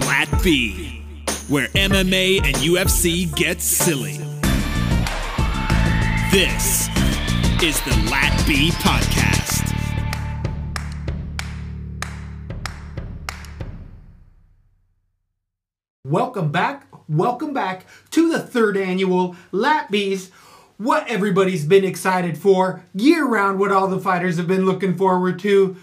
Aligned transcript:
Lat 0.00 0.28
B, 0.44 1.02
where 1.48 1.66
MMA 1.68 2.44
and 2.44 2.56
UFC 2.56 3.34
get 3.34 3.60
silly. 3.60 4.18
This 6.30 6.88
is 7.62 7.80
the 7.82 8.08
Lat 8.10 8.44
B 8.46 8.70
Podcast. 8.70 9.74
Welcome 16.04 16.52
back, 16.52 16.86
welcome 17.08 17.52
back 17.52 17.84
to 18.10 18.30
the 18.30 18.38
third 18.38 18.76
annual 18.76 19.34
Lat 19.50 19.90
B's 19.90 20.30
What 20.76 21.08
everybody's 21.08 21.64
been 21.64 21.84
excited 21.84 22.38
for, 22.38 22.84
year 22.94 23.26
round, 23.26 23.58
what 23.58 23.72
all 23.72 23.88
the 23.88 23.98
fighters 23.98 24.36
have 24.36 24.46
been 24.46 24.64
looking 24.64 24.96
forward 24.96 25.40
to. 25.40 25.76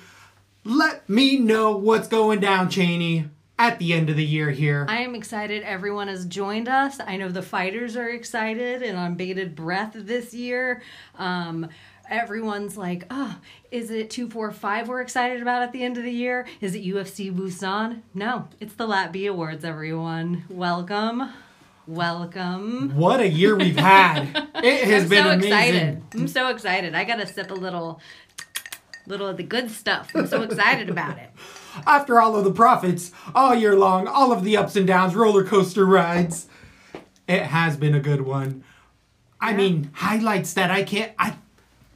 Let 0.64 1.08
me 1.10 1.38
know 1.38 1.76
what's 1.76 2.08
going 2.08 2.40
down, 2.40 2.70
Cheney, 2.70 3.30
at 3.58 3.80
the 3.80 3.94
end 3.94 4.10
of 4.10 4.16
the 4.18 4.26
year 4.26 4.52
here. 4.52 4.86
I 4.90 5.00
am 5.02 5.16
excited 5.16 5.64
everyone 5.64 6.08
has 6.08 6.26
joined 6.26 6.68
us. 6.68 7.00
I 7.00 7.18
know 7.18 7.30
the 7.30 7.42
fighters 7.42 7.96
are 7.96 8.10
excited 8.10 8.82
and 8.82 8.98
on 8.98 9.16
bated 9.16 9.56
breath 9.56 9.94
this 9.96 10.34
year. 10.34 10.82
Um, 11.18 11.70
everyone's 12.10 12.78
like, 12.78 13.06
oh, 13.10 13.38
is 13.72 13.90
it 13.92 14.10
245 14.10 14.88
we're 14.90 15.02
excited 15.02 15.42
about 15.42 15.62
at 15.64 15.72
the 15.72 15.84
end 15.84 15.98
of 15.98 16.04
the 16.04 16.12
year? 16.12 16.46
Is 16.62 16.76
it 16.76 16.84
UFC 16.84 17.34
Busan? 17.34 18.02
No, 18.14 18.48
it's 18.60 18.74
the 18.74 18.86
Lat 18.88 19.12
B 19.12 19.26
Awards, 19.26 19.64
everyone. 19.64 20.44
Welcome. 20.50 21.32
Welcome. 21.88 22.96
What 22.96 23.20
a 23.20 23.28
year 23.28 23.56
we've 23.56 23.78
had. 23.78 24.50
It 24.66 24.86
has 24.86 25.04
I'm 25.04 25.10
been 25.10 25.24
so 25.24 25.30
amazing. 25.32 25.52
excited. 25.52 26.04
I'm 26.16 26.28
so 26.28 26.48
excited. 26.48 26.96
I 26.96 27.04
got 27.04 27.18
to 27.18 27.28
sip 27.28 27.52
a 27.52 27.54
little 27.54 28.00
little 29.06 29.28
of 29.28 29.38
the 29.38 29.44
good 29.44 29.70
stuff. 29.70 30.10
I'm 30.16 30.26
so 30.26 30.42
excited 30.42 30.90
about 30.90 31.20
it. 31.20 31.30
After 31.86 32.20
all 32.20 32.36
of 32.36 32.44
the 32.44 32.52
profits, 32.52 33.12
all 33.34 33.54
year 33.56 33.76
long, 33.76 34.08
all 34.08 34.32
of 34.32 34.44
the 34.44 34.58
ups 34.58 34.76
and 34.76 34.88
downs, 34.88 35.16
roller 35.16 35.44
coaster 35.44 35.86
rides, 35.86 36.48
it 37.28 37.44
has 37.44 37.78
been 37.78 37.96
a 37.96 38.00
good 38.00 38.22
one. 38.22 38.64
I 39.42 39.52
Yeah. 39.52 39.58
mean, 39.58 39.90
highlights 39.94 40.54
that 40.54 40.72
I 40.72 40.84
can't. 40.84 41.12
I, 41.20 41.36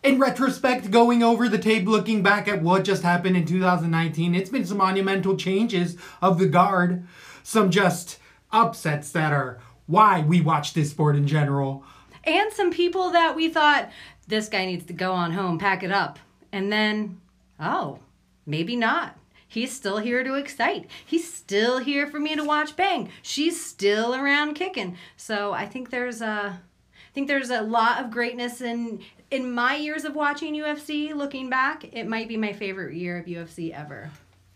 in 0.04 0.20
retrospect, 0.20 0.92
going 0.92 1.24
over 1.24 1.48
the 1.50 1.58
tape, 1.58 1.88
looking 1.88 2.22
back 2.24 2.48
at 2.48 2.62
what 2.62 2.84
just 2.84 3.04
happened 3.04 3.36
in 3.38 3.46
2019, 3.46 4.36
it's 4.36 4.50
been 4.50 4.66
some 4.66 4.78
monumental 4.78 5.36
changes 5.36 5.98
of 6.22 6.40
the 6.40 6.46
guard, 6.48 7.06
some 7.44 7.70
just 7.70 8.18
upsets 8.52 9.12
that 9.12 9.32
are 9.34 9.60
why 9.88 10.22
we 10.22 10.40
watch 10.42 10.74
this 10.74 10.92
sport 10.92 11.16
in 11.16 11.28
general. 11.28 11.84
and 12.26 12.52
some 12.54 12.70
people 12.70 13.10
that 13.12 13.36
we 13.36 13.50
thought 13.50 13.90
this 14.28 14.50
guy 14.50 14.66
needs 14.66 14.86
to 14.86 14.94
go 14.94 15.14
on 15.14 15.32
home, 15.32 15.58
pack 15.58 15.82
it 15.84 15.92
up. 15.92 16.20
And 16.52 16.72
then, 16.72 17.20
oh, 17.60 18.00
maybe 18.46 18.76
not. 18.76 19.16
He's 19.50 19.76
still 19.76 19.98
here 19.98 20.24
to 20.24 20.36
excite. 20.36 20.88
He's 21.06 21.32
still 21.34 21.80
here 21.80 22.08
for 22.08 22.20
me 22.20 22.36
to 22.36 22.44
watch 22.46 22.76
bang. 22.78 23.10
She's 23.22 23.60
still 23.64 24.16
around 24.16 24.54
kicking. 24.54 24.96
So 25.18 25.52
I 25.52 25.66
think 25.66 25.90
there's 25.90 26.22
a 26.22 26.62
I 26.62 27.12
think 27.14 27.28
there's 27.28 27.50
a 27.50 27.62
lot 27.64 28.02
of 28.02 28.12
greatness 28.12 28.62
in 28.62 29.02
in 29.32 29.52
my 29.52 29.76
years 29.76 30.06
of 30.06 30.16
watching 30.16 30.56
UFC, 30.56 31.14
looking 31.14 31.50
back, 31.50 31.84
it 31.92 32.08
might 32.08 32.28
be 32.28 32.38
my 32.38 32.54
favorite 32.54 32.96
year 32.96 33.18
of 33.20 33.26
UFC 33.26 33.72
ever. 33.72 34.12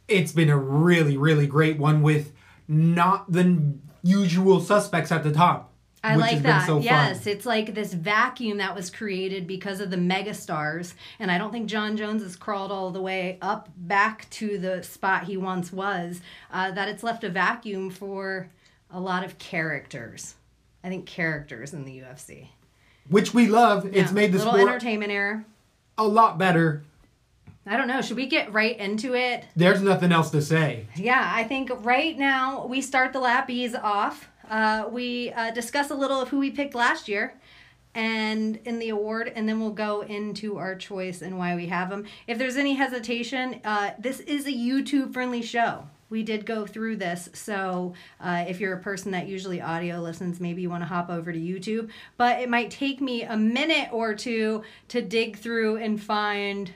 it's 0.07 0.31
been 0.31 0.49
a 0.49 0.57
really, 0.57 1.17
really 1.17 1.47
great 1.47 1.77
one 1.77 2.01
with 2.01 2.31
not 2.67 3.31
the 3.31 3.75
usual 4.03 4.59
suspects 4.59 5.11
at 5.11 5.23
the 5.23 5.31
top. 5.31 5.72
I 6.03 6.17
which 6.17 6.21
like 6.25 6.41
that. 6.43 6.65
So 6.65 6.75
fun. 6.75 6.83
yes, 6.83 7.25
it's 7.25 7.45
like 7.45 7.73
this 7.73 7.93
vacuum 7.93 8.57
that 8.57 8.75
was 8.75 8.89
created 8.89 9.47
because 9.47 9.79
of 9.79 9.89
the 9.89 9.97
megastars, 9.97 10.95
and 11.17 11.31
I 11.31 11.37
don't 11.37 11.51
think 11.51 11.67
Jon 11.67 11.95
Jones 11.95 12.21
has 12.23 12.35
crawled 12.35 12.71
all 12.71 12.91
the 12.91 13.01
way 13.01 13.37
up 13.41 13.69
back 13.77 14.29
to 14.31 14.57
the 14.57 14.83
spot 14.83 15.23
he 15.23 15.37
once 15.37 15.71
was. 15.71 16.19
Uh, 16.51 16.71
that 16.71 16.89
it's 16.89 17.03
left 17.03 17.23
a 17.23 17.29
vacuum 17.29 17.89
for 17.89 18.49
a 18.91 18.99
lot 18.99 19.23
of 19.23 19.37
characters. 19.37 20.35
I 20.83 20.89
think 20.89 21.05
characters 21.05 21.73
in 21.73 21.85
the 21.85 21.99
UFC. 21.99 22.49
Which 23.09 23.33
we 23.33 23.47
love. 23.47 23.85
It's 23.95 24.11
made 24.11 24.33
the 24.33 24.39
little 24.39 24.53
sport 24.53 24.69
entertainment 24.69 25.11
error. 25.11 25.45
a 25.97 26.05
lot 26.05 26.37
better. 26.37 26.83
I 27.65 27.77
don't 27.77 27.87
know. 27.87 28.01
Should 28.01 28.17
we 28.17 28.25
get 28.25 28.51
right 28.51 28.77
into 28.77 29.15
it? 29.15 29.45
There's 29.55 29.81
nothing 29.81 30.11
else 30.11 30.29
to 30.31 30.41
say. 30.41 30.87
Yeah, 30.95 31.31
I 31.33 31.45
think 31.45 31.71
right 31.85 32.17
now 32.17 32.65
we 32.65 32.81
start 32.81 33.13
the 33.13 33.19
lappies 33.19 33.81
off. 33.81 34.29
Uh, 34.53 34.87
we 34.91 35.31
uh, 35.31 35.49
discuss 35.49 35.89
a 35.89 35.95
little 35.95 36.21
of 36.21 36.29
who 36.29 36.37
we 36.37 36.51
picked 36.51 36.75
last 36.75 37.07
year 37.07 37.33
and 37.95 38.59
in 38.65 38.77
the 38.77 38.89
award, 38.89 39.33
and 39.35 39.49
then 39.49 39.59
we'll 39.59 39.71
go 39.71 40.01
into 40.01 40.57
our 40.57 40.75
choice 40.75 41.23
and 41.23 41.39
why 41.39 41.55
we 41.55 41.65
have 41.65 41.89
them. 41.89 42.05
If 42.27 42.37
there's 42.37 42.55
any 42.55 42.75
hesitation, 42.75 43.59
uh, 43.65 43.91
this 43.97 44.19
is 44.19 44.45
a 44.45 44.51
YouTube 44.51 45.11
friendly 45.11 45.41
show. 45.41 45.87
We 46.11 46.21
did 46.21 46.45
go 46.45 46.67
through 46.67 46.97
this, 46.97 47.29
so 47.33 47.95
uh, 48.21 48.45
if 48.47 48.59
you're 48.59 48.75
a 48.75 48.81
person 48.81 49.09
that 49.13 49.27
usually 49.27 49.59
audio 49.59 49.99
listens, 49.99 50.39
maybe 50.39 50.61
you 50.61 50.69
want 50.69 50.83
to 50.83 50.87
hop 50.87 51.09
over 51.09 51.33
to 51.33 51.39
YouTube. 51.39 51.89
But 52.17 52.39
it 52.39 52.47
might 52.47 52.69
take 52.69 53.01
me 53.01 53.23
a 53.23 53.35
minute 53.35 53.89
or 53.91 54.13
two 54.13 54.61
to 54.89 55.01
dig 55.01 55.35
through 55.35 55.77
and 55.77 55.99
find 55.99 56.71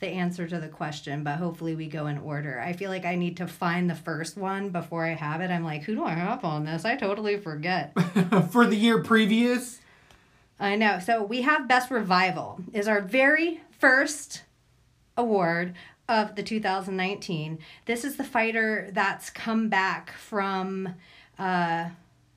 the 0.00 0.08
answer 0.08 0.46
to 0.46 0.58
the 0.58 0.68
question, 0.68 1.24
but 1.24 1.36
hopefully 1.36 1.74
we 1.74 1.86
go 1.86 2.06
in 2.06 2.18
order. 2.18 2.60
I 2.60 2.72
feel 2.72 2.90
like 2.90 3.04
I 3.04 3.16
need 3.16 3.36
to 3.38 3.46
find 3.46 3.90
the 3.90 3.94
first 3.94 4.36
one 4.36 4.70
before 4.70 5.04
I 5.04 5.14
have 5.14 5.40
it. 5.40 5.50
I'm 5.50 5.64
like, 5.64 5.82
who 5.82 5.94
do 5.94 6.04
I 6.04 6.10
have 6.12 6.44
on 6.44 6.64
this? 6.64 6.84
I 6.84 6.96
totally 6.96 7.36
forget. 7.38 7.92
For 8.50 8.66
the 8.66 8.76
year 8.76 9.02
previous, 9.02 9.80
I 10.60 10.76
know. 10.76 11.00
So 11.00 11.22
we 11.22 11.42
have 11.42 11.68
Best 11.68 11.90
Revival 11.90 12.60
is 12.72 12.86
our 12.86 13.00
very 13.00 13.60
first 13.78 14.42
award 15.16 15.74
of 16.08 16.36
the 16.36 16.42
2019. 16.42 17.58
This 17.86 18.04
is 18.04 18.16
the 18.16 18.24
fighter 18.24 18.90
that's 18.92 19.30
come 19.30 19.68
back 19.68 20.12
from 20.12 20.94
uh, 21.38 21.88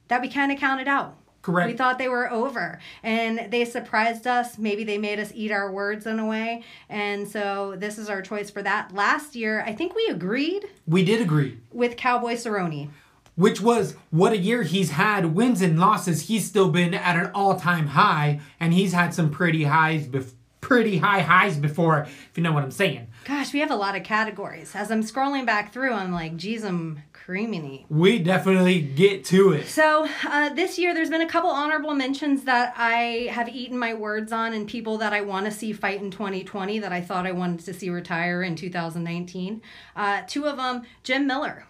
that 0.08 0.22
we 0.22 0.28
kind 0.30 0.52
of 0.52 0.60
counted 0.60 0.88
out. 0.88 1.18
Correct. 1.42 1.72
We 1.72 1.76
thought 1.76 1.98
they 1.98 2.08
were 2.08 2.32
over, 2.32 2.80
and 3.02 3.52
they 3.52 3.66
surprised 3.66 4.28
us. 4.28 4.58
Maybe 4.58 4.84
they 4.84 4.98
made 4.98 5.20
us 5.20 5.32
eat 5.34 5.52
our 5.52 5.72
words 5.72 6.06
in 6.06 6.20
a 6.20 6.26
way, 6.26 6.64
and 6.88 7.28
so 7.28 7.76
this 7.78 7.98
is 7.98 8.10
our 8.10 8.22
choice 8.22 8.52
for 8.52 8.62
that. 8.62 8.94
Last 8.94 9.36
year, 9.36 9.64
I 9.66 9.74
think 9.74 9.96
we 9.96 10.06
agreed 10.08 10.66
we 10.86 11.04
did 11.04 11.20
agree. 11.20 11.58
with 11.72 11.98
Cowboy 11.98 12.34
Cerrone. 12.34 12.90
Which 13.36 13.62
was 13.62 13.96
what 14.12 14.34
a 14.34 14.38
year 14.38 14.62
he's 14.64 14.92
had. 14.92 15.34
Wins 15.34 15.62
and 15.62 15.80
losses, 15.80 16.28
he's 16.28 16.46
still 16.46 16.70
been 16.70 16.94
at 16.94 17.16
an 17.16 17.32
all-time 17.34 17.88
high, 17.88 18.42
and 18.60 18.74
he's 18.74 18.94
had 18.94 19.14
some 19.14 19.32
pretty 19.32 19.64
highs, 19.64 20.08
bef- 20.08 20.34
pretty 20.60 20.98
high 20.98 21.22
highs 21.22 21.58
before. 21.58 22.02
If 22.02 22.32
you 22.36 22.44
know 22.44 22.52
what 22.52 22.64
I'm 22.64 22.72
saying. 22.72 23.08
Gosh, 23.24 23.54
we 23.54 23.60
have 23.60 23.70
a 23.70 23.76
lot 23.76 23.96
of 23.96 24.04
categories. 24.04 24.76
As 24.76 24.92
I'm 24.92 25.04
scrolling 25.04 25.46
back 25.46 25.72
through, 25.72 25.94
I'm 25.94 26.12
like, 26.12 26.38
geez, 26.38 26.64
I'm 26.64 27.04
creamy. 27.14 27.86
We 27.88 28.18
definitely 28.18 28.82
get 28.82 29.26
to 29.26 29.54
it. 29.54 29.68
So 29.68 30.08
uh, 30.28 30.50
this 30.50 30.80
year, 30.80 30.96
there's 30.96 31.12
been 31.12 31.22
a 31.22 31.28
couple 31.28 31.52
honorable 31.52 31.94
mentions 31.94 32.46
that 32.46 32.74
I 32.76 33.30
have 33.32 33.48
eaten 33.48 33.78
my 33.78 33.94
words 33.94 34.32
on, 34.32 34.54
and 34.54 34.68
people 34.68 34.98
that 34.98 35.14
I 35.14 35.22
want 35.22 35.46
to 35.46 35.52
see 35.52 35.72
fight 35.72 36.02
in 36.02 36.10
2020 36.10 36.80
that 36.80 36.92
I 36.92 37.00
thought 37.02 37.28
I 37.28 37.32
wanted 37.32 37.60
to 37.66 37.74
see 37.74 37.92
retire 37.92 38.42
in 38.42 38.56
2019. 38.56 39.62
Uh, 39.96 40.24
two 40.28 40.46
of 40.46 40.58
them, 40.58 40.82
Jim 41.04 41.28
Miller. 41.28 41.68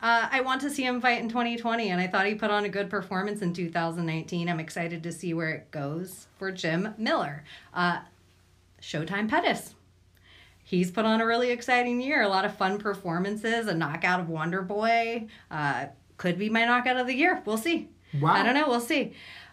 Uh, 0.00 0.28
I 0.30 0.42
want 0.42 0.60
to 0.60 0.70
see 0.70 0.84
him 0.84 1.00
fight 1.00 1.20
in 1.20 1.28
2020, 1.28 1.90
and 1.90 2.00
I 2.00 2.06
thought 2.06 2.26
he 2.26 2.36
put 2.36 2.50
on 2.52 2.64
a 2.64 2.68
good 2.68 2.88
performance 2.88 3.42
in 3.42 3.52
2019. 3.52 4.48
I'm 4.48 4.60
excited 4.60 5.02
to 5.02 5.10
see 5.10 5.34
where 5.34 5.50
it 5.50 5.72
goes 5.72 6.28
for 6.38 6.52
Jim 6.52 6.94
Miller. 6.98 7.42
Uh, 7.72 8.00
Showtime 8.80 9.28
Pettis. 9.28 9.74
He's 10.74 10.90
put 10.90 11.04
on 11.04 11.20
a 11.20 11.26
really 11.26 11.50
exciting 11.50 12.00
year. 12.00 12.22
A 12.22 12.28
lot 12.28 12.44
of 12.44 12.56
fun 12.56 12.78
performances, 12.78 13.66
a 13.66 13.74
knockout 13.74 14.20
of 14.20 14.28
Wonder 14.28 14.62
Boy. 14.62 15.28
Uh, 15.50 15.86
could 16.16 16.38
be 16.38 16.48
my 16.48 16.64
knockout 16.64 16.96
of 16.96 17.06
the 17.06 17.14
year. 17.14 17.42
We'll 17.44 17.58
see. 17.58 17.88
Wow. 18.20 18.32
I 18.32 18.42
don't 18.42 18.54
know. 18.54 18.68
We'll 18.68 18.80
see. 18.80 19.12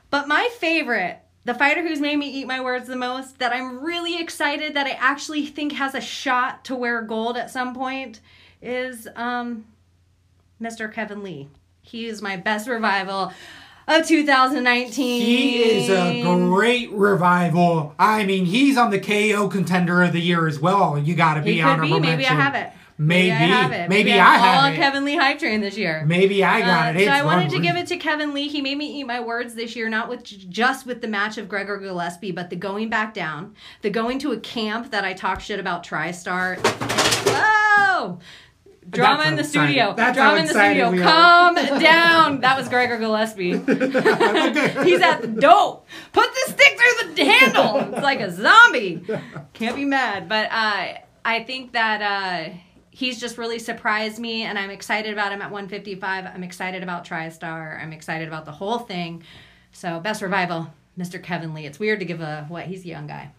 But 0.09 0.27
my 0.27 0.49
favorite, 0.59 1.19
the 1.45 1.53
fighter 1.53 1.81
who's 1.81 1.99
made 1.99 2.17
me 2.17 2.29
eat 2.29 2.47
my 2.47 2.61
words 2.61 2.87
the 2.87 2.95
most, 2.95 3.39
that 3.39 3.53
I'm 3.53 3.83
really 3.83 4.19
excited 4.19 4.73
that 4.75 4.87
I 4.87 4.91
actually 4.91 5.45
think 5.45 5.73
has 5.73 5.95
a 5.95 6.01
shot 6.01 6.65
to 6.65 6.75
wear 6.75 7.01
gold 7.01 7.37
at 7.37 7.49
some 7.49 7.73
point, 7.73 8.19
is 8.61 9.07
um, 9.15 9.65
Mr. 10.61 10.91
Kevin 10.91 11.23
Lee. 11.23 11.47
He 11.81 12.05
is 12.05 12.21
my 12.21 12.37
best 12.37 12.67
revival 12.67 13.33
of 13.87 14.07
2019. 14.07 15.21
He 15.21 15.63
is 15.63 15.89
a 15.89 16.21
great 16.23 16.91
revival. 16.91 17.93
I 17.99 18.23
mean, 18.25 18.45
he's 18.45 18.77
on 18.77 18.91
the 18.91 18.99
KO 18.99 19.47
contender 19.47 20.01
of 20.03 20.13
the 20.13 20.21
year 20.21 20.47
as 20.47 20.59
well. 20.59 20.97
You 20.97 21.15
got 21.15 21.35
to 21.35 21.41
be 21.41 21.53
He 21.53 21.61
honorable 21.61 21.95
be. 21.99 22.07
Maybe 22.07 22.23
mention. 22.23 22.37
I 22.37 22.41
have 22.41 22.55
it. 22.55 22.71
Maybe. 22.97 23.29
Maybe 23.29 23.33
I 23.33 23.45
have 23.47 23.71
it. 23.71 23.89
Maybe 23.89 24.13
I 24.13 24.35
have 24.37 24.63
all 24.63 24.71
it. 24.71 24.75
Kevin 24.75 25.03
Lee 25.05 25.15
hype 25.15 25.39
train 25.39 25.59
this 25.61 25.75
year. 25.75 26.03
Maybe 26.05 26.43
I 26.43 26.59
got 26.61 26.95
Uh, 26.95 26.99
it. 26.99 27.05
so 27.05 27.11
I 27.11 27.23
wanted 27.23 27.49
to 27.49 27.59
give 27.59 27.75
it 27.75 27.87
to 27.87 27.97
Kevin 27.97 28.35
Lee. 28.35 28.47
He 28.47 28.61
made 28.61 28.77
me 28.77 28.99
eat 28.99 29.05
my 29.05 29.19
words 29.19 29.55
this 29.55 29.75
year, 29.75 29.89
not 29.89 30.07
with 30.07 30.23
just 30.23 30.85
with 30.85 31.01
the 31.01 31.07
match 31.07 31.39
of 31.39 31.49
Gregor 31.49 31.77
Gillespie, 31.79 32.31
but 32.31 32.51
the 32.51 32.55
going 32.55 32.89
back 32.89 33.15
down, 33.15 33.55
the 33.81 33.89
going 33.89 34.19
to 34.19 34.33
a 34.33 34.39
camp 34.39 34.91
that 34.91 35.03
I 35.03 35.13
talk 35.13 35.39
shit 35.41 35.59
about 35.59 35.83
TriStar. 35.83 36.57
Whoa! 37.27 38.19
Drama 38.91 39.23
in 39.23 39.35
the 39.35 39.43
studio. 39.43 39.93
Drama 39.95 40.37
in 40.39 40.45
the 40.45 40.53
studio. 40.53 40.89
Calm 41.01 41.55
down. 41.79 42.41
That 42.41 42.57
was 42.57 42.67
Gregor 42.69 42.97
Gillespie. 42.97 43.51
He's 43.57 45.01
at 45.01 45.21
the 45.21 45.27
dope. 45.39 45.87
Put 46.11 46.29
the 46.33 46.51
stick 46.51 46.77
through 46.77 47.13
the 47.15 47.23
handle. 47.25 47.93
It's 47.93 48.03
like 48.03 48.19
a 48.19 48.31
zombie. 48.31 49.01
Can't 49.53 49.75
be 49.75 49.85
mad. 49.85 50.27
But 50.27 50.49
uh, 50.51 50.99
I 51.23 51.43
think 51.43 51.73
that 51.73 52.01
uh, 52.01 52.53
he's 52.89 53.19
just 53.19 53.37
really 53.37 53.59
surprised 53.59 54.19
me, 54.19 54.43
and 54.43 54.59
I'm 54.59 54.69
excited 54.69 55.13
about 55.13 55.31
him 55.31 55.41
at 55.41 55.51
155. 55.51 56.25
I'm 56.25 56.43
excited 56.43 56.83
about 56.83 57.05
TriStar. 57.05 57.81
I'm 57.81 57.93
excited 57.93 58.27
about 58.27 58.45
the 58.45 58.51
whole 58.51 58.79
thing. 58.79 59.23
So, 59.71 59.99
best 60.01 60.21
revival, 60.21 60.67
Mr. 60.97 61.21
Kevin 61.21 61.53
Lee. 61.53 61.65
It's 61.65 61.79
weird 61.79 61.99
to 61.99 62.05
give 62.05 62.19
a 62.21 62.45
what? 62.49 62.65
He's 62.65 62.83
a 62.83 62.87
young 62.89 63.07
guy. 63.07 63.31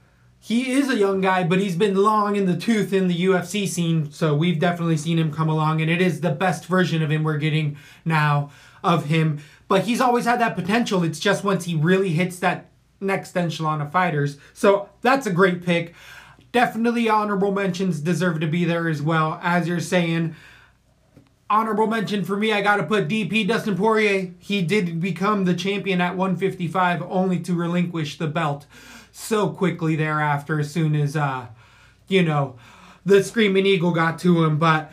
He 0.45 0.73
is 0.73 0.91
a 0.91 0.97
young 0.97 1.21
guy, 1.21 1.45
but 1.45 1.61
he's 1.61 1.77
been 1.77 1.95
long 1.95 2.35
in 2.35 2.47
the 2.47 2.57
tooth 2.57 2.93
in 2.93 3.07
the 3.07 3.27
UFC 3.27 3.69
scene, 3.69 4.11
so 4.11 4.35
we've 4.35 4.59
definitely 4.59 4.97
seen 4.97 5.17
him 5.17 5.33
come 5.33 5.49
along, 5.49 5.81
and 5.81 5.89
it 5.89 6.03
is 6.03 6.21
the 6.21 6.33
best 6.33 6.67
version 6.67 7.01
of 7.01 7.13
him 7.13 7.23
we're 7.23 7.39
getting 7.39 7.77
now 8.05 8.51
of 8.83 9.05
him. 9.05 9.39
But 9.69 9.85
he's 9.85 10.01
always 10.01 10.25
had 10.25 10.41
that 10.41 10.57
potential. 10.57 11.05
It's 11.05 11.21
just 11.21 11.45
once 11.45 11.67
he 11.67 11.77
really 11.77 12.11
hits 12.11 12.41
that 12.41 12.71
next 13.01 13.37
echelon 13.37 13.81
of 13.81 13.93
fighters. 13.93 14.37
So 14.53 14.89
that's 15.01 15.29
a 15.29 15.33
great 15.33 15.65
pick. 15.65 15.95
Definitely 16.51 17.09
honorable 17.09 17.53
mentions 17.53 18.01
deserve 18.01 18.41
to 18.41 18.49
be 18.49 18.65
there 18.65 18.89
as 18.89 19.01
well, 19.01 19.39
as 19.45 19.69
you're 19.69 19.79
saying. 19.79 20.35
Honorable 21.49 21.87
mention 21.87 22.25
for 22.25 22.37
me, 22.37 22.53
I 22.53 22.63
gotta 22.63 22.83
put 22.83 23.07
DP 23.07 23.47
Dustin 23.47 23.77
Poirier. 23.77 24.33
He 24.41 24.61
did 24.61 25.01
become 25.01 25.45
the 25.45 25.55
champion 25.55 26.01
at 26.01 26.17
155, 26.17 27.01
only 27.03 27.39
to 27.39 27.55
relinquish 27.55 28.19
the 28.19 28.27
belt 28.27 28.67
so 29.13 29.51
quickly 29.51 29.95
thereafter, 29.95 30.59
as 30.59 30.73
soon 30.73 30.97
as 30.97 31.15
uh, 31.15 31.47
you 32.09 32.23
know, 32.23 32.57
the 33.07 33.23
Screaming 33.23 33.67
Eagle 33.67 33.93
got 33.93 34.19
to 34.21 34.45
him. 34.45 34.59
But 34.59 34.93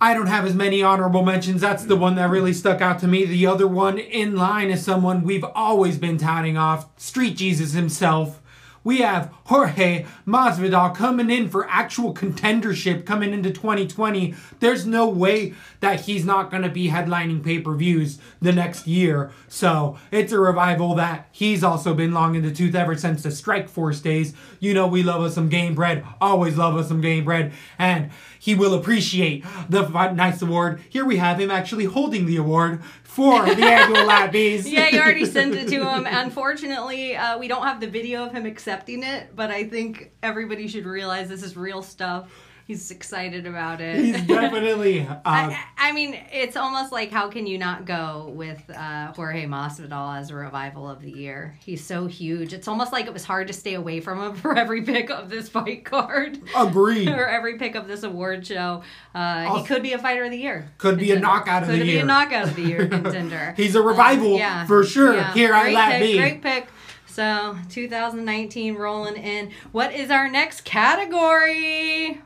I 0.00 0.14
don't 0.14 0.28
have 0.28 0.46
as 0.46 0.54
many 0.54 0.82
honorable 0.82 1.24
mentions. 1.24 1.60
That's 1.60 1.84
the 1.84 1.96
one 1.96 2.14
that 2.14 2.30
really 2.30 2.52
stuck 2.52 2.80
out 2.80 3.00
to 3.00 3.08
me. 3.08 3.24
The 3.24 3.46
other 3.46 3.66
one 3.66 3.98
in 3.98 4.36
line 4.36 4.70
is 4.70 4.84
someone 4.84 5.22
we've 5.22 5.44
always 5.44 5.98
been 5.98 6.18
touting 6.18 6.56
off, 6.56 6.88
Street 6.98 7.36
Jesus 7.36 7.72
himself 7.72 8.40
we 8.86 8.98
have 8.98 9.32
Jorge 9.46 10.06
Masvidal 10.28 10.94
coming 10.94 11.28
in 11.28 11.48
for 11.48 11.68
actual 11.68 12.14
contendership 12.14 13.04
coming 13.04 13.32
into 13.32 13.50
2020. 13.50 14.32
There's 14.60 14.86
no 14.86 15.08
way 15.08 15.54
that 15.80 16.02
he's 16.02 16.24
not 16.24 16.52
going 16.52 16.62
to 16.62 16.68
be 16.68 16.88
headlining 16.88 17.42
pay-per-views 17.42 18.20
the 18.40 18.52
next 18.52 18.86
year. 18.86 19.32
So 19.48 19.98
it's 20.12 20.30
a 20.30 20.38
revival 20.38 20.94
that 20.94 21.28
he's 21.32 21.64
also 21.64 21.94
been 21.94 22.12
long 22.12 22.36
in 22.36 22.42
the 22.42 22.52
tooth 22.52 22.76
ever 22.76 22.96
since 22.96 23.24
the 23.24 23.30
Strikeforce 23.30 24.00
days. 24.00 24.34
You 24.60 24.72
know 24.72 24.86
we 24.86 25.02
love 25.02 25.20
us 25.20 25.34
some 25.34 25.50
Gamebred, 25.50 26.06
always 26.20 26.56
love 26.56 26.76
us 26.76 26.86
some 26.86 27.02
Gamebred, 27.02 27.52
and 27.80 28.12
he 28.38 28.54
will 28.54 28.72
appreciate 28.72 29.44
the 29.68 29.88
nice 30.12 30.40
award. 30.40 30.80
Here 30.88 31.04
we 31.04 31.16
have 31.16 31.40
him 31.40 31.50
actually 31.50 31.86
holding 31.86 32.26
the 32.26 32.36
award 32.36 32.80
for 33.16 33.46
the 33.46 33.64
annual 33.64 34.06
Labbies. 34.06 34.64
yeah, 34.70 34.90
you 34.90 35.00
already 35.00 35.24
sent 35.38 35.54
it 35.54 35.68
to 35.68 35.88
him. 35.88 36.06
Unfortunately, 36.06 37.16
uh, 37.16 37.38
we 37.38 37.48
don't 37.48 37.62
have 37.62 37.80
the 37.80 37.86
video 37.86 38.26
of 38.26 38.32
him 38.32 38.44
accepting 38.44 39.02
it, 39.02 39.34
but 39.34 39.50
I 39.50 39.64
think 39.64 40.12
everybody 40.22 40.68
should 40.68 40.84
realize 40.84 41.26
this 41.26 41.42
is 41.42 41.56
real 41.56 41.82
stuff. 41.82 42.30
He's 42.66 42.90
excited 42.90 43.46
about 43.46 43.80
it. 43.80 43.96
He's 43.96 44.22
definitely. 44.26 45.02
Uh, 45.02 45.14
I, 45.24 45.64
I, 45.78 45.92
mean, 45.92 46.18
it's 46.32 46.56
almost 46.56 46.90
like 46.90 47.12
how 47.12 47.28
can 47.28 47.46
you 47.46 47.58
not 47.58 47.84
go 47.84 48.32
with 48.34 48.60
uh, 48.70 49.12
Jorge 49.12 49.46
Masvidal 49.46 50.18
as 50.18 50.30
a 50.30 50.34
revival 50.34 50.90
of 50.90 51.00
the 51.00 51.12
year? 51.12 51.56
He's 51.60 51.84
so 51.84 52.06
huge. 52.06 52.52
It's 52.52 52.66
almost 52.66 52.92
like 52.92 53.06
it 53.06 53.12
was 53.12 53.24
hard 53.24 53.46
to 53.46 53.52
stay 53.52 53.74
away 53.74 54.00
from 54.00 54.20
him 54.20 54.34
for 54.42 54.58
every 54.58 54.82
pick 54.82 55.10
of 55.10 55.30
this 55.30 55.48
fight 55.48 55.84
card. 55.84 56.40
Agreed. 56.56 57.08
or 57.16 57.28
every 57.28 57.56
pick 57.56 57.76
of 57.76 57.86
this 57.86 58.02
award 58.02 58.44
show. 58.44 58.82
Uh, 59.14 59.58
he 59.58 59.64
could 59.64 59.84
be 59.84 59.92
a 59.92 59.98
fighter 59.98 60.24
of 60.24 60.32
the 60.32 60.38
year. 60.38 60.68
Could 60.78 60.98
be 60.98 61.12
a 61.12 61.20
knockout 61.20 61.62
of 61.62 61.68
could 61.68 61.80
the 61.80 61.86
year. 61.86 61.86
Could 61.86 61.92
be 61.92 61.98
a 62.00 62.04
knockout 62.04 62.48
of 62.48 62.56
the 62.56 62.62
year 62.62 62.88
contender. 62.88 63.54
He's 63.56 63.76
a 63.76 63.82
revival 63.82 64.32
um, 64.32 64.38
yeah, 64.40 64.66
for 64.66 64.82
sure. 64.82 65.14
Yeah. 65.14 65.32
Here 65.34 65.52
great 65.52 65.72
let 65.72 66.00
pick, 66.00 66.16
Great 66.16 66.42
pick. 66.42 66.68
So 67.06 67.56
2019 67.70 68.74
rolling 68.74 69.16
in. 69.16 69.52
What 69.70 69.94
is 69.94 70.10
our 70.10 70.28
next 70.28 70.64
category? 70.64 72.20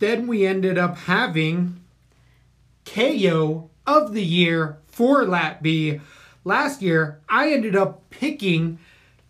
Then 0.00 0.26
we 0.26 0.46
ended 0.46 0.76
up 0.76 0.96
having 0.96 1.80
KO 2.84 3.70
of 3.86 4.12
the 4.12 4.24
year 4.24 4.78
for 4.88 5.24
Lat 5.24 5.62
B. 5.62 6.00
Last 6.42 6.82
year, 6.82 7.20
I 7.28 7.52
ended 7.52 7.76
up 7.76 8.08
picking 8.10 8.78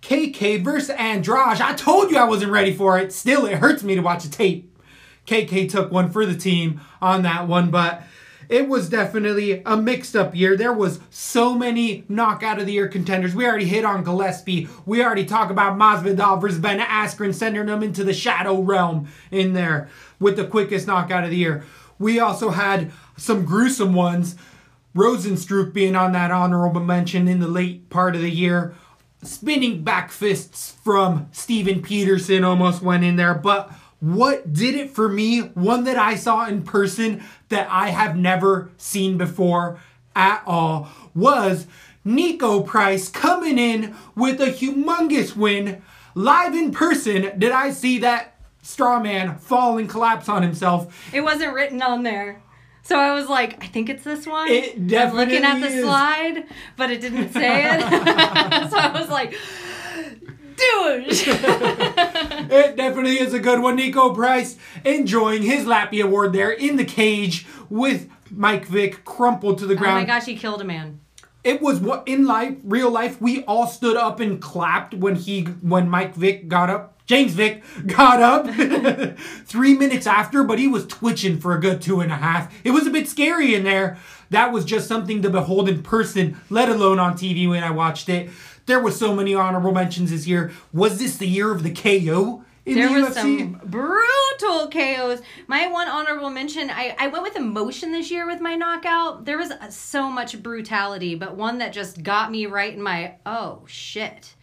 KK 0.00 0.62
versus 0.64 0.90
Andrade. 0.90 1.60
I 1.60 1.74
told 1.74 2.10
you 2.10 2.16
I 2.16 2.24
wasn't 2.24 2.52
ready 2.52 2.72
for 2.72 2.98
it. 2.98 3.12
Still, 3.12 3.46
it 3.46 3.58
hurts 3.58 3.82
me 3.82 3.96
to 3.96 4.00
watch 4.00 4.24
a 4.24 4.30
tape. 4.30 4.78
KK 5.26 5.68
took 5.68 5.92
one 5.92 6.10
for 6.10 6.24
the 6.24 6.36
team 6.36 6.80
on 7.02 7.22
that 7.22 7.46
one, 7.46 7.70
but 7.70 8.02
it 8.50 8.68
was 8.68 8.88
definitely 8.88 9.62
a 9.64 9.76
mixed 9.76 10.16
up 10.16 10.34
year. 10.34 10.56
There 10.56 10.72
was 10.72 10.98
so 11.08 11.54
many 11.54 12.04
knockout 12.08 12.58
of 12.58 12.66
the 12.66 12.72
year 12.72 12.88
contenders. 12.88 13.32
We 13.32 13.46
already 13.46 13.64
hit 13.64 13.84
on 13.84 14.02
Gillespie. 14.02 14.68
We 14.84 15.04
already 15.04 15.24
talked 15.24 15.52
about 15.52 15.78
Masvidal 15.78 16.40
versus 16.40 16.58
Ben 16.58 16.80
Askren, 16.80 17.32
sending 17.32 17.66
them 17.66 17.84
into 17.84 18.02
the 18.02 18.12
shadow 18.12 18.60
realm 18.60 19.08
in 19.30 19.52
there 19.52 19.88
with 20.18 20.34
the 20.34 20.44
quickest 20.44 20.88
knockout 20.88 21.22
of 21.22 21.30
the 21.30 21.36
year. 21.36 21.64
We 22.00 22.18
also 22.18 22.50
had 22.50 22.90
some 23.16 23.44
gruesome 23.44 23.94
ones. 23.94 24.34
Rozenstruik 24.96 25.72
being 25.72 25.94
on 25.94 26.10
that 26.12 26.32
honorable 26.32 26.80
mention 26.80 27.28
in 27.28 27.38
the 27.38 27.46
late 27.46 27.88
part 27.88 28.16
of 28.16 28.20
the 28.20 28.30
year. 28.30 28.74
Spinning 29.22 29.84
back 29.84 30.10
fists 30.10 30.74
from 30.82 31.28
Steven 31.30 31.82
Peterson 31.82 32.42
almost 32.42 32.82
went 32.82 33.04
in 33.04 33.14
there. 33.14 33.34
But 33.34 33.70
what 34.00 34.52
did 34.52 34.74
it 34.74 34.90
for 34.90 35.08
me, 35.08 35.40
one 35.40 35.84
that 35.84 35.96
I 35.96 36.16
saw 36.16 36.46
in 36.46 36.62
person 36.62 37.22
that 37.48 37.68
I 37.70 37.88
have 37.88 38.16
never 38.16 38.70
seen 38.76 39.16
before 39.16 39.78
at 40.16 40.42
all, 40.46 40.88
was 41.14 41.66
Niko 42.04 42.66
Price 42.66 43.08
coming 43.08 43.58
in 43.58 43.94
with 44.14 44.40
a 44.40 44.46
humongous 44.46 45.36
win. 45.36 45.82
Live 46.14 46.54
in 46.54 46.72
person, 46.72 47.38
did 47.38 47.52
I 47.52 47.70
see 47.70 47.98
that 47.98 48.30
straw 48.62 49.00
man 49.00 49.36
fall 49.38 49.78
and 49.78 49.88
collapse 49.88 50.28
on 50.28 50.42
himself. 50.42 51.12
It 51.14 51.22
wasn't 51.22 51.54
written 51.54 51.82
on 51.82 52.02
there. 52.02 52.42
So 52.82 52.98
I 52.98 53.12
was 53.12 53.28
like, 53.28 53.62
I 53.62 53.66
think 53.66 53.88
it's 53.88 54.04
this 54.04 54.26
one. 54.26 54.48
It 54.48 54.86
definitely 54.86 55.38
looking 55.38 55.44
at 55.44 55.60
the 55.60 55.66
is. 55.66 55.84
slide, 55.84 56.44
but 56.76 56.90
it 56.90 57.00
didn't 57.00 57.32
say 57.32 57.66
it. 57.66 57.80
so 58.70 58.76
I 58.76 58.90
was 58.98 59.08
like, 59.08 59.34
dude. 60.60 61.06
it 62.50 62.76
definitely 62.76 63.18
is 63.18 63.34
a 63.34 63.38
good 63.38 63.60
one. 63.60 63.78
Niko 63.78 64.14
Price 64.14 64.56
enjoying 64.84 65.42
his 65.42 65.66
Lappy 65.66 66.00
Award 66.00 66.32
there 66.32 66.50
in 66.50 66.76
the 66.76 66.84
cage 66.84 67.46
with 67.68 68.08
Mike 68.30 68.66
Vick 68.66 69.04
crumpled 69.04 69.58
to 69.58 69.66
the 69.66 69.74
ground. 69.74 69.98
Oh 69.98 70.00
my 70.00 70.06
gosh, 70.06 70.26
he 70.26 70.36
killed 70.36 70.60
a 70.60 70.64
man. 70.64 71.00
It 71.42 71.62
was 71.62 71.80
what 71.80 72.06
in 72.06 72.26
life, 72.26 72.56
real 72.62 72.90
life, 72.90 73.20
we 73.20 73.44
all 73.44 73.66
stood 73.66 73.96
up 73.96 74.20
and 74.20 74.40
clapped 74.42 74.94
when 74.94 75.16
he 75.16 75.44
when 75.44 75.88
Mike 75.88 76.14
Vick 76.14 76.48
got 76.48 76.68
up 76.68 77.00
James 77.10 77.32
Vick 77.32 77.64
got 77.86 78.22
up 78.22 78.46
three 79.44 79.76
minutes 79.76 80.06
after, 80.06 80.44
but 80.44 80.60
he 80.60 80.68
was 80.68 80.86
twitching 80.86 81.40
for 81.40 81.56
a 81.56 81.60
good 81.60 81.82
two 81.82 81.98
and 81.98 82.12
a 82.12 82.14
half. 82.14 82.54
It 82.64 82.70
was 82.70 82.86
a 82.86 82.90
bit 82.90 83.08
scary 83.08 83.52
in 83.52 83.64
there. 83.64 83.98
That 84.30 84.52
was 84.52 84.64
just 84.64 84.86
something 84.86 85.20
to 85.22 85.28
behold 85.28 85.68
in 85.68 85.82
person, 85.82 86.40
let 86.50 86.68
alone 86.68 87.00
on 87.00 87.14
TV 87.14 87.48
when 87.48 87.64
I 87.64 87.72
watched 87.72 88.08
it. 88.08 88.30
There 88.70 88.78
were 88.78 88.92
so 88.92 89.12
many 89.12 89.34
honorable 89.34 89.72
mentions 89.72 90.12
this 90.12 90.28
year. 90.28 90.52
Was 90.72 91.00
this 91.00 91.16
the 91.16 91.26
year 91.26 91.50
of 91.50 91.64
the 91.64 91.72
KO? 91.72 92.44
In 92.64 92.76
there 92.76 92.86
the 92.86 93.00
was 93.00 93.08
UFC? 93.10 93.14
some 93.16 93.60
brutal 93.64 94.68
KOs. 94.68 95.22
My 95.48 95.66
one 95.66 95.88
honorable 95.88 96.30
mention, 96.30 96.70
I, 96.70 96.94
I 96.96 97.08
went 97.08 97.24
with 97.24 97.34
emotion 97.34 97.90
this 97.90 98.12
year 98.12 98.28
with 98.28 98.40
my 98.40 98.54
knockout. 98.54 99.24
There 99.24 99.38
was 99.38 99.52
so 99.70 100.08
much 100.08 100.40
brutality, 100.40 101.16
but 101.16 101.34
one 101.34 101.58
that 101.58 101.72
just 101.72 102.04
got 102.04 102.30
me 102.30 102.46
right 102.46 102.72
in 102.72 102.80
my, 102.80 103.16
oh 103.26 103.64
shit 103.66 104.36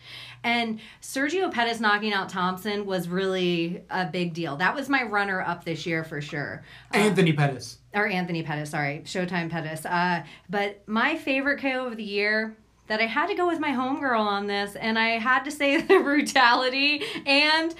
and 0.43 0.79
Sergio 1.01 1.51
Pettis 1.51 1.79
knocking 1.79 2.13
out 2.13 2.29
Thompson 2.29 2.85
was 2.85 3.09
really 3.09 3.83
a 3.89 4.05
big 4.05 4.33
deal. 4.33 4.55
That 4.55 4.75
was 4.75 4.87
my 4.87 5.03
runner 5.03 5.41
up 5.41 5.65
this 5.65 5.85
year 5.85 6.03
for 6.03 6.21
sure. 6.21 6.63
Anthony 6.91 7.33
uh, 7.33 7.35
Pettis. 7.35 7.79
Or 7.93 8.07
Anthony 8.07 8.43
Pettis, 8.43 8.69
sorry. 8.69 9.01
Showtime 9.03 9.49
Pettis. 9.49 9.85
Uh, 9.85 10.23
but 10.49 10.87
my 10.87 11.17
favorite 11.17 11.59
KO 11.59 11.87
of 11.87 11.97
the 11.97 12.03
year 12.03 12.55
that 12.87 12.99
I 12.99 13.05
had 13.05 13.27
to 13.27 13.35
go 13.35 13.47
with 13.47 13.59
my 13.59 13.71
homegirl 13.71 14.19
on 14.19 14.47
this, 14.47 14.75
and 14.75 14.97
I 14.97 15.19
had 15.19 15.43
to 15.43 15.51
say 15.51 15.81
the 15.81 15.99
brutality 15.99 17.03
and 17.25 17.73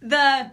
the. 0.00 0.50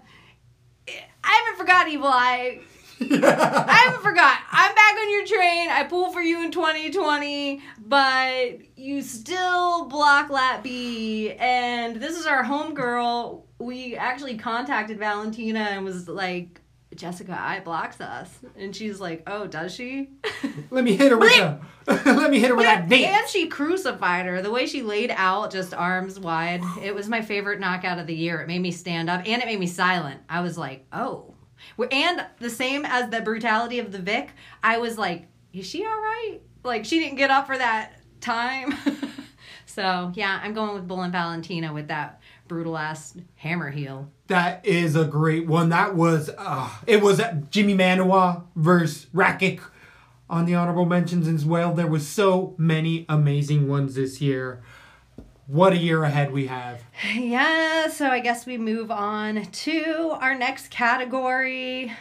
I 1.27 1.43
haven't 1.43 1.57
forgot 1.57 1.87
Evil 1.87 2.07
Eye 2.07 2.59
I 3.01 3.81
haven't 3.85 4.03
forgot. 4.03 4.39
I'm 4.51 4.73
back 4.73 4.95
on 4.95 5.11
your 5.11 5.25
train. 5.25 5.69
I 5.69 5.83
pull 5.83 6.13
for 6.13 6.21
you 6.21 6.43
in 6.45 6.51
2020, 6.51 7.61
but 7.79 8.59
you 8.77 9.01
still 9.01 9.85
block 9.85 10.29
Lat 10.29 10.63
B. 10.63 11.33
And 11.33 11.97
this 11.97 12.17
is 12.17 12.25
our 12.25 12.43
homegirl. 12.43 13.43
We 13.59 13.97
actually 13.97 14.37
contacted 14.37 14.97
Valentina 14.97 15.59
and 15.59 15.83
was 15.83 16.07
like, 16.07 16.61
Jessica 16.95 17.37
Eye 17.39 17.59
blocks 17.59 18.01
us. 18.01 18.29
And 18.55 18.75
she's 18.75 18.99
like, 18.99 19.23
Oh, 19.27 19.47
does 19.47 19.73
she? 19.73 20.09
Let 20.71 20.83
me 20.83 20.95
hit 20.95 21.11
her 21.11 21.17
with 21.17 21.33
a 21.33 21.59
let 21.87 22.31
me 22.31 22.39
hit 22.39 22.49
her 22.49 22.55
with 22.55 22.65
that 22.65 22.89
date. 22.89 23.05
And 23.05 23.27
she 23.27 23.47
crucified 23.47 24.25
her. 24.25 24.41
The 24.41 24.49
way 24.49 24.65
she 24.65 24.81
laid 24.81 25.11
out, 25.11 25.51
just 25.51 25.73
arms 25.73 26.19
wide. 26.19 26.61
It 26.81 26.95
was 26.95 27.07
my 27.07 27.21
favorite 27.21 27.59
knockout 27.59 27.99
of 27.99 28.07
the 28.07 28.15
year. 28.15 28.41
It 28.41 28.47
made 28.47 28.61
me 28.61 28.71
stand 28.71 29.09
up 29.09 29.21
and 29.25 29.41
it 29.41 29.45
made 29.45 29.59
me 29.59 29.67
silent. 29.67 30.21
I 30.27 30.41
was 30.41 30.57
like, 30.57 30.85
oh. 30.91 31.35
And 31.91 32.25
the 32.39 32.49
same 32.49 32.85
as 32.85 33.09
the 33.09 33.21
brutality 33.21 33.79
of 33.79 33.91
the 33.91 33.99
Vic, 33.99 34.31
I 34.63 34.77
was 34.79 34.97
like, 34.97 35.27
is 35.53 35.67
she 35.67 35.85
all 35.85 35.91
right? 35.91 36.39
Like 36.63 36.85
she 36.85 36.99
didn't 36.99 37.17
get 37.17 37.29
up 37.29 37.45
for 37.45 37.57
that 37.57 38.01
time. 38.19 38.73
so 39.65 40.11
yeah, 40.15 40.39
I'm 40.41 40.53
going 40.53 40.73
with 40.73 40.87
Bullet 40.87 41.11
Valentina 41.11 41.71
with 41.71 41.89
that 41.89 42.21
brutal 42.47 42.77
ass 42.77 43.15
hammer 43.35 43.71
heel. 43.71 44.11
That 44.27 44.65
is 44.65 44.95
a 44.95 45.05
great 45.05 45.47
one. 45.47 45.69
That 45.69 45.95
was 45.95 46.29
uh, 46.37 46.69
it 46.87 47.01
was 47.01 47.19
Jimi 47.19 47.75
Manuwa 47.75 48.43
versus 48.55 49.07
Rakic 49.13 49.61
on 50.29 50.45
the 50.45 50.55
honorable 50.55 50.85
mentions 50.85 51.27
as 51.27 51.45
well. 51.45 51.73
There 51.73 51.87
was 51.87 52.07
so 52.07 52.55
many 52.57 53.05
amazing 53.07 53.67
ones 53.67 53.95
this 53.95 54.21
year. 54.21 54.61
What 55.47 55.73
a 55.73 55.77
year 55.77 56.03
ahead 56.03 56.31
we 56.31 56.47
have. 56.47 56.81
Yeah, 57.13 57.87
so 57.89 58.07
I 58.07 58.19
guess 58.19 58.45
we 58.45 58.57
move 58.57 58.89
on 58.89 59.45
to 59.45 60.15
our 60.19 60.35
next 60.35 60.71
category 60.71 61.93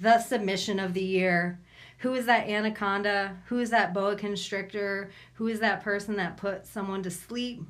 the 0.00 0.18
submission 0.18 0.80
of 0.80 0.94
the 0.94 1.04
year. 1.04 1.60
Who 1.98 2.14
is 2.14 2.26
that 2.26 2.48
anaconda? 2.48 3.36
Who 3.46 3.60
is 3.60 3.70
that 3.70 3.94
boa 3.94 4.16
constrictor? 4.16 5.10
Who 5.34 5.46
is 5.46 5.60
that 5.60 5.84
person 5.84 6.16
that 6.16 6.36
put 6.36 6.66
someone 6.66 7.04
to 7.04 7.10
sleep? 7.10 7.62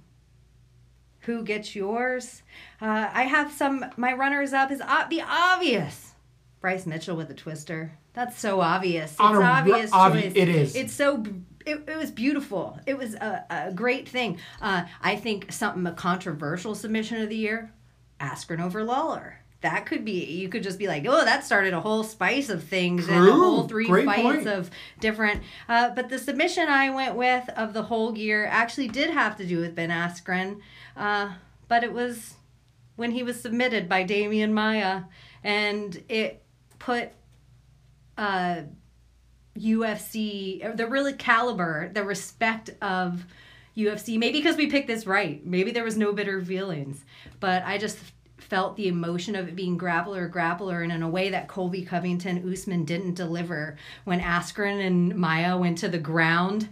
Who 1.23 1.45
gets 1.45 1.75
yours? 1.77 2.43
Uh, 2.81 3.09
I 3.13 3.23
have 3.25 3.53
some, 3.53 3.85
my 3.97 4.13
runners 4.13 4.53
up 4.53 4.71
is 4.73 4.81
uh, 4.81 5.07
the 5.09 5.23
obvious. 5.23 6.13
Bryce 6.61 6.87
Mitchell 6.87 7.17
with 7.17 7.31
a 7.31 7.35
twister. 7.35 7.93
That's 8.13 8.39
so 8.39 8.61
obvious. 8.61 9.13
It's 9.13 9.21
ru- 9.21 9.43
obvious 9.43 9.91
obvi- 9.91 10.37
it 10.37 10.49
is. 10.49 10.75
It's 10.77 10.93
so. 10.93 11.17
b- 11.19 11.43
It, 11.65 11.89
it 11.89 11.97
was 11.97 12.11
beautiful. 12.11 12.79
It 12.87 12.99
was 12.99 13.15
a, 13.15 13.45
a 13.51 13.73
great 13.73 14.09
thing. 14.09 14.39
Uh, 14.61 14.85
I 15.01 15.17
think 15.17 15.53
something 15.53 15.87
a 15.87 15.93
controversial 15.93 16.75
submission 16.75 17.23
of 17.23 17.29
the 17.29 17.37
year, 17.37 17.73
Askren 18.21 18.61
over 18.61 18.83
Lawler. 18.85 19.39
That 19.63 19.87
could 19.87 20.05
be. 20.05 20.25
You 20.25 20.49
could 20.49 20.63
just 20.63 20.79
be 20.79 20.89
like, 20.89 21.05
oh, 21.09 21.25
that 21.25 21.45
started 21.45 21.73
a 21.73 21.81
whole 21.81 22.03
spice 22.03 22.49
of 22.49 22.65
things 22.65 23.09
and 23.09 23.29
a 23.29 23.33
whole 23.33 23.69
three 23.69 23.87
Great 23.87 24.05
fights 24.05 24.23
point. 24.23 24.47
of 24.49 24.71
different. 25.01 25.43
Uh, 25.69 25.91
but 25.91 26.09
the 26.09 26.19
submission 26.19 26.69
I 26.69 26.91
went 26.91 27.15
with 27.15 27.49
of 27.51 27.73
the 27.73 27.85
whole 27.85 28.19
year 28.19 28.45
actually 28.45 28.89
did 28.89 29.11
have 29.11 29.37
to 29.37 29.47
do 29.47 29.59
with 29.59 29.75
Ben 29.75 29.91
Askren, 29.91 30.61
uh, 30.97 31.31
but 31.69 31.85
it 31.85 31.93
was 31.93 32.35
when 32.97 33.13
he 33.13 33.23
was 33.23 33.41
submitted 33.41 33.89
by 33.89 34.05
Demian 34.05 34.53
Maia, 34.53 35.05
and 35.43 36.03
it 36.09 36.43
put 36.79 37.11
uh, 38.19 38.63
UFC, 39.57 40.77
the 40.77 40.87
really 40.87 41.13
caliber, 41.13 41.91
the 41.93 42.05
respect 42.05 42.71
of 42.83 43.25
UFC. 43.77 44.19
Maybe 44.19 44.39
because 44.39 44.57
we 44.57 44.67
picked 44.67 44.89
this 44.89 45.07
right. 45.07 45.45
Maybe 45.47 45.71
there 45.71 45.85
was 45.85 45.97
no 45.97 46.13
bitter 46.13 46.43
feelings, 46.45 47.05
but 47.41 47.63
I 47.65 47.79
just 47.79 47.99
felt 48.53 48.77
the 48.77 48.87
emotion 48.87 49.35
of 49.35 49.49
it 49.49 49.57
being 49.57 49.79
grappler 49.79 50.31
grappler 50.31 50.83
and 50.83 50.93
in 50.93 51.03
a 51.03 51.09
way 51.09 51.31
that 51.31 51.49
Colby 51.49 51.81
Covington 51.81 52.53
Usman 52.53 52.85
didn't 52.85 53.15
deliver 53.15 53.79
when 54.05 54.21
Askren 54.21 54.87
and 54.87 55.17
Maia 55.17 55.57
went 55.57 55.79
to 55.79 55.89
the 55.89 55.97
ground. 55.97 56.69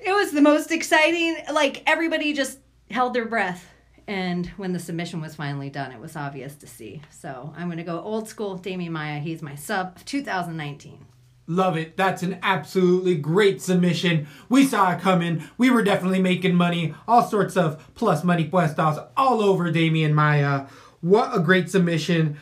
It 0.00 0.10
was 0.10 0.32
the 0.32 0.42
most 0.42 0.72
exciting. 0.72 1.36
Like 1.52 1.84
everybody 1.88 2.32
just 2.32 2.58
held 2.90 3.14
their 3.14 3.24
breath. 3.24 3.72
And 4.08 4.48
when 4.56 4.72
the 4.72 4.80
submission 4.80 5.20
was 5.20 5.36
finally 5.36 5.70
done, 5.70 5.92
it 5.92 6.00
was 6.00 6.16
obvious 6.16 6.56
to 6.56 6.66
see. 6.66 7.02
So 7.10 7.54
I'm 7.56 7.68
going 7.68 7.78
to 7.78 7.84
go 7.84 8.00
old 8.00 8.28
school 8.28 8.58
Demian 8.58 8.90
Maia. 8.90 9.20
He's 9.20 9.42
my 9.42 9.54
sub 9.54 9.94
of 9.94 10.04
2019. 10.06 11.06
Love 11.48 11.76
it. 11.76 11.96
That's 11.96 12.24
an 12.24 12.40
absolutely 12.42 13.14
great 13.14 13.62
submission. 13.62 14.26
We 14.48 14.66
saw 14.66 14.92
it 14.92 15.00
coming. 15.00 15.44
We 15.56 15.70
were 15.70 15.84
definitely 15.84 16.20
making 16.20 16.56
money. 16.56 16.94
All 17.06 17.22
sorts 17.22 17.56
of 17.56 17.94
plus 17.94 18.24
money 18.24 18.46
puestos 18.46 18.98
all 19.16 19.40
over 19.40 19.70
Demian 19.70 20.12
Maia. 20.12 20.66
What 21.06 21.36
a 21.36 21.38
great 21.38 21.70
submission. 21.70 22.36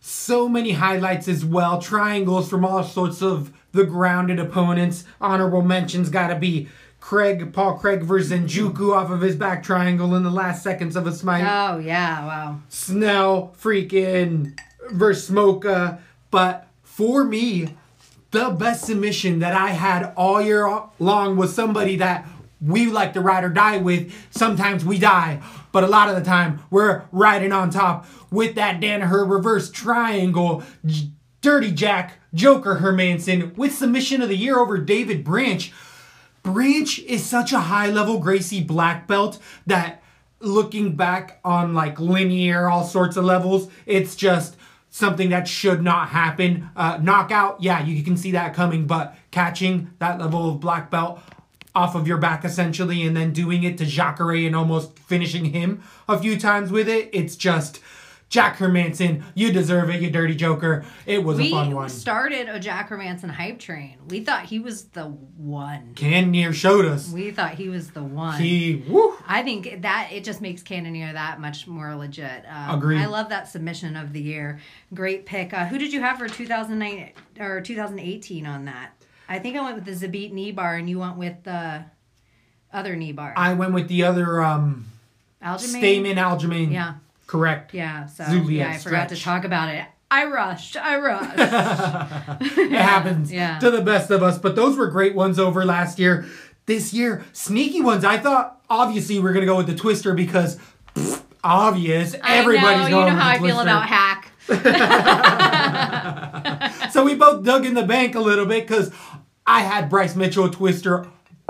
So 0.00 0.48
many 0.48 0.72
highlights 0.72 1.28
as 1.28 1.44
well. 1.44 1.78
Triangles 1.78 2.48
from 2.48 2.64
all 2.64 2.82
sorts 2.82 3.20
of 3.20 3.52
the 3.72 3.84
grounded 3.84 4.38
opponents. 4.38 5.04
Honorable 5.20 5.60
mentions 5.60 6.08
gotta 6.08 6.34
be 6.34 6.68
Craig, 7.00 7.52
Paul 7.52 7.74
Craig 7.76 8.02
versus 8.02 8.32
Njuku 8.32 8.96
off 8.96 9.10
of 9.10 9.20
his 9.20 9.36
back 9.36 9.62
triangle 9.62 10.14
in 10.14 10.22
the 10.22 10.30
last 10.30 10.62
seconds 10.62 10.96
of 10.96 11.06
a 11.06 11.12
smite. 11.12 11.44
Oh, 11.44 11.76
yeah. 11.78 12.24
Wow. 12.26 12.60
Snell 12.70 13.54
freaking 13.60 14.58
versus 14.90 15.30
Smoka. 15.30 15.98
But 16.30 16.66
for 16.82 17.24
me, 17.24 17.76
the 18.30 18.48
best 18.48 18.86
submission 18.86 19.40
that 19.40 19.52
I 19.52 19.68
had 19.68 20.14
all 20.16 20.40
year 20.40 20.66
long 20.98 21.36
was 21.36 21.54
somebody 21.54 21.96
that 21.96 22.26
we 22.60 22.86
like 22.86 23.12
to 23.12 23.20
ride 23.20 23.44
or 23.44 23.50
die 23.50 23.76
with. 23.76 24.12
Sometimes 24.30 24.82
we 24.84 24.98
die, 24.98 25.40
but 25.72 25.84
a 25.84 25.88
lot 25.88 26.08
of 26.08 26.16
the 26.16 26.24
time 26.24 26.60
we're 26.70 27.02
riding 27.12 27.52
on 27.52 27.70
top 27.70 28.06
with 28.30 28.54
that 28.54 28.80
Danaher 28.80 29.28
reverse 29.28 29.70
triangle. 29.70 30.62
Dirty 31.40 31.70
Jack, 31.70 32.18
Joker 32.34 32.76
Hermansson 32.76 33.56
with 33.56 33.74
submission 33.74 34.22
of 34.22 34.28
the 34.28 34.36
year 34.36 34.58
over 34.58 34.78
David 34.78 35.22
Branch. 35.24 35.72
Branch 36.42 36.98
is 37.00 37.24
such 37.24 37.52
a 37.52 37.60
high 37.60 37.88
level 37.90 38.18
Gracie 38.18 38.62
black 38.62 39.06
belt 39.06 39.38
that 39.66 40.02
looking 40.40 40.96
back 40.96 41.40
on 41.44 41.74
like 41.74 42.00
linear, 42.00 42.68
all 42.68 42.84
sorts 42.84 43.16
of 43.16 43.24
levels, 43.24 43.68
it's 43.86 44.16
just 44.16 44.56
something 44.90 45.30
that 45.30 45.46
should 45.46 45.82
not 45.82 46.08
happen. 46.08 46.70
Uh, 46.74 46.98
knockout, 47.00 47.62
yeah, 47.62 47.84
you 47.84 48.02
can 48.02 48.16
see 48.16 48.32
that 48.32 48.54
coming, 48.54 48.86
but 48.86 49.16
catching 49.30 49.90
that 49.98 50.18
level 50.18 50.50
of 50.50 50.60
black 50.60 50.90
belt 50.90 51.20
off 51.78 51.94
of 51.94 52.08
your 52.08 52.18
back 52.18 52.44
essentially 52.44 53.06
and 53.06 53.16
then 53.16 53.32
doing 53.32 53.62
it 53.62 53.78
to 53.78 53.86
Jacare 53.86 54.46
and 54.46 54.56
almost 54.56 54.98
finishing 54.98 55.46
him 55.46 55.82
a 56.08 56.18
few 56.18 56.36
times 56.38 56.72
with 56.72 56.88
it, 56.88 57.08
it's 57.12 57.36
just. 57.36 57.80
Jack 58.30 58.58
Hermansson, 58.58 59.22
you 59.34 59.50
deserve 59.52 59.88
it, 59.88 60.02
you 60.02 60.10
dirty 60.10 60.34
joker. 60.34 60.84
It 61.06 61.24
was 61.24 61.40
a 61.40 61.50
fun 61.50 61.74
one. 61.74 61.88
started 61.88 62.50
a 62.50 62.60
Jack 62.60 62.90
Hermansson 62.90 63.30
hype 63.30 63.58
train. 63.58 63.96
We 64.10 64.20
thought 64.20 64.44
he 64.44 64.58
was 64.58 64.84
the 64.88 65.04
one. 65.04 65.94
Cannonier 65.94 66.52
showed 66.52 66.84
us. 66.84 67.10
We 67.10 67.30
thought 67.30 67.54
he 67.54 67.70
was 67.70 67.92
the 67.92 68.02
one. 68.02 68.38
He, 68.38 68.84
woo, 68.86 69.16
I 69.26 69.42
think 69.42 69.80
that 69.80 70.10
it 70.12 70.24
just 70.24 70.42
makes 70.42 70.62
Cannonier 70.62 71.14
that 71.14 71.40
much 71.40 71.66
more 71.66 71.94
legit. 71.94 72.44
Um, 72.46 72.76
Agreed. 72.76 73.00
I 73.00 73.06
love 73.06 73.30
that 73.30 73.48
submission 73.48 73.96
of 73.96 74.12
the 74.12 74.20
year. 74.20 74.60
Great 74.92 75.24
pick. 75.24 75.54
Uh, 75.54 75.64
who 75.64 75.78
did 75.78 75.90
you 75.90 76.00
have 76.02 76.18
for 76.18 76.28
2009 76.28 77.12
or 77.40 77.62
2018 77.62 78.44
on 78.44 78.66
that? 78.66 78.90
I 79.28 79.38
think 79.38 79.56
I 79.56 79.60
went 79.62 79.76
with 79.76 79.84
the 79.84 79.92
Zabit 80.08 80.32
knee 80.32 80.52
bar, 80.52 80.76
and 80.76 80.88
you 80.88 80.98
went 81.00 81.16
with 81.16 81.42
the 81.44 81.84
other 82.72 82.96
knee 82.96 83.12
bar. 83.12 83.34
I 83.36 83.52
went 83.54 83.72
with 83.74 83.88
the 83.88 84.04
other 84.04 84.42
um 84.42 84.86
Aljamain? 85.42 85.78
Stamen 85.78 86.16
Aljamain. 86.16 86.72
Yeah, 86.72 86.94
Correct. 87.26 87.74
yeah. 87.74 88.06
So 88.06 88.24
Zulia 88.24 88.64
yeah, 88.64 88.70
I 88.70 88.78
forgot 88.78 89.08
to 89.10 89.16
talk 89.20 89.44
about 89.44 89.68
it. 89.74 89.84
I 90.10 90.24
rushed. 90.24 90.76
I 90.76 90.96
rushed. 90.98 91.38
It 92.58 92.72
happens 92.72 93.30
Yeah. 93.40 93.58
to 93.58 93.70
the 93.70 93.82
best 93.82 94.10
of 94.10 94.22
us. 94.22 94.38
But 94.38 94.56
those 94.56 94.76
were 94.76 94.86
great 94.88 95.14
ones 95.14 95.38
over 95.38 95.64
last 95.66 95.98
year. 95.98 96.24
This 96.66 96.92
year, 96.94 97.24
sneaky 97.32 97.80
ones. 97.82 98.04
I 98.04 98.16
thought 98.18 98.60
obviously 98.70 99.18
we're 99.20 99.32
gonna 99.34 99.46
go 99.46 99.56
with 99.56 99.66
the 99.66 99.74
twister 99.74 100.14
because 100.14 100.58
pfft, 100.94 101.22
obvious. 101.44 102.14
Everybody's 102.24 102.86
I 102.86 102.90
know, 102.90 102.96
going 102.96 103.08
you 103.08 103.12
know 103.14 103.20
how 103.20 103.28
I 103.28 103.38
feel 103.38 103.60
about 103.60 103.86
hack. 103.86 104.32
So 106.90 107.04
we 107.04 107.14
both 107.14 107.44
dug 107.44 107.66
in 107.66 107.74
the 107.74 107.82
bank 107.84 108.14
a 108.14 108.20
little 108.20 108.46
bit 108.46 108.66
because 108.66 108.90
I 109.48 109.60
had 109.62 109.88
Bryce 109.88 110.14
Mitchell 110.14 110.50
twister. 110.50 111.06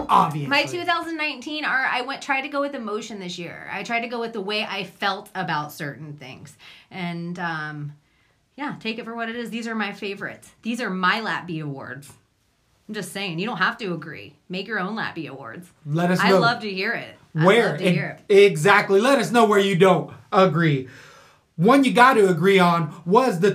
Obviously. 0.09 0.49
My 0.49 0.63
2019 0.63 1.65
are 1.65 1.85
I 1.85 2.03
went 2.03 2.23
tried 2.23 2.43
to 2.43 2.49
go 2.49 2.61
with 2.61 2.75
emotion 2.75 3.19
this 3.19 3.37
year. 3.37 3.69
I 3.73 3.83
tried 3.83 4.01
to 4.03 4.07
go 4.09 4.21
with 4.21 4.33
the 4.33 4.41
way 4.41 4.65
I 4.65 4.85
felt 4.85 5.29
about 5.35 5.73
certain 5.73 6.15
things. 6.15 6.57
And 6.91 7.39
um 7.39 7.93
yeah, 8.57 8.77
take 8.81 8.99
it 8.99 9.05
for 9.05 9.15
what 9.15 9.29
it 9.29 9.37
is. 9.37 9.51
These 9.51 9.67
are 9.67 9.75
my 9.75 9.93
favorites. 9.93 10.51
These 10.63 10.81
are 10.81 10.91
my 10.91 11.21
Lap 11.21 11.47
B 11.47 11.59
awards. 11.59 12.13
I'm 12.89 12.95
just 12.95 13.13
saying, 13.13 13.39
you 13.39 13.47
don't 13.47 13.59
have 13.59 13.77
to 13.79 13.93
agree. 13.93 14.35
Make 14.49 14.67
your 14.67 14.79
own 14.79 14.95
Lap 14.95 15.17
B 15.17 15.27
awards. 15.27 15.69
Let 15.85 16.11
us 16.11 16.21
I 16.21 16.31
know. 16.31 16.39
love 16.39 16.61
to 16.63 16.71
hear 16.71 16.93
it. 16.93 17.17
I 17.37 17.45
Where? 17.45 17.71
love 17.71 17.79
to 17.79 17.91
hear 17.91 18.19
it. 18.29 18.35
Exactly. 18.35 19.01
Let 19.01 19.19
us 19.19 19.31
know 19.31 19.45
where 19.45 19.59
you 19.59 19.77
don't 19.77 20.13
agree. 20.33 20.89
One 21.57 21.83
you 21.85 21.93
got 21.93 22.15
to 22.15 22.29
agree 22.29 22.61
on 22.61 23.03
was 23.05 23.41
the 23.41 23.51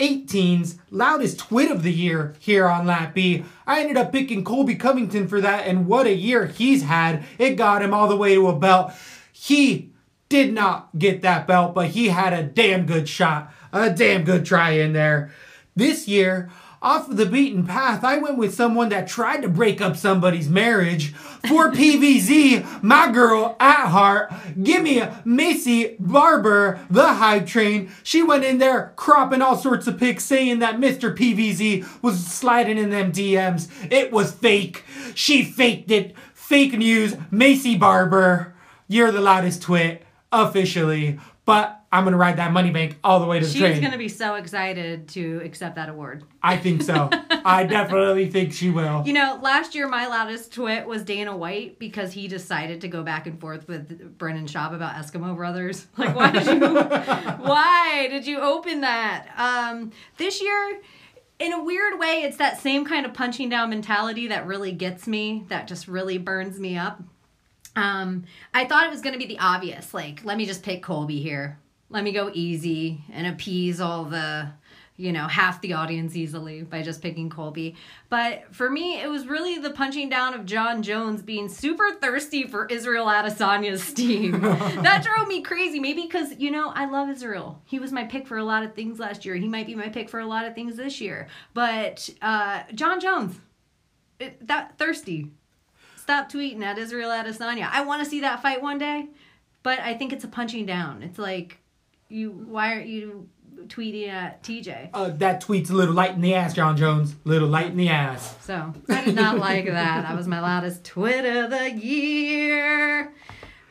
2018's 0.00 0.78
loudest 0.90 1.38
twit 1.38 1.70
of 1.70 1.82
the 1.82 1.92
year 1.92 2.34
here 2.38 2.66
on 2.66 2.86
Lap 2.86 3.14
B. 3.14 3.44
I 3.66 3.80
ended 3.80 3.96
up 3.96 4.12
picking 4.12 4.44
Colby 4.44 4.74
Covington 4.74 5.28
for 5.28 5.40
that, 5.40 5.66
and 5.66 5.86
what 5.86 6.06
a 6.06 6.14
year 6.14 6.46
he's 6.46 6.82
had. 6.82 7.24
It 7.38 7.56
got 7.56 7.82
him 7.82 7.92
all 7.92 8.08
the 8.08 8.16
way 8.16 8.34
to 8.34 8.48
a 8.48 8.58
belt. 8.58 8.92
He 9.32 9.92
did 10.28 10.52
not 10.52 10.98
get 10.98 11.22
that 11.22 11.46
belt, 11.46 11.74
but 11.74 11.88
he 11.88 12.08
had 12.08 12.32
a 12.32 12.42
damn 12.42 12.86
good 12.86 13.08
shot, 13.08 13.52
a 13.72 13.90
damn 13.90 14.24
good 14.24 14.44
try 14.44 14.70
in 14.70 14.92
there. 14.92 15.32
This 15.76 16.08
year, 16.08 16.50
off 16.82 17.10
of 17.10 17.18
the 17.18 17.26
beaten 17.26 17.66
path, 17.66 18.02
I 18.04 18.16
went 18.16 18.38
with 18.38 18.54
someone 18.54 18.88
that 18.88 19.06
tried 19.06 19.42
to 19.42 19.48
break 19.48 19.80
up 19.82 19.96
somebody's 19.96 20.48
marriage. 20.48 21.12
For 21.12 21.70
PVZ, 21.72 22.82
my 22.82 23.10
girl 23.10 23.56
at 23.60 23.88
heart, 23.88 24.32
give 24.62 24.82
me 24.82 24.98
a 24.98 25.22
Maycee 25.26 25.96
Barber, 25.98 26.80
the 26.88 27.14
hype 27.14 27.46
train. 27.46 27.90
She 28.02 28.22
went 28.22 28.44
in 28.44 28.58
there 28.58 28.94
cropping 28.96 29.42
all 29.42 29.56
sorts 29.56 29.86
of 29.86 29.98
pics 29.98 30.24
saying 30.24 30.60
that 30.60 30.78
Mr. 30.78 31.14
PVZ 31.14 32.02
was 32.02 32.26
sliding 32.26 32.78
in 32.78 32.90
them 32.90 33.12
DMs. 33.12 33.68
It 33.90 34.10
was 34.10 34.32
fake. 34.32 34.84
She 35.14 35.44
faked 35.44 35.90
it. 35.90 36.14
Fake 36.32 36.72
news. 36.72 37.14
Maycee 37.30 37.78
Barber, 37.78 38.54
you're 38.88 39.12
the 39.12 39.20
loudest 39.20 39.62
twit 39.62 40.02
officially. 40.32 41.20
But 41.44 41.79
I'm 41.92 42.04
gonna 42.04 42.16
ride 42.16 42.36
that 42.36 42.52
money 42.52 42.70
bank 42.70 42.98
all 43.02 43.18
the 43.18 43.26
way 43.26 43.40
to 43.40 43.44
the 43.44 43.50
She's 43.50 43.60
train. 43.60 43.80
going 43.80 43.90
to 43.92 43.98
be 43.98 44.08
so 44.08 44.36
excited 44.36 45.08
to 45.08 45.40
accept 45.44 45.74
that 45.74 45.88
award. 45.88 46.22
I 46.40 46.56
think 46.56 46.82
so. 46.82 47.10
I 47.44 47.64
definitely 47.68 48.30
think 48.30 48.52
she 48.52 48.70
will. 48.70 49.02
You 49.04 49.12
know, 49.12 49.40
last 49.42 49.74
year 49.74 49.88
my 49.88 50.06
loudest 50.06 50.52
twit 50.52 50.86
was 50.86 51.02
Dana 51.02 51.36
White 51.36 51.80
because 51.80 52.12
he 52.12 52.28
decided 52.28 52.80
to 52.82 52.88
go 52.88 53.02
back 53.02 53.26
and 53.26 53.40
forth 53.40 53.66
with 53.66 54.16
Brendan 54.18 54.46
Schaub 54.46 54.72
about 54.72 54.94
Eskimo 54.94 55.34
Brothers. 55.34 55.86
Like, 55.98 56.14
why 56.14 56.30
did 56.30 56.46
you? 56.46 56.60
why 56.80 58.06
did 58.08 58.26
you 58.26 58.40
open 58.40 58.82
that? 58.82 59.26
Um, 59.36 59.90
this 60.16 60.40
year, 60.40 60.80
in 61.40 61.52
a 61.52 61.62
weird 61.62 61.98
way, 61.98 62.22
it's 62.22 62.36
that 62.36 62.60
same 62.60 62.84
kind 62.84 63.04
of 63.04 63.12
punching 63.12 63.48
down 63.48 63.70
mentality 63.70 64.28
that 64.28 64.46
really 64.46 64.72
gets 64.72 65.06
me. 65.06 65.44
That 65.48 65.66
just 65.66 65.88
really 65.88 66.18
burns 66.18 66.58
me 66.60 66.78
up. 66.78 67.02
Um, 67.76 68.24
I 68.54 68.64
thought 68.64 68.86
it 68.86 68.90
was 68.90 69.00
going 69.02 69.12
to 69.12 69.18
be 69.18 69.26
the 69.26 69.38
obvious, 69.40 69.92
like, 69.92 70.24
let 70.24 70.36
me 70.38 70.46
just 70.46 70.62
pick 70.62 70.82
Colby 70.82 71.20
here. 71.20 71.58
Let 71.90 72.04
me 72.04 72.12
go 72.12 72.30
easy 72.32 73.02
and 73.12 73.26
appease 73.26 73.80
all 73.80 74.04
the, 74.04 74.48
you 74.96 75.12
know, 75.12 75.26
half 75.26 75.60
the 75.60 75.72
audience 75.72 76.14
easily 76.14 76.62
by 76.62 76.82
just 76.82 77.02
picking 77.02 77.28
Colby. 77.28 77.74
But 78.08 78.54
for 78.54 78.70
me, 78.70 79.00
it 79.00 79.10
was 79.10 79.26
really 79.26 79.58
the 79.58 79.70
punching 79.70 80.08
down 80.08 80.34
of 80.34 80.46
Jon 80.46 80.82
Jones 80.84 81.20
being 81.20 81.48
super 81.48 81.90
thirsty 82.00 82.46
for 82.46 82.66
Israel 82.66 83.06
Adesanya's 83.06 83.82
steam. 83.82 84.40
that 84.40 85.04
drove 85.04 85.26
me 85.26 85.42
crazy. 85.42 85.80
Maybe 85.80 86.02
because, 86.02 86.38
you 86.38 86.52
know, 86.52 86.70
I 86.70 86.84
love 86.86 87.10
Israel. 87.10 87.60
He 87.64 87.80
was 87.80 87.90
my 87.90 88.04
pick 88.04 88.28
for 88.28 88.38
a 88.38 88.44
lot 88.44 88.62
of 88.62 88.74
things 88.74 89.00
last 89.00 89.24
year. 89.24 89.34
He 89.34 89.48
might 89.48 89.66
be 89.66 89.74
my 89.74 89.88
pick 89.88 90.08
for 90.08 90.20
a 90.20 90.26
lot 90.26 90.46
of 90.46 90.54
things 90.54 90.76
this 90.76 91.00
year. 91.00 91.26
But 91.54 92.08
uh, 92.22 92.62
Jon 92.72 93.00
Jones, 93.00 93.40
it, 94.20 94.46
that 94.46 94.78
thirsty. 94.78 95.30
Stop 95.96 96.30
tweeting 96.30 96.62
at 96.62 96.78
Israel 96.78 97.10
Adesanya. 97.10 97.68
I 97.70 97.84
want 97.84 98.02
to 98.04 98.08
see 98.08 98.20
that 98.20 98.42
fight 98.42 98.62
one 98.62 98.78
day, 98.78 99.08
but 99.62 99.78
I 99.80 99.94
think 99.94 100.12
it's 100.12 100.24
a 100.24 100.28
punching 100.28 100.66
down. 100.66 101.02
It's 101.02 101.18
like, 101.18 101.58
you. 102.10 102.30
Why 102.30 102.74
aren't 102.74 102.86
you 102.88 103.28
tweeting 103.66 104.08
at 104.08 104.42
TJ? 104.42 104.90
Uh, 104.94 105.10
that 105.10 105.40
tweet's 105.40 105.70
a 105.70 105.74
little 105.74 105.94
light 105.94 106.12
in 106.12 106.20
the 106.20 106.34
ass, 106.34 106.54
Jon 106.54 106.76
Jones. 106.76 107.14
Little 107.24 107.48
light 107.48 107.66
in 107.66 107.76
the 107.76 107.88
ass. 107.88 108.36
So 108.40 108.72
I 108.88 109.04
did 109.04 109.14
not 109.14 109.38
like 109.38 109.66
that. 109.66 110.02
That 110.02 110.16
was 110.16 110.26
my 110.26 110.40
loudest 110.40 110.84
tweet 110.84 111.24
of 111.24 111.50
the 111.50 111.70
year. 111.72 113.12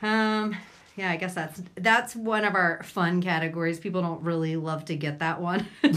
Um, 0.01 0.55
yeah, 0.95 1.11
I 1.11 1.17
guess 1.17 1.33
that's 1.33 1.61
that's 1.75 2.15
one 2.15 2.45
of 2.45 2.55
our 2.55 2.83
fun 2.83 3.21
categories. 3.21 3.79
People 3.79 4.01
don't 4.01 4.21
really 4.21 4.55
love 4.55 4.85
to 4.85 4.95
get 4.95 5.19
that 5.19 5.41
one. 5.41 5.67
I 5.83 5.89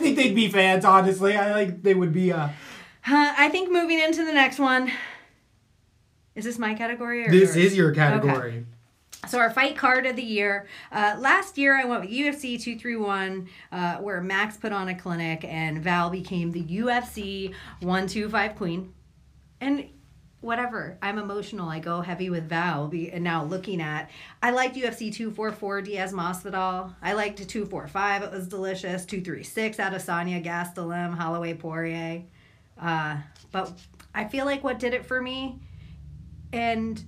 think 0.00 0.16
they'd 0.16 0.34
be 0.34 0.48
fans, 0.48 0.84
honestly. 0.84 1.36
I 1.36 1.52
like 1.52 1.82
they 1.82 1.94
would 1.94 2.12
be. 2.12 2.32
Uh, 2.32 2.48
Uh, 3.10 3.32
I 3.38 3.48
think 3.48 3.72
moving 3.72 3.98
into 4.00 4.22
the 4.24 4.34
next 4.34 4.58
one. 4.58 4.90
Is 6.34 6.44
this 6.44 6.58
my 6.58 6.74
category? 6.74 7.26
Or 7.26 7.30
this 7.30 7.56
yours? 7.56 7.72
is 7.72 7.76
your 7.76 7.92
category. 7.92 8.66
So 9.28 9.38
our 9.38 9.50
fight 9.50 9.76
card 9.76 10.06
of 10.06 10.16
the 10.16 10.22
year. 10.22 10.66
Uh, 10.90 11.16
last 11.18 11.58
year 11.58 11.76
I 11.76 11.84
went 11.84 12.00
with 12.00 12.10
UFC 12.10 12.58
231, 12.58 13.46
uh, 13.70 13.96
where 13.96 14.22
Max 14.22 14.56
put 14.56 14.72
on 14.72 14.88
a 14.88 14.94
clinic 14.94 15.44
and 15.44 15.82
Val 15.82 16.08
became 16.08 16.50
the 16.50 16.62
UFC 16.62 17.52
125 17.80 18.56
queen. 18.56 18.94
And 19.60 19.90
whatever, 20.40 20.96
I'm 21.02 21.18
emotional. 21.18 21.68
I 21.68 21.78
go 21.78 22.00
heavy 22.00 22.30
with 22.30 22.48
Val. 22.48 22.88
Be, 22.88 23.10
and 23.10 23.22
now 23.22 23.44
looking 23.44 23.82
at, 23.82 24.10
I 24.42 24.50
liked 24.50 24.76
UFC 24.76 25.12
244 25.12 25.82
Diaz 25.82 26.14
Masvidal. 26.14 26.94
I 27.02 27.12
liked 27.12 27.46
245. 27.46 28.22
It 28.22 28.30
was 28.30 28.48
delicious. 28.48 29.04
236 29.04 29.76
Adesanya, 29.76 30.42
Gastelum, 30.42 31.14
Holloway, 31.14 31.52
Poirier. 31.52 32.22
Uh, 32.80 33.18
but 33.52 33.72
I 34.14 34.24
feel 34.24 34.46
like 34.46 34.64
what 34.64 34.78
did 34.78 34.94
it 34.94 35.04
for 35.04 35.20
me, 35.20 35.58
and 36.50 37.04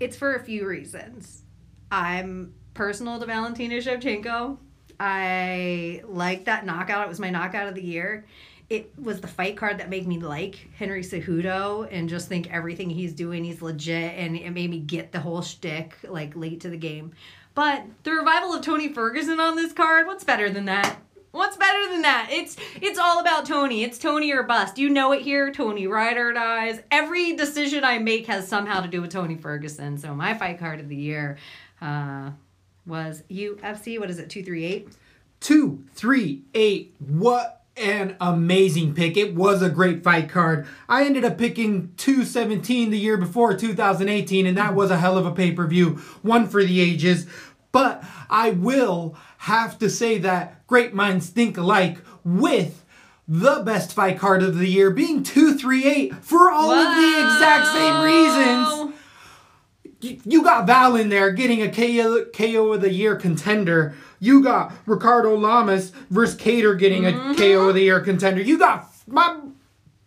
it's 0.00 0.16
for 0.16 0.34
a 0.34 0.40
few 0.40 0.66
reasons. 0.66 1.42
I'm 1.90 2.54
personal 2.74 3.18
to 3.18 3.26
Valentina 3.26 3.76
Shevchenko. 3.76 4.58
I 5.00 6.02
like 6.06 6.44
that 6.46 6.66
knockout. 6.66 7.06
It 7.06 7.08
was 7.08 7.20
my 7.20 7.30
knockout 7.30 7.68
of 7.68 7.74
the 7.74 7.82
year. 7.82 8.24
It 8.68 8.92
was 9.00 9.20
the 9.20 9.28
fight 9.28 9.56
card 9.56 9.78
that 9.78 9.88
made 9.88 10.06
me 10.06 10.18
like 10.18 10.68
Henry 10.76 11.02
Cejudo 11.02 11.88
and 11.90 12.08
just 12.08 12.28
think 12.28 12.52
everything 12.52 12.90
he's 12.90 13.14
doing, 13.14 13.42
he's 13.42 13.62
legit, 13.62 14.14
and 14.18 14.36
it 14.36 14.50
made 14.50 14.68
me 14.68 14.80
get 14.80 15.10
the 15.10 15.20
whole 15.20 15.40
shtick 15.40 15.96
like 16.04 16.36
late 16.36 16.60
to 16.60 16.68
the 16.68 16.76
game. 16.76 17.12
But 17.54 17.84
the 18.02 18.12
revival 18.12 18.52
of 18.52 18.62
Tony 18.62 18.92
Ferguson 18.92 19.40
on 19.40 19.56
this 19.56 19.72
card, 19.72 20.06
what's 20.06 20.24
better 20.24 20.50
than 20.50 20.66
that? 20.66 20.98
What's 21.30 21.56
better 21.56 21.90
than 21.90 22.02
that? 22.02 22.28
It's 22.30 22.56
it's 22.80 22.98
all 22.98 23.20
about 23.20 23.46
Tony. 23.46 23.84
It's 23.84 23.98
Tony 23.98 24.32
or 24.32 24.42
bust. 24.42 24.78
You 24.78 24.88
know 24.88 25.12
it 25.12 25.22
here. 25.22 25.52
Tony 25.52 25.86
Ryder 25.86 26.32
dies. 26.32 26.80
Every 26.90 27.36
decision 27.36 27.84
I 27.84 27.98
make 27.98 28.26
has 28.26 28.48
somehow 28.48 28.80
to 28.80 28.88
do 28.88 29.02
with 29.02 29.10
Tony 29.10 29.36
Ferguson. 29.36 29.98
So 29.98 30.14
my 30.14 30.34
fight 30.34 30.58
card 30.58 30.80
of 30.80 30.88
the 30.88 30.96
year 30.96 31.36
uh, 31.80 32.30
was 32.86 33.22
UFC. 33.30 33.98
What 33.98 34.10
is 34.10 34.18
it? 34.18 34.30
Two 34.30 34.42
three 34.42 34.64
eight. 34.64 34.88
Two, 35.40 35.84
three, 35.94 36.42
eight. 36.54 36.94
What 36.98 37.62
an 37.76 38.16
amazing 38.20 38.94
pick. 38.94 39.16
It 39.16 39.34
was 39.34 39.62
a 39.62 39.70
great 39.70 40.02
fight 40.02 40.28
card. 40.28 40.66
I 40.88 41.04
ended 41.04 41.24
up 41.24 41.38
picking 41.38 41.92
217 41.96 42.90
the 42.90 42.98
year 42.98 43.16
before 43.16 43.54
2018, 43.56 44.46
and 44.46 44.58
that 44.58 44.74
was 44.74 44.90
a 44.90 44.98
hell 44.98 45.16
of 45.16 45.26
a 45.26 45.30
pay 45.30 45.52
per 45.52 45.66
view. 45.66 45.96
One 46.22 46.48
for 46.48 46.64
the 46.64 46.80
ages. 46.80 47.26
But 47.70 48.02
I 48.28 48.50
will 48.50 49.16
have 49.38 49.78
to 49.78 49.88
say 49.88 50.18
that 50.18 50.66
great 50.66 50.94
minds 50.94 51.28
think 51.28 51.56
alike 51.56 51.98
with 52.24 52.84
the 53.28 53.62
best 53.64 53.92
fight 53.92 54.18
card 54.18 54.42
of 54.42 54.56
the 54.58 54.66
year 54.66 54.90
being 54.90 55.22
238 55.22 56.16
for 56.16 56.50
all 56.50 56.70
of 56.70 56.96
the 56.96 57.20
exact 57.20 57.66
same 57.66 58.02
reasons 58.02 58.87
you- 60.00 60.20
you 60.24 60.42
got 60.42 60.66
Val 60.66 60.96
in 60.96 61.08
there 61.08 61.30
getting 61.30 61.62
a 61.62 61.68
KO, 61.68 62.24
KO 62.32 62.72
of 62.72 62.80
the 62.80 62.92
year 62.92 63.16
contender. 63.16 63.94
You 64.20 64.42
got 64.42 64.72
Ricardo 64.86 65.34
Lamas 65.36 65.92
versus 66.10 66.36
Kattar 66.36 66.78
getting 66.78 67.06
a 67.06 67.12
mm-hmm. 67.12 67.34
KO 67.34 67.68
of 67.68 67.74
the 67.74 67.82
year 67.82 68.00
contender. 68.00 68.40
You 68.40 68.58
got 68.58 68.88
my 69.06 69.38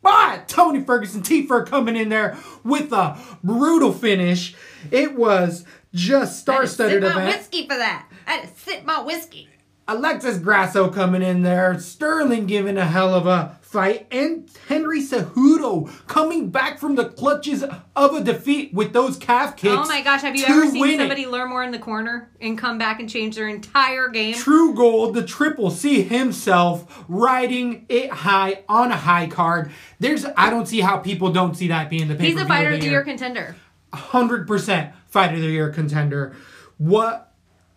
my 0.03 0.41
Tony 0.47 0.83
Ferguson 0.83 1.21
T-Fur 1.21 1.65
coming 1.65 1.95
in 1.95 2.09
there 2.09 2.35
with 2.63 2.91
a 2.91 3.17
brutal 3.43 3.93
finish. 3.93 4.55
It 4.89 5.15
was 5.15 5.63
just 5.93 6.39
star-studded 6.39 7.03
event. 7.03 7.13
Sip 7.13 7.23
my 7.23 7.37
whiskey 7.37 7.61
for 7.67 7.77
that. 7.77 8.07
I 8.25 8.31
had 8.33 8.49
to 8.49 8.59
sip 8.59 8.83
my 8.83 9.01
whiskey. 9.01 9.47
Alexis 9.87 10.37
Grasso 10.37 10.89
coming 10.89 11.21
in 11.21 11.41
there, 11.41 11.77
Sterling 11.77 12.45
giving 12.45 12.77
a 12.77 12.85
hell 12.85 13.13
of 13.13 13.27
a 13.27 13.59
fight, 13.71 14.05
and 14.11 14.49
Henry 14.67 15.01
Cejudo 15.01 15.89
coming 16.05 16.49
back 16.49 16.77
from 16.77 16.95
the 16.95 17.05
clutches 17.05 17.63
of 17.95 18.15
a 18.15 18.21
defeat 18.21 18.73
with 18.73 18.91
those 18.91 19.15
calf 19.15 19.55
kicks. 19.55 19.73
Oh 19.73 19.87
my 19.87 20.01
gosh, 20.01 20.21
have 20.21 20.35
you 20.35 20.43
ever 20.45 20.69
seen 20.69 20.81
win 20.81 20.89
it. 20.91 20.97
somebody 20.97 21.25
learn 21.25 21.49
more 21.49 21.63
in 21.63 21.71
the 21.71 21.79
corner 21.79 22.29
and 22.41 22.57
come 22.57 22.77
back 22.77 22.99
and 22.99 23.09
change 23.09 23.35
their 23.35 23.47
entire 23.47 24.09
game? 24.09 24.35
True 24.35 24.75
Gold, 24.75 25.15
the 25.15 25.23
Triple 25.23 25.71
C 25.71 26.03
himself, 26.03 27.05
riding 27.07 27.85
it 27.87 28.11
high 28.11 28.63
on 28.67 28.91
a 28.91 28.97
high 28.97 29.27
card. 29.27 29.71
There's, 29.99 30.25
I 30.35 30.49
don't 30.49 30.67
see 30.67 30.81
how 30.81 30.97
people 30.97 31.31
don't 31.31 31.55
see 31.55 31.69
that 31.69 31.89
being 31.89 32.09
the 32.09 32.15
pay 32.15 32.27
He's 32.27 32.41
a 32.41 32.45
fighter 32.45 32.71
of 32.71 32.81
the 32.81 32.87
year 32.87 33.03
contender. 33.03 33.55
hundred 33.93 34.47
percent 34.47 34.93
fighter 35.07 35.35
of 35.35 35.41
the 35.41 35.47
year 35.47 35.69
contender. 35.69 36.35
What 36.77 37.31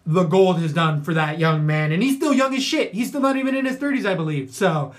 the 0.07 0.24
gold 0.24 0.59
has 0.59 0.72
done 0.72 1.02
for 1.02 1.14
that 1.14 1.38
young 1.38 1.64
man, 1.64 1.92
and 1.92 2.02
he's 2.02 2.16
still 2.16 2.35
young 2.35 2.54
as 2.54 2.62
shit. 2.62 2.92
He's 2.92 3.09
still 3.09 3.20
not 3.20 3.37
even 3.37 3.54
in 3.54 3.64
his 3.64 3.76
thirties, 3.76 4.04
I 4.04 4.14
believe. 4.14 4.52
So, 4.52 4.92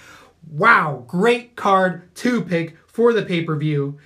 wow, 0.50 1.04
great 1.08 1.56
card 1.56 2.14
to 2.16 2.42
pick 2.42 2.76
for 2.88 3.14
the 3.14 3.24
pay 3.24 3.44
per 3.44 3.56
view. 3.56 3.98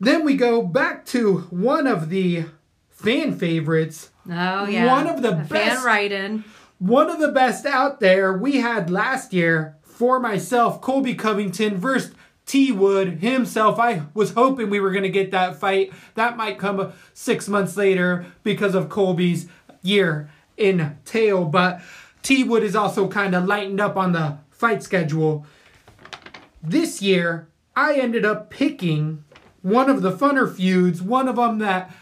Then 0.00 0.24
we 0.24 0.36
go 0.36 0.62
back 0.62 1.04
to 1.06 1.38
one 1.50 1.86
of 1.86 2.08
the 2.10 2.44
fan 2.90 3.36
favorites, 3.36 4.10
Oh 4.28 4.66
yeah, 4.66 4.86
One 4.86 5.06
of 5.06 5.22
the 5.22 5.32
best- 5.32 5.50
fan 5.50 5.84
write-in. 5.84 6.44
one 6.78 7.10
of 7.10 7.18
the 7.20 7.28
best 7.32 7.66
out 7.66 8.00
there. 8.00 8.32
We 8.32 8.58
had 8.60 8.90
last 8.90 9.32
year 9.32 9.76
for 9.82 10.18
myself, 10.18 10.80
Colby 10.80 11.14
Covington 11.14 11.76
versus 11.76 12.14
T 12.46 12.72
Wood 12.72 13.20
himself. 13.20 13.78
I 13.78 14.02
was 14.14 14.32
hoping 14.32 14.68
we 14.70 14.80
were 14.80 14.90
going 14.90 15.02
to 15.04 15.08
get 15.10 15.30
that 15.30 15.56
fight. 15.56 15.92
That 16.14 16.36
might 16.36 16.58
come 16.58 16.92
six 17.14 17.48
months 17.48 17.76
later 17.76 18.26
because 18.42 18.74
of 18.74 18.88
Colby's 18.88 19.46
year 19.82 20.28
in 20.56 20.96
tail. 21.04 21.44
But 21.44 21.80
T 22.22 22.44
Wood 22.44 22.62
is 22.62 22.74
also 22.76 23.08
kind 23.08 23.34
of 23.34 23.46
lightened 23.46 23.80
up 23.80 23.96
on 23.96 24.12
the 24.12 24.38
fight 24.54 24.82
schedule. 24.82 25.46
This 26.62 27.02
year, 27.02 27.48
I 27.76 27.94
ended 27.94 28.24
up 28.24 28.50
picking 28.50 29.24
one 29.62 29.90
of 29.90 30.02
the 30.02 30.12
funner 30.12 30.52
feuds, 30.52 31.02
one 31.02 31.28
of 31.28 31.36
them 31.36 31.58
that 31.58 31.94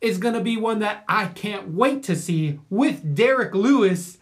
is 0.00 0.18
going 0.18 0.34
to 0.34 0.40
be 0.40 0.56
one 0.56 0.78
that 0.80 1.04
I 1.08 1.26
can't 1.26 1.74
wait 1.74 2.02
to 2.04 2.16
see 2.16 2.58
with 2.68 3.14
Derrick 3.14 3.54
Lewis 3.54 4.18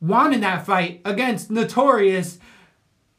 wanting 0.00 0.40
that 0.40 0.66
fight 0.66 1.00
against 1.04 1.50
notorious 1.50 2.38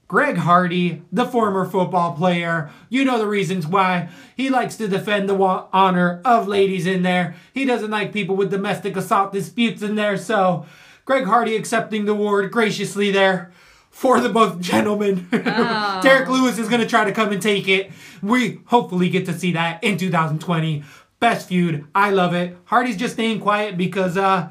Greg 0.08 0.38
Hardy, 0.38 1.02
the 1.12 1.26
former 1.26 1.65
football 1.65 2.13
player. 2.13 2.70
You 2.89 3.04
know 3.04 3.17
the 3.17 3.28
reasons 3.28 3.67
why. 3.67 4.08
He 4.38 4.50
likes 4.50 4.78
to 4.78 4.88
defend 4.88 5.28
the 5.28 5.36
wa- 5.36 5.67
honor 5.74 6.22
of 6.24 6.48
ladies 6.48 6.88
in 6.88 7.04
there. 7.04 7.36
He 7.54 7.65
doesn't 7.65 7.91
like 7.91 8.13
people 8.13 8.38
with 8.38 8.50
domestic 8.50 8.96
assault 8.96 9.34
disputes 9.34 9.82
in 9.82 9.96
there. 9.96 10.15
So, 10.17 10.65
Greg 11.04 11.26
Hardy 11.26 11.58
accepting 11.58 12.06
the 12.06 12.13
award 12.13 12.52
graciously 12.52 13.12
there 13.12 13.52
for 13.98 14.20
the 14.20 14.30
both 14.30 14.62
gentlemen. 14.62 15.28
Derrick 15.32 16.30
Lewis 16.30 16.60
is 16.60 16.70
going 16.70 16.82
to 16.82 16.88
try 16.88 17.04
to 17.04 17.12
come 17.12 17.32
and 17.32 17.42
take 17.42 17.68
it. 17.68 17.90
We 18.22 18.62
hopefully 18.66 19.10
get 19.10 19.26
to 19.26 19.34
see 19.34 19.54
that 19.54 19.84
in 19.84 19.98
2020. 19.98 20.84
Best 21.20 21.48
feud. 21.48 21.84
I 21.96 22.12
love 22.12 22.36
it. 22.36 22.56
Hardy's 22.66 22.96
just 22.96 23.16
staying 23.16 23.40
quiet 23.40 23.76
because 23.76 24.16
uh, 24.16 24.50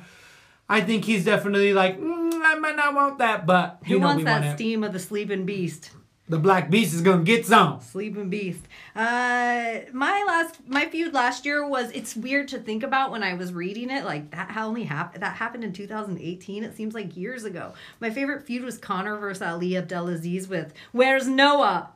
I 0.68 0.80
think 0.80 1.04
he's 1.04 1.24
definitely 1.24 1.72
like, 1.72 1.96
mm, 1.96 2.40
I 2.42 2.56
might 2.56 2.74
not 2.74 2.92
want 2.92 3.18
that, 3.18 3.46
but 3.46 3.78
know 3.88 4.08
wants 4.08 4.24
that 4.24 4.42
want 4.42 4.56
steam 4.56 4.82
of 4.82 4.92
the 4.92 4.98
sleeping 4.98 5.46
beast? 5.46 5.92
The 6.28 6.38
Black 6.38 6.70
Beast 6.70 6.92
is 6.92 7.02
gonna 7.02 7.22
get 7.22 7.46
some. 7.46 7.80
Sleeping 7.80 8.28
Beast. 8.28 8.64
Uh, 8.96 9.80
my 9.92 10.24
last, 10.26 10.56
my 10.66 10.86
feud 10.86 11.14
last 11.14 11.46
year 11.46 11.66
was. 11.66 11.92
It's 11.92 12.16
weird 12.16 12.48
to 12.48 12.58
think 12.58 12.82
about 12.82 13.12
when 13.12 13.22
I 13.22 13.34
was 13.34 13.52
reading 13.52 13.90
it. 13.90 14.04
Like 14.04 14.32
that 14.32 14.56
only 14.56 14.82
happened. 14.82 15.22
That 15.22 15.36
happened 15.36 15.62
in 15.62 15.72
2018. 15.72 16.64
It 16.64 16.76
seems 16.76 16.94
like 16.94 17.16
years 17.16 17.44
ago. 17.44 17.74
My 18.00 18.10
favorite 18.10 18.44
feud 18.44 18.64
was 18.64 18.76
Conor 18.76 19.16
versus 19.18 19.42
Ali 19.42 19.76
Abdelaziz 19.76 20.48
with 20.48 20.72
"Where's 20.90 21.28
Noah." 21.28 21.90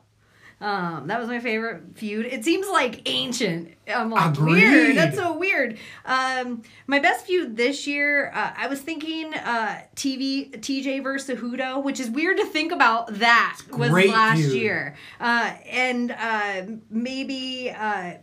Um, 0.61 1.07
that 1.07 1.18
was 1.18 1.29
my 1.29 1.40
favorite 1.40 1.96
feud. 1.96 2.27
It 2.27 2.44
seems 2.44 2.68
like 2.68 3.01
ancient. 3.09 3.73
I'm 3.88 4.11
like 4.11 4.37
Agreed. 4.37 4.62
weird. 4.62 4.96
That's 4.96 5.16
so 5.16 5.37
weird. 5.37 5.79
Um, 6.05 6.62
my 6.87 6.99
best 6.99 7.25
feud 7.25 7.57
this 7.57 7.87
year, 7.87 8.31
uh, 8.35 8.53
I 8.55 8.66
was 8.66 8.81
thinking 8.81 9.33
uh, 9.33 9.81
TV 9.96 10.51
TJ 10.51 11.03
versus 11.03 11.38
Cejudo, 11.38 11.83
which 11.83 11.99
is 11.99 12.11
weird 12.11 12.37
to 12.37 12.44
think 12.44 12.73
about. 12.73 13.07
That 13.14 13.59
was 13.73 13.88
Great 13.90 14.11
last 14.11 14.40
feud. 14.42 14.53
year, 14.53 14.96
uh, 15.18 15.55
and 15.66 16.11
uh, 16.11 16.62
maybe 16.90 17.70
uh, 17.70 18.14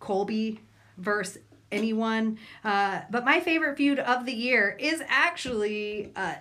Colby 0.00 0.60
versus 0.98 1.38
anyone. 1.70 2.38
Uh, 2.64 3.02
but 3.08 3.24
my 3.24 3.38
favorite 3.38 3.76
feud 3.76 4.00
of 4.00 4.26
the 4.26 4.32
year 4.32 4.76
is 4.80 5.00
actually 5.08 6.10
uh, 6.16 6.34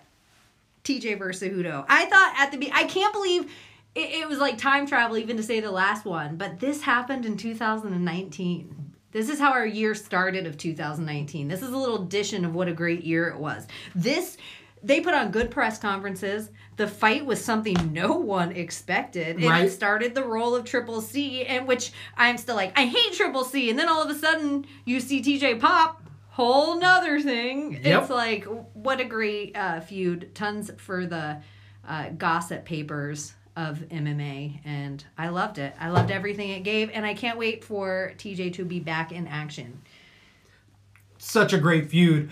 TJ 0.84 1.20
versus 1.20 1.48
Cejudo. 1.48 1.86
I 1.88 2.06
thought 2.06 2.34
at 2.40 2.52
the 2.52 2.58
be 2.58 2.72
I 2.74 2.86
can't 2.86 3.14
believe 3.14 3.52
it, 3.96 4.22
it 4.22 4.28
was 4.30 4.40
like 4.40 4.58
time 4.58 4.86
travel 4.88 5.18
even 5.18 5.38
to 5.38 5.44
say 5.44 5.60
the 5.60 5.72
last 5.72 6.06
one, 6.06 6.36
but 6.38 6.60
this 6.60 6.82
happened 6.82 7.26
in 7.26 7.38
2019. 7.38 8.94
This 9.12 9.30
is 9.30 9.40
how 9.40 9.52
our 9.52 9.66
year 9.66 9.94
started 9.94 10.48
of 10.48 10.58
2019. 10.58 11.48
This 11.48 11.62
is 11.62 11.70
a 11.70 11.78
little 11.78 12.04
addition 12.04 12.46
of 12.46 12.56
what 12.56 12.68
a 12.68 12.74
great 12.74 13.04
year 13.04 13.28
it 13.28 13.38
was. 13.38 13.68
This 13.94 14.38
they 14.86 15.00
put 15.00 15.14
on 15.14 15.32
good 15.32 15.50
press 15.50 15.80
conferences. 15.80 16.50
The 16.76 16.88
fight 16.88 17.26
was 17.26 17.44
something 17.44 17.94
no 17.94 18.14
one 18.14 18.52
expected. 18.52 19.38
And 19.38 19.46
Right. 19.46 19.66
it 19.66 19.70
started 19.72 20.14
the 20.14 20.26
role 20.26 20.56
of 20.56 20.66
Triple 20.66 21.00
C, 21.00 21.46
and 21.46 21.68
which 21.68 21.94
I'm 22.18 22.38
still 22.38 22.56
like, 22.58 22.78
I 22.78 22.86
hate 22.86 23.14
Triple 23.14 23.46
C. 23.46 23.70
And 23.70 23.80
then 23.80 23.88
all 23.88 24.04
of 24.04 24.10
a 24.10 24.16
sudden 24.20 24.66
you 24.84 25.00
see 25.00 25.22
TJ 25.22 25.62
pop, 25.62 26.04
whole 26.30 26.78
nother 26.78 27.22
thing. 27.22 27.80
Yep. 27.82 28.02
It's 28.02 28.10
like 28.10 28.44
what 28.74 29.00
a 29.00 29.06
great 29.06 29.56
uh, 29.56 29.80
feud. 29.80 30.36
Tons 30.36 30.70
for 30.78 31.06
the 31.06 31.42
uh, 31.88 32.10
gossip 32.18 32.66
papers 32.66 33.36
of 33.56 33.80
MMA, 33.90 34.60
and 34.66 35.04
I 35.18 35.30
loved 35.30 35.58
it. 35.58 35.74
I 35.80 35.90
loved 35.90 36.12
everything 36.12 36.50
it 36.50 36.64
gave, 36.64 36.90
and 36.92 37.06
I 37.06 37.14
can't 37.14 37.38
wait 37.38 37.64
for 37.64 38.14
TJ 38.18 38.54
to 38.54 38.66
be 38.66 38.80
back 38.80 39.12
in 39.12 39.28
action. 39.28 39.82
Such 41.18 41.54
a 41.54 41.58
great 41.58 41.90
feud. 41.90 42.32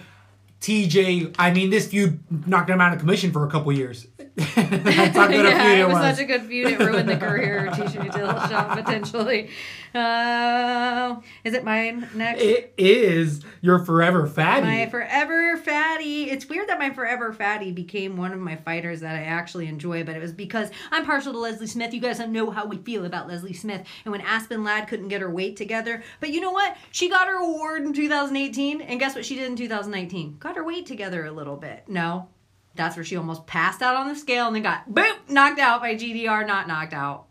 TJ, 0.61 1.35
I 1.39 1.51
mean, 1.51 1.69
this 1.69 1.87
feud 1.87 2.19
knocked 2.47 2.69
him 2.69 2.81
out 2.81 2.93
of 2.93 2.99
commission 2.99 3.31
for 3.31 3.45
a 3.45 3.49
couple 3.49 3.71
years. 3.71 4.07
That's 4.35 5.17
how 5.17 5.27
good 5.27 5.45
a 5.45 5.49
yeah, 5.49 5.63
feud 5.63 5.79
it 5.79 5.85
was, 5.87 5.93
was. 5.95 6.03
such 6.03 6.19
a 6.19 6.25
good 6.25 6.43
feud. 6.43 6.71
It 6.71 6.79
ruined 6.79 7.09
the 7.09 7.17
career 7.17 7.67
of 7.67 7.73
TJ 7.73 8.11
Dillashaw 8.11 8.75
potentially. 8.83 9.49
Uh, 9.93 11.19
is 11.43 11.53
it 11.53 11.63
mine 11.63 12.07
next? 12.15 12.41
It 12.41 12.73
is 12.77 13.43
your 13.61 13.79
forever 13.79 14.25
fatty. 14.27 14.67
My 14.67 14.89
forever 14.89 15.57
fatty. 15.57 16.29
It's 16.29 16.47
weird 16.47 16.69
that 16.69 16.79
my 16.79 16.91
forever 16.91 17.33
fatty 17.33 17.71
became 17.71 18.15
one 18.15 18.31
of 18.31 18.39
my 18.39 18.55
fighters 18.55 19.01
that 19.01 19.15
I 19.15 19.23
actually 19.23 19.67
enjoy, 19.67 20.03
but 20.03 20.15
it 20.15 20.21
was 20.21 20.31
because 20.31 20.69
I'm 20.91 21.05
partial 21.05 21.33
to 21.33 21.39
Leslie 21.39 21.67
Smith. 21.67 21.93
You 21.93 21.99
guys 21.99 22.19
know 22.19 22.51
how 22.51 22.65
we 22.65 22.77
feel 22.77 23.05
about 23.05 23.27
Leslie 23.27 23.53
Smith. 23.53 23.85
And 24.05 24.11
when 24.11 24.21
Aspen 24.21 24.63
Ladd 24.63 24.87
couldn't 24.87 25.09
get 25.09 25.21
her 25.21 25.29
weight 25.29 25.57
together, 25.57 26.03
but 26.19 26.29
you 26.29 26.39
know 26.39 26.51
what? 26.51 26.77
She 26.91 27.09
got 27.09 27.27
her 27.27 27.37
award 27.37 27.83
in 27.83 27.93
2018, 27.93 28.81
and 28.81 28.99
guess 28.99 29.15
what 29.15 29.25
she 29.25 29.35
did 29.35 29.47
in 29.47 29.55
2019? 29.55 30.37
Got 30.39 30.55
her 30.55 30.63
weight 30.63 30.85
together 30.85 31.25
a 31.25 31.31
little 31.31 31.57
bit. 31.57 31.83
No. 31.87 32.29
That's 32.75 32.95
where 32.95 33.03
she 33.03 33.15
almost 33.15 33.45
passed 33.47 33.81
out 33.81 33.95
on 33.95 34.07
the 34.07 34.15
scale 34.15 34.47
and 34.47 34.55
then 34.55 34.63
got 34.63 34.89
boop 34.89 35.29
knocked 35.29 35.59
out 35.59 35.81
by 35.81 35.95
GDR, 35.95 36.45
not 36.47 36.67
knocked 36.67 36.93
out. 36.93 37.25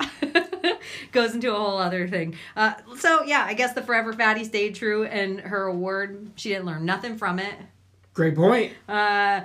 goes 1.12 1.34
into 1.34 1.54
a 1.54 1.58
whole 1.58 1.78
other 1.78 2.08
thing. 2.08 2.36
Uh, 2.56 2.74
so 2.98 3.22
yeah, 3.24 3.44
I 3.46 3.54
guess 3.54 3.74
the 3.74 3.82
Forever 3.82 4.12
Fatty 4.12 4.44
stayed 4.44 4.74
true, 4.74 5.04
and 5.04 5.40
her 5.40 5.64
award, 5.64 6.30
she 6.36 6.50
didn't 6.50 6.66
learn 6.66 6.84
nothing 6.84 7.16
from 7.16 7.38
it. 7.38 7.54
Great 8.12 8.36
point. 8.36 8.72
Uh, 8.88 9.42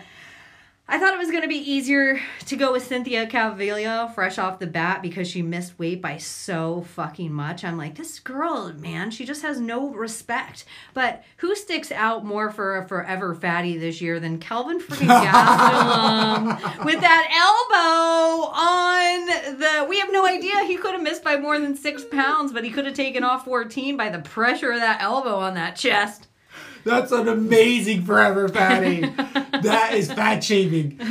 I 0.92 0.98
thought 0.98 1.14
it 1.14 1.20
was 1.20 1.30
going 1.30 1.44
to 1.44 1.48
be 1.48 1.72
easier 1.72 2.20
to 2.48 2.56
go 2.56 2.72
with 2.72 2.88
Cynthia 2.88 3.28
Calvillo 3.28 4.12
fresh 4.16 4.40
off 4.40 4.58
the 4.58 4.66
bat 4.66 5.04
because 5.04 5.30
she 5.30 5.44
missed 5.44 5.78
weight 5.78 6.02
by 6.02 6.18
so 6.18 6.82
fucking 6.82 7.32
much. 7.32 7.64
I'm 7.64 7.78
like, 7.78 7.94
this 7.94 8.20
girl, 8.20 8.74
man, 8.74 9.12
she 9.12 9.24
just 9.24 9.44
has 9.44 9.60
no 9.60 9.92
respect. 9.92 10.66
But 10.96 11.24
who 11.38 11.56
sticks 11.56 11.92
out 11.92 12.26
more 12.26 12.50
for 12.50 12.80
a 12.80 12.88
forever 12.88 13.36
fatty 13.36 13.78
this 13.78 14.02
year 14.02 14.20
than 14.20 14.40
Kelvin 14.40 14.80
freaking 14.80 15.10
Gastelum 15.24 16.84
with 16.84 17.02
that 17.02 17.28
elbow 17.38 18.50
on 18.52 19.60
the? 19.60 19.86
We 19.88 20.00
have 20.00 20.12
no 20.12 20.26
idea. 20.26 20.64
He 20.64 20.76
could 20.76 20.94
have 20.94 21.04
missed 21.04 21.24
by 21.24 21.38
more 21.38 21.60
than 21.60 21.78
six 21.78 22.04
pounds, 22.04 22.52
but 22.52 22.64
he 22.64 22.72
could 22.72 22.88
have 22.88 22.96
taken 22.96 23.24
off 23.24 23.46
14 23.46 23.96
by 23.96 24.10
the 24.10 24.20
pressure 24.20 24.72
of 24.72 24.80
that 24.80 25.04
elbow 25.04 25.36
on 25.36 25.54
that 25.54 25.76
chest. 25.76 26.29
That's 26.84 27.12
an 27.12 27.28
amazing 27.28 28.04
forever 28.04 28.48
fatty. 28.48 29.02
that 29.02 29.92
is 29.94 30.12
fat 30.12 30.44
shaming. 30.44 30.98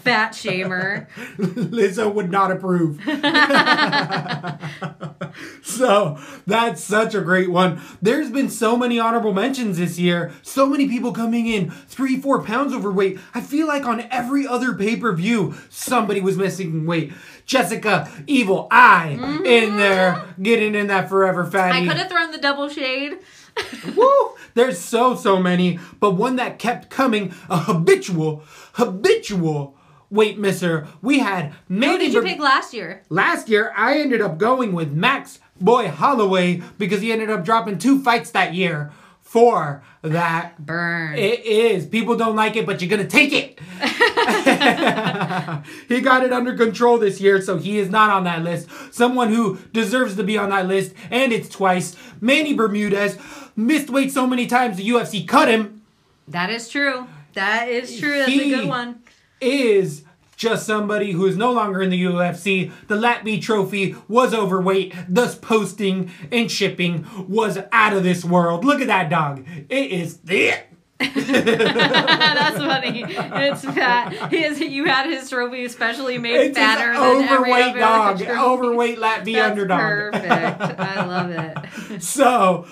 Fat 0.00 0.32
shamer. 0.32 1.08
Lizzo 1.38 2.12
would 2.12 2.30
not 2.30 2.50
approve. 2.50 3.00
so 5.62 6.18
that's 6.46 6.82
such 6.82 7.14
a 7.14 7.20
great 7.20 7.50
one. 7.50 7.80
There's 8.02 8.30
been 8.30 8.50
so 8.50 8.76
many 8.76 8.98
honorable 8.98 9.32
mentions 9.32 9.78
this 9.78 9.98
year. 9.98 10.32
So 10.42 10.66
many 10.66 10.88
people 10.88 11.12
coming 11.12 11.46
in 11.46 11.70
three, 11.70 12.18
four 12.18 12.42
pounds 12.42 12.74
overweight. 12.74 13.18
I 13.34 13.40
feel 13.40 13.66
like 13.66 13.84
on 13.84 14.00
every 14.10 14.46
other 14.46 14.74
pay 14.74 14.96
per 14.96 15.12
view, 15.12 15.54
somebody 15.68 16.20
was 16.20 16.36
missing 16.36 16.86
weight. 16.86 17.12
Jessica 17.46 18.10
Evil 18.26 18.68
Eye 18.70 19.10
in 19.10 19.18
mm-hmm. 19.18 19.76
there, 19.76 20.24
getting 20.40 20.74
in 20.74 20.88
that 20.88 21.08
forever 21.08 21.44
fatty. 21.44 21.78
I 21.78 21.86
could 21.86 21.96
have 21.96 22.08
thrown 22.08 22.30
the 22.30 22.38
double 22.38 22.68
shade. 22.68 23.18
Woo! 23.96 24.30
There's 24.54 24.78
so 24.78 25.14
so 25.14 25.40
many, 25.40 25.78
but 25.98 26.12
one 26.12 26.36
that 26.36 26.58
kept 26.58 26.90
coming, 26.90 27.34
a 27.48 27.58
habitual, 27.58 28.42
habitual 28.74 29.76
weight 30.10 30.38
misser. 30.38 30.88
We 31.00 31.20
had 31.20 31.52
Who 31.68 31.74
Mandy. 31.74 32.06
did 32.06 32.14
you 32.14 32.20
Ber- 32.20 32.26
pick 32.26 32.40
last 32.40 32.74
year? 32.74 33.02
Last 33.08 33.48
year, 33.48 33.72
I 33.76 33.98
ended 33.98 34.20
up 34.20 34.38
going 34.38 34.72
with 34.72 34.92
Max 34.92 35.38
Boy 35.60 35.88
Holloway 35.88 36.62
because 36.78 37.00
he 37.00 37.12
ended 37.12 37.30
up 37.30 37.44
dropping 37.44 37.78
two 37.78 38.02
fights 38.02 38.30
that 38.32 38.54
year 38.54 38.92
for 39.30 39.82
that. 40.02 40.66
Burn. 40.66 41.16
It 41.16 41.44
is. 41.44 41.86
People 41.86 42.16
don't 42.16 42.34
like 42.34 42.56
it, 42.56 42.66
but 42.66 42.82
you're 42.82 42.90
gonna 42.90 43.06
take 43.06 43.32
it. 43.32 43.60
he 45.88 46.00
got 46.00 46.24
it 46.24 46.32
under 46.32 46.56
control 46.56 46.98
this 46.98 47.20
year, 47.20 47.40
so 47.40 47.56
he 47.56 47.78
is 47.78 47.90
not 47.90 48.10
on 48.10 48.24
that 48.24 48.42
list. 48.42 48.68
Someone 48.92 49.32
who 49.32 49.58
deserves 49.72 50.16
to 50.16 50.24
be 50.24 50.36
on 50.36 50.50
that 50.50 50.66
list, 50.66 50.94
and 51.12 51.32
it's 51.32 51.48
twice. 51.48 51.94
Manny 52.20 52.54
Bermudez 52.54 53.18
missed 53.54 53.88
weight 53.88 54.10
so 54.10 54.26
many 54.26 54.48
times 54.48 54.78
the 54.78 54.88
UFC 54.88 55.26
cut 55.28 55.46
him. 55.48 55.82
that 56.26 56.50
is 56.50 56.68
true. 56.68 57.06
That 57.34 57.68
is 57.68 58.00
true. 58.00 58.18
That's 58.18 58.32
He- 58.32 58.52
a 58.52 58.56
good 58.58 58.68
one. 58.68 58.98
Is 59.40 60.02
just 60.40 60.66
somebody 60.66 61.12
who 61.12 61.26
is 61.26 61.36
no 61.36 61.52
longer 61.52 61.82
in 61.82 61.90
the 61.90 62.02
UFC. 62.02 62.72
The 62.88 62.96
Latby 62.96 63.42
trophy 63.42 63.94
was 64.08 64.32
overweight, 64.32 64.94
thus 65.06 65.34
posting 65.34 66.10
and 66.32 66.50
shipping 66.50 67.06
was 67.28 67.58
out 67.72 67.92
of 67.92 68.04
this 68.04 68.24
world. 68.24 68.64
Look 68.64 68.80
at 68.80 68.86
that 68.86 69.10
dog. 69.10 69.46
It 69.68 69.90
is 69.90 70.14
thick. 70.14 70.66
That's 70.98 72.56
funny. 72.56 73.04
It's 73.06 73.64
fat. 73.64 74.32
His, 74.32 74.60
you 74.60 74.86
had 74.86 75.10
his 75.10 75.28
trophy 75.28 75.68
specially 75.68 76.16
made 76.16 76.36
It's 76.36 76.58
fatter 76.58 76.90
an 76.92 77.18
than 77.18 77.28
overweight 77.28 77.76
dog. 77.76 78.22
Overweight 78.22 78.98
Latby 78.98 79.44
underdog. 79.44 79.78
perfect. 79.78 80.80
I 80.80 81.04
love 81.04 81.30
it. 81.30 82.02
So, 82.02 82.66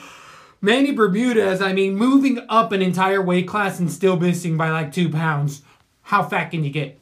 Manny 0.63 0.93
Bermudez, 0.93 1.61
I 1.61 1.73
mean, 1.75 1.97
moving 1.97 2.39
up 2.49 2.73
an 2.73 2.81
entire 2.81 3.21
weight 3.21 3.47
class 3.47 3.79
and 3.79 3.93
still 3.93 4.19
missing 4.19 4.57
by 4.57 4.71
like 4.71 4.91
two 4.93 5.11
pounds. 5.11 5.61
How 6.03 6.23
fat 6.23 6.51
can 6.51 6.65
you 6.65 6.71
get? 6.71 6.99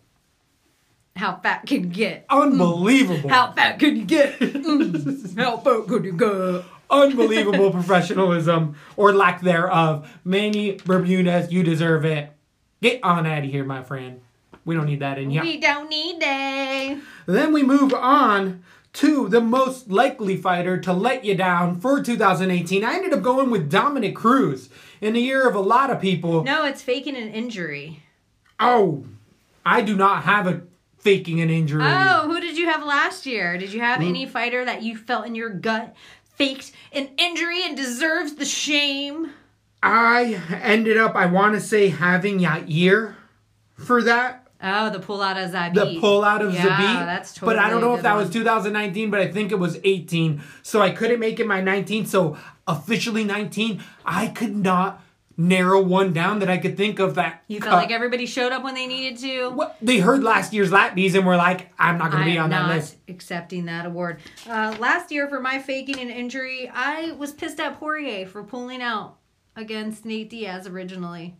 How 1.16 1.36
fat 1.36 1.66
can 1.66 1.84
you 1.84 1.88
get? 1.88 2.26
Unbelievable. 2.28 3.30
How 3.30 3.50
fat 3.52 3.78
can 3.78 3.96
you 3.96 4.04
get? 4.04 4.38
Mm. 4.38 5.36
How 5.38 5.56
fat 5.56 5.86
can 5.88 6.04
you 6.04 6.12
get? 6.12 6.64
Unbelievable 6.90 7.70
professionalism 7.70 8.76
or 8.96 9.14
lack 9.14 9.40
thereof. 9.40 10.08
Manny 10.24 10.72
Bermudez, 10.72 11.50
you 11.50 11.62
deserve 11.62 12.04
it. 12.04 12.32
Get 12.82 13.02
on 13.02 13.26
out 13.26 13.44
of 13.44 13.50
here, 13.50 13.64
my 13.64 13.82
friend. 13.82 14.20
We 14.66 14.74
don't 14.74 14.86
need 14.86 15.00
that 15.00 15.18
in 15.18 15.30
here. 15.30 15.42
We 15.42 15.58
don't 15.58 15.88
need 15.88 16.20
day. 16.20 16.98
Then 17.24 17.52
we 17.52 17.62
move 17.62 17.94
on 17.94 18.62
to 18.94 19.28
the 19.28 19.40
most 19.40 19.90
likely 19.90 20.36
fighter 20.36 20.78
to 20.80 20.92
let 20.92 21.24
you 21.24 21.34
down 21.34 21.80
for 21.80 22.02
2018. 22.02 22.84
I 22.84 22.94
ended 22.94 23.12
up 23.12 23.22
going 23.22 23.50
with 23.50 23.70
Dominick 23.70 24.14
Cruz 24.14 24.68
in 25.00 25.14
the 25.14 25.20
year 25.20 25.48
of 25.48 25.54
a 25.54 25.60
lot 25.60 25.90
of 25.90 26.00
people. 26.00 26.44
No, 26.44 26.64
it's 26.64 26.82
faking 26.82 27.16
an 27.16 27.28
injury. 27.28 28.02
Oh, 28.60 29.04
I 29.64 29.82
do 29.82 29.96
not 29.96 30.24
have 30.24 30.46
a 30.46 30.62
faking 31.06 31.40
an 31.40 31.50
injury. 31.50 31.84
Oh, 31.84 32.26
who 32.26 32.40
did 32.40 32.58
you 32.58 32.66
have 32.66 32.84
last 32.84 33.26
year? 33.26 33.56
Did 33.56 33.72
you 33.72 33.80
have 33.80 34.00
any 34.00 34.24
hmm. 34.24 34.30
fighter 34.30 34.64
that 34.64 34.82
you 34.82 34.96
felt 34.96 35.26
in 35.26 35.36
your 35.36 35.50
gut 35.50 35.94
faked 36.36 36.72
an 36.92 37.08
injury 37.16 37.62
and 37.64 37.76
deserves 37.76 38.34
the 38.34 38.44
shame. 38.44 39.30
I 39.82 40.40
ended 40.62 40.98
up, 40.98 41.14
I 41.14 41.26
want 41.26 41.54
to 41.54 41.60
say, 41.60 41.88
having 41.88 42.40
Yair 42.40 43.14
for 43.74 44.02
that. 44.02 44.46
Oh, 44.62 44.90
the 44.90 44.98
pull 44.98 45.22
out 45.22 45.36
of 45.36 45.50
Zabit. 45.50 45.74
The 45.74 46.00
pull 46.00 46.24
out 46.24 46.42
of 46.42 46.52
yeah, 46.54 46.62
Zabit. 46.62 47.06
That's 47.06 47.34
totally 47.34 47.54
but 47.54 47.64
I 47.64 47.70
don't 47.70 47.80
know 47.80 47.94
if 47.94 48.02
that 48.02 48.14
one. 48.14 48.24
was 48.24 48.32
2019, 48.32 49.10
but 49.10 49.20
I 49.20 49.30
think 49.30 49.52
it 49.52 49.58
was 49.58 49.78
18. 49.84 50.42
So 50.62 50.80
I 50.80 50.90
couldn't 50.90 51.20
make 51.20 51.38
it 51.40 51.46
my 51.46 51.60
19. 51.60 52.06
So 52.06 52.36
officially 52.66 53.24
19. 53.24 53.82
I 54.04 54.28
could 54.28 54.56
not 54.56 55.02
narrow 55.36 55.80
one 55.80 56.12
down 56.12 56.38
that 56.38 56.48
I 56.48 56.58
could 56.58 56.76
think 56.76 56.98
of 56.98 57.16
that. 57.16 57.42
You 57.48 57.60
cut- 57.60 57.70
felt 57.70 57.82
like 57.82 57.90
everybody 57.90 58.26
showed 58.26 58.52
up 58.52 58.64
when 58.64 58.74
they 58.74 58.86
needed 58.86 59.18
to. 59.20 59.50
What 59.50 59.76
they 59.82 59.98
heard 59.98 60.22
last 60.22 60.52
year's 60.52 60.72
lap 60.72 60.94
bees 60.94 61.14
and 61.14 61.26
were 61.26 61.36
like, 61.36 61.72
I'm 61.78 61.98
not 61.98 62.10
going 62.10 62.24
to 62.24 62.30
be 62.30 62.38
on 62.38 62.50
that 62.50 62.68
list. 62.68 62.96
accepting 63.08 63.66
that 63.66 63.86
award. 63.86 64.20
Uh, 64.48 64.76
last 64.78 65.10
year, 65.10 65.28
for 65.28 65.40
my 65.40 65.58
faking 65.58 66.00
an 66.00 66.10
injury, 66.10 66.70
I 66.72 67.12
was 67.12 67.32
pissed 67.32 67.60
at 67.60 67.78
Poirier 67.78 68.26
for 68.26 68.42
pulling 68.42 68.82
out 68.82 69.16
against 69.54 70.04
Nate 70.04 70.30
Diaz 70.30 70.66
originally. 70.66 71.36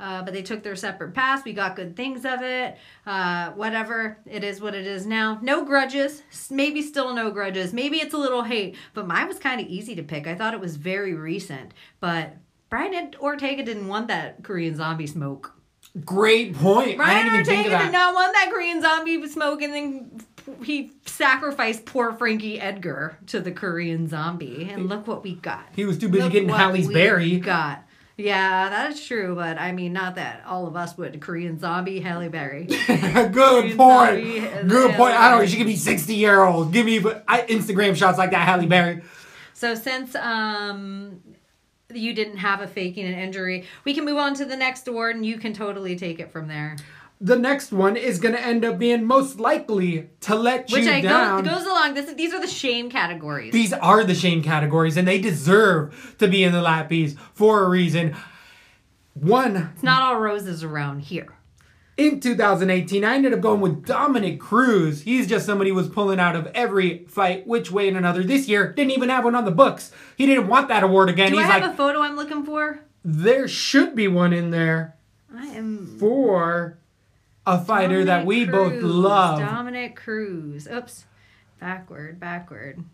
Uh, 0.00 0.22
but 0.22 0.32
they 0.32 0.42
took 0.42 0.62
their 0.62 0.76
separate 0.76 1.12
paths. 1.12 1.44
We 1.44 1.52
got 1.52 1.74
good 1.74 1.96
things 1.96 2.24
of 2.24 2.40
it. 2.40 2.76
Uh, 3.04 3.50
whatever. 3.50 4.18
It 4.26 4.44
is 4.44 4.60
what 4.60 4.76
it 4.76 4.86
is 4.86 5.06
now. 5.06 5.40
No 5.42 5.64
grudges. 5.64 6.22
Maybe 6.50 6.82
still 6.82 7.12
no 7.14 7.32
grudges. 7.32 7.72
Maybe 7.72 7.96
it's 7.96 8.14
a 8.14 8.18
little 8.18 8.44
hate. 8.44 8.76
But 8.94 9.08
mine 9.08 9.26
was 9.26 9.40
kind 9.40 9.60
of 9.60 9.66
easy 9.66 9.96
to 9.96 10.04
pick. 10.04 10.28
I 10.28 10.36
thought 10.36 10.54
it 10.54 10.60
was 10.60 10.76
very 10.76 11.14
recent. 11.14 11.72
But 11.98 12.36
Brian 12.70 13.14
Ortega 13.20 13.62
didn't 13.62 13.88
want 13.88 14.08
that 14.08 14.42
Korean 14.42 14.76
zombie 14.76 15.06
smoke. 15.06 15.54
Great 16.04 16.54
point. 16.54 16.92
I 16.92 16.96
Brian 16.96 17.24
didn't 17.24 17.34
even 17.34 17.44
think 17.46 17.58
Ortega 17.66 17.76
of 17.76 17.82
did 17.86 17.92
not 17.92 18.14
want 18.14 18.32
that 18.34 18.50
Korean 18.52 18.82
zombie 18.82 19.26
smoke, 19.28 19.62
and 19.62 19.74
then 19.74 20.20
he 20.62 20.92
sacrificed 21.06 21.86
poor 21.86 22.12
Frankie 22.12 22.60
Edgar 22.60 23.18
to 23.28 23.40
the 23.40 23.52
Korean 23.52 24.06
zombie. 24.06 24.68
And 24.70 24.88
look 24.88 25.06
what 25.06 25.22
we 25.22 25.34
got. 25.34 25.66
He 25.74 25.84
was 25.84 25.98
too 25.98 26.08
busy 26.08 26.24
Look 26.24 26.32
getting 26.32 26.72
we 26.72 26.92
berry. 26.92 27.38
Got. 27.38 27.84
Yeah, 28.16 28.68
that 28.68 28.90
is 28.90 29.04
true, 29.04 29.36
but 29.36 29.58
I 29.58 29.70
mean, 29.70 29.92
not 29.92 30.16
that 30.16 30.42
all 30.44 30.66
of 30.66 30.74
us 30.74 30.98
would. 30.98 31.20
Korean 31.20 31.58
zombie, 31.58 32.00
Halle 32.00 32.28
Berry. 32.28 32.64
Good 32.86 33.32
Korean 33.32 33.76
point. 33.76 34.24
zombie 34.24 34.68
Good 34.68 34.94
point. 34.96 35.14
I 35.14 35.30
don't 35.30 35.40
know. 35.40 35.46
She 35.46 35.56
could 35.56 35.68
be 35.68 35.76
60 35.76 36.14
year 36.16 36.42
old. 36.42 36.72
Give 36.72 36.84
me 36.84 36.98
I, 37.28 37.42
Instagram 37.42 37.94
shots 37.94 38.18
like 38.18 38.32
that, 38.32 38.46
Halle 38.46 38.66
Berry. 38.66 39.02
So 39.54 39.76
since 39.76 40.16
um 40.16 41.20
you 41.94 42.12
didn't 42.12 42.36
have 42.36 42.60
a 42.60 42.66
faking 42.66 43.06
an 43.06 43.14
injury, 43.14 43.64
we 43.84 43.94
can 43.94 44.04
move 44.04 44.18
on 44.18 44.34
to 44.34 44.44
the 44.44 44.56
next 44.56 44.86
award, 44.88 45.16
and 45.16 45.24
you 45.24 45.38
can 45.38 45.54
totally 45.54 45.96
take 45.96 46.20
it 46.20 46.30
from 46.30 46.46
there. 46.48 46.76
The 47.20 47.36
next 47.36 47.72
one 47.72 47.96
is 47.96 48.20
going 48.20 48.34
to 48.34 48.40
end 48.40 48.64
up 48.64 48.78
being 48.78 49.04
most 49.04 49.40
likely 49.40 50.10
to 50.20 50.34
let 50.34 50.70
Which 50.70 50.84
you 50.84 50.90
I 50.90 51.00
down. 51.00 51.42
go, 51.42 51.50
goes 51.50 51.66
along. 51.66 51.94
This 51.94 52.12
these 52.12 52.32
are 52.32 52.40
the 52.40 52.46
shame 52.46 52.90
categories. 52.90 53.52
These 53.52 53.72
are 53.72 54.04
the 54.04 54.14
shame 54.14 54.42
categories, 54.42 54.96
and 54.96 55.08
they 55.08 55.18
deserve 55.18 56.14
to 56.18 56.28
be 56.28 56.44
in 56.44 56.52
the 56.52 56.62
lappies 56.62 57.18
for 57.32 57.64
a 57.64 57.68
reason. 57.68 58.14
One, 59.14 59.70
it's 59.74 59.82
not 59.82 60.02
all 60.02 60.20
roses 60.20 60.62
around 60.62 61.00
here. 61.00 61.37
In 61.98 62.20
2018, 62.20 63.04
I 63.04 63.16
ended 63.16 63.34
up 63.34 63.40
going 63.40 63.60
with 63.60 63.84
Dominick 63.84 64.38
Cruz. 64.38 65.02
He's 65.02 65.26
just 65.26 65.44
somebody 65.44 65.70
who 65.70 65.76
was 65.76 65.88
pulling 65.88 66.20
out 66.20 66.36
of 66.36 66.46
every 66.54 67.04
fight, 67.06 67.44
which 67.44 67.72
way 67.72 67.88
and 67.88 67.96
another. 67.96 68.22
This 68.22 68.46
year, 68.46 68.72
didn't 68.72 68.92
even 68.92 69.08
have 69.08 69.24
one 69.24 69.34
on 69.34 69.44
the 69.44 69.50
books. 69.50 69.90
He 70.16 70.24
didn't 70.24 70.46
want 70.46 70.68
that 70.68 70.84
award 70.84 71.10
again. 71.10 71.32
Do 71.32 71.38
I 71.38 71.42
He's 71.42 71.50
have 71.50 71.62
like, 71.62 71.72
a 71.72 71.76
photo 71.76 72.00
I'm 72.00 72.14
looking 72.14 72.44
for? 72.44 72.78
there 73.04 73.48
should 73.48 73.94
be 73.96 74.06
one 74.06 74.32
in 74.32 74.50
there 74.50 74.94
I 75.34 75.46
am 75.48 75.96
for 75.98 76.78
a 77.46 77.58
fighter 77.64 78.04
that 78.04 78.24
we 78.26 78.44
both 78.44 78.80
love. 78.80 79.40
Dominick 79.40 79.96
Cruz. 79.96 80.68
Oops. 80.68 81.04
Backward, 81.58 82.20
backward. 82.20 82.84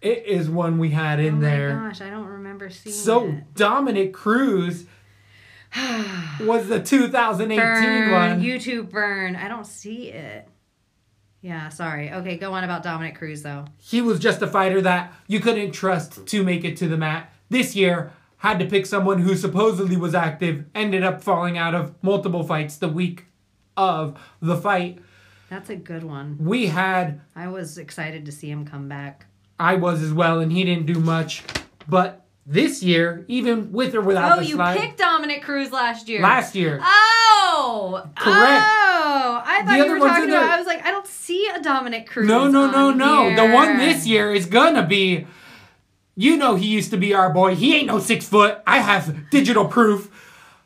It 0.00 0.24
is 0.26 0.48
one 0.48 0.78
we 0.78 0.90
had 0.90 1.20
in 1.20 1.36
oh 1.38 1.40
there. 1.40 1.74
gosh, 1.76 2.00
I 2.00 2.08
don't 2.08 2.26
remember 2.26 2.70
seeing 2.70 2.94
So 2.96 3.26
it. 3.28 3.54
Dominick 3.54 4.14
Cruz 4.14 4.86
was 6.40 6.68
the 6.68 6.80
2018 6.80 7.56
Burn, 7.58 8.10
one. 8.12 8.42
YouTube 8.42 8.90
burn. 8.90 9.36
I 9.36 9.48
don't 9.48 9.66
see 9.66 10.08
it. 10.10 10.48
Yeah, 11.40 11.68
sorry. 11.68 12.10
Okay, 12.10 12.38
go 12.38 12.52
on 12.52 12.64
about 12.64 12.82
Dominick 12.82 13.16
Cruz 13.16 13.42
though. 13.42 13.66
he 13.78 14.00
was 14.00 14.18
just 14.18 14.40
a 14.40 14.46
fighter 14.46 14.80
that 14.80 15.12
you 15.26 15.40
couldn't 15.40 15.72
trust 15.72 16.26
to 16.26 16.42
make 16.42 16.64
it 16.64 16.76
to 16.78 16.88
the 16.88 16.96
mat. 16.96 17.32
This 17.50 17.76
year, 17.76 18.12
had 18.38 18.58
to 18.58 18.66
pick 18.66 18.84
someone 18.84 19.20
who 19.20 19.34
supposedly 19.36 19.96
was 19.96 20.14
active, 20.14 20.66
ended 20.74 21.02
up 21.02 21.22
falling 21.22 21.56
out 21.56 21.74
of 21.74 21.94
multiple 22.02 22.42
fights 22.42 22.76
the 22.76 22.88
week 22.88 23.24
of 23.76 24.18
the 24.40 24.56
fight. 24.56 24.98
That's 25.48 25.70
a 25.70 25.76
good 25.76 26.04
one. 26.04 26.36
We 26.38 26.66
had, 26.66 27.20
I 27.34 27.48
was 27.48 27.78
excited 27.78 28.26
to 28.26 28.32
see 28.32 28.50
him 28.50 28.66
come 28.66 28.88
back. 28.88 29.26
I 29.58 29.76
was 29.76 30.02
as 30.02 30.12
well, 30.12 30.40
and 30.40 30.50
he 30.52 30.64
didn't 30.64 30.86
do 30.86 30.98
much. 31.00 31.42
But 31.88 32.23
this 32.46 32.82
year, 32.82 33.24
even 33.28 33.72
with 33.72 33.94
or 33.94 34.00
without 34.00 34.32
Oh, 34.38 34.40
the 34.40 34.46
you 34.46 34.56
slide, 34.56 34.78
picked 34.78 34.98
Dominick 34.98 35.42
Cruz 35.42 35.72
last 35.72 36.08
year. 36.08 36.20
last 36.20 36.54
year, 36.54 36.80
Oh, 36.82 38.02
Correct. 38.16 38.64
Oh, 38.66 39.42
I 39.44 39.62
thought 39.64 39.78
The 39.78 39.84
you 39.84 39.90
were 39.92 39.98
talking 39.98 40.30
about. 40.30 40.50
I 40.50 40.58
was 40.58 40.66
like, 40.66 40.84
I 40.84 40.90
don't 40.90 41.06
see 41.06 41.48
a 41.54 41.60
Dominick 41.62 42.06
Cruz. 42.08 42.26
No, 42.26 42.48
no, 42.48 42.70
no, 42.70 42.90
no. 42.92 43.34
The 43.34 43.52
one 43.52 43.78
this 43.78 44.06
year 44.06 44.32
is 44.32 44.46
gonna 44.46 44.86
be. 44.86 45.26
You 46.16 46.36
know 46.36 46.54
he 46.54 46.66
used 46.66 46.90
to 46.92 46.96
be 46.96 47.12
our 47.12 47.30
boy. 47.32 47.54
He 47.56 47.74
ain't 47.76 47.86
no 47.88 47.98
six 47.98 48.28
foot. 48.28 48.58
I 48.66 48.78
have 48.78 49.30
digital 49.30 49.64
proof. 49.66 50.10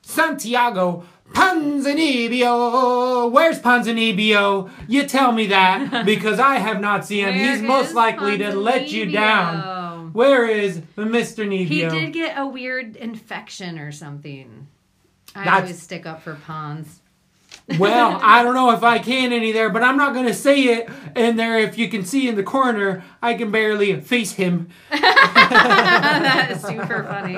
Santiago 0.03 1.05
Ponzinibbio. 1.33 3.31
Where's 3.31 3.59
Ponzinibbio? 3.59 4.71
You 4.89 5.07
tell 5.07 5.33
me 5.33 5.47
that 5.49 6.05
because 6.07 6.39
I 6.39 6.57
have 6.57 6.81
not 6.81 7.05
seen 7.05 7.29
him. 7.29 7.35
He's 7.35 7.63
most 7.63 7.95
likely 7.95 8.39
to 8.39 8.55
let 8.55 8.91
you 8.91 9.07
down. 9.07 9.78
Where 10.19 10.47
is 10.49 10.81
Mr. 10.97 11.47
Nibio? 11.47 11.69
He 11.69 11.83
did 11.89 12.13
get 12.13 12.37
a 12.37 12.45
weird 12.45 12.97
infection 12.97 13.79
or 13.79 13.93
something. 13.93 14.67
I 15.33 15.45
That's- 15.45 15.63
always 15.63 15.81
stick 15.81 16.07
up 16.07 16.23
for 16.23 16.35
Pons. 16.35 17.01
Well, 17.77 18.19
I 18.23 18.43
don't 18.43 18.55
know 18.55 18.71
if 18.71 18.83
I 18.83 18.99
can 18.99 19.33
any 19.33 19.53
there, 19.53 19.71
but 19.71 19.83
I'm 19.83 19.97
not 19.97 20.15
gonna 20.15 20.35
say 20.35 20.63
it. 20.63 20.89
And 21.15 21.39
there, 21.39 21.59
if 21.59 21.77
you 21.77 21.89
can 21.89 22.05
see 22.05 22.29
in 22.29 22.37
the 22.37 22.43
corner, 22.43 23.05
I 23.21 23.35
can 23.35 23.51
barely 23.51 24.01
face 24.01 24.33
him. 24.33 24.69
that 24.91 26.49
is 26.53 26.63
super 26.63 27.05
funny. 27.05 27.37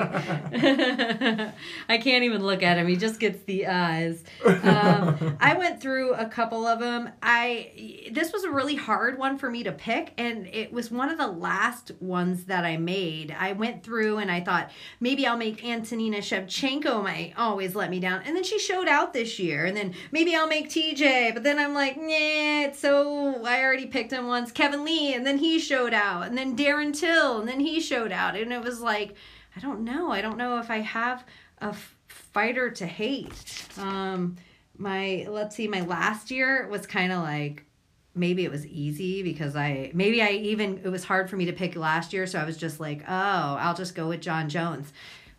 I 1.89 1.97
can't 1.97 2.23
even 2.23 2.43
look 2.43 2.61
at 2.61 2.77
him. 2.77 2.87
He 2.87 2.95
just 2.95 3.19
gets 3.19 3.43
the 3.43 3.67
eyes. 3.67 4.23
Um, 4.45 5.37
I 5.39 5.55
went 5.57 5.81
through 5.81 6.13
a 6.13 6.27
couple 6.27 6.65
of 6.67 6.79
them. 6.79 7.09
I 7.21 8.09
this 8.11 8.31
was 8.31 8.43
a 8.43 8.51
really 8.51 8.75
hard 8.75 9.17
one 9.17 9.37
for 9.37 9.49
me 9.49 9.63
to 9.63 9.71
pick, 9.71 10.13
and 10.17 10.47
it 10.47 10.71
was 10.71 10.91
one 10.91 11.09
of 11.09 11.17
the 11.17 11.27
last 11.27 11.91
ones 11.99 12.45
that 12.45 12.63
I 12.63 12.77
made. 12.77 13.35
I 13.37 13.53
went 13.53 13.83
through 13.83 14.19
and 14.19 14.31
I 14.31 14.41
thought 14.41 14.71
maybe 14.99 15.25
I'll 15.25 15.37
make 15.37 15.65
Antonina 15.65 16.17
Shevchenko 16.17 17.03
might 17.03 17.33
always 17.37 17.75
let 17.75 17.89
me 17.89 17.99
down, 17.99 18.21
and 18.25 18.35
then 18.35 18.43
she 18.43 18.59
showed 18.59 18.87
out 18.87 19.13
this 19.13 19.39
year, 19.39 19.65
and 19.65 19.75
then 19.75 19.93
maybe 20.11 20.20
I'll 20.29 20.47
make 20.47 20.69
TJ, 20.69 21.33
but 21.33 21.43
then 21.43 21.59
I'm 21.59 21.73
like, 21.73 21.97
nah, 21.97 22.65
it's 22.65 22.79
so 22.79 23.43
I 23.43 23.63
already 23.63 23.87
picked 23.87 24.11
him 24.11 24.27
once. 24.27 24.51
Kevin 24.51 24.85
Lee, 24.85 25.13
and 25.13 25.25
then 25.25 25.37
he 25.37 25.59
showed 25.59 25.93
out, 25.93 26.27
and 26.27 26.37
then 26.37 26.55
Darren 26.55 26.97
Till, 26.97 27.39
and 27.39 27.47
then 27.47 27.59
he 27.59 27.79
showed 27.79 28.11
out, 28.11 28.35
and 28.35 28.53
it 28.53 28.63
was 28.63 28.81
like, 28.81 29.15
I 29.55 29.59
don't 29.59 29.83
know. 29.83 30.11
I 30.11 30.21
don't 30.21 30.37
know 30.37 30.59
if 30.59 30.69
I 30.69 30.77
have 30.77 31.25
a 31.59 31.75
fighter 32.07 32.69
to 32.71 32.85
hate. 32.85 33.67
Um, 33.77 34.37
my 34.77 35.27
let's 35.29 35.55
see, 35.55 35.67
my 35.67 35.81
last 35.81 36.31
year 36.31 36.67
was 36.67 36.85
kind 36.87 37.11
of 37.11 37.21
like 37.21 37.65
maybe 38.13 38.43
it 38.43 38.51
was 38.51 38.65
easy 38.67 39.23
because 39.23 39.55
I 39.55 39.91
maybe 39.93 40.21
I 40.21 40.31
even 40.31 40.81
it 40.83 40.89
was 40.89 41.03
hard 41.03 41.29
for 41.29 41.37
me 41.37 41.45
to 41.45 41.53
pick 41.53 41.75
last 41.75 42.13
year, 42.13 42.27
so 42.27 42.39
I 42.39 42.45
was 42.45 42.57
just 42.57 42.79
like, 42.79 43.03
oh, 43.07 43.57
I'll 43.59 43.75
just 43.75 43.95
go 43.95 44.07
with 44.07 44.21
Jon 44.21 44.49
Jones. 44.49 44.91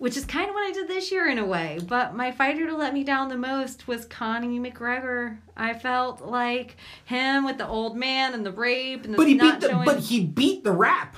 Which 0.03 0.17
is 0.17 0.25
kind 0.25 0.49
of 0.49 0.55
what 0.57 0.67
I 0.67 0.73
did 0.73 0.89
this 0.89 1.13
year 1.13 1.29
in 1.29 1.39
a 1.39 1.45
way. 1.47 1.79
But 1.87 2.17
my 2.17 2.33
fighter 2.33 2.67
to 2.67 2.77
let 2.77 2.93
me 2.93 3.05
down 3.05 3.29
the 3.29 3.39
most 3.39 3.87
was 3.87 4.05
Connie 4.05 4.59
McGregor. 4.59 5.39
I 5.57 5.75
felt 5.75 6.23
like 6.23 6.77
him 7.05 7.45
with 7.45 7.57
the 7.57 7.69
old 7.69 7.97
man 7.97 8.35
and 8.35 8.45
the 8.45 8.51
rape 8.51 9.05
and 9.05 9.15
the 9.15 9.17
But 9.17 9.29
he 9.29 9.35
not 9.35 9.61
beat 9.61 9.69
the 9.69 9.73
showing. 9.73 9.85
but 9.85 10.01
he 10.01 10.25
beat 10.25 10.65
the 10.65 10.73
rap 10.73 11.15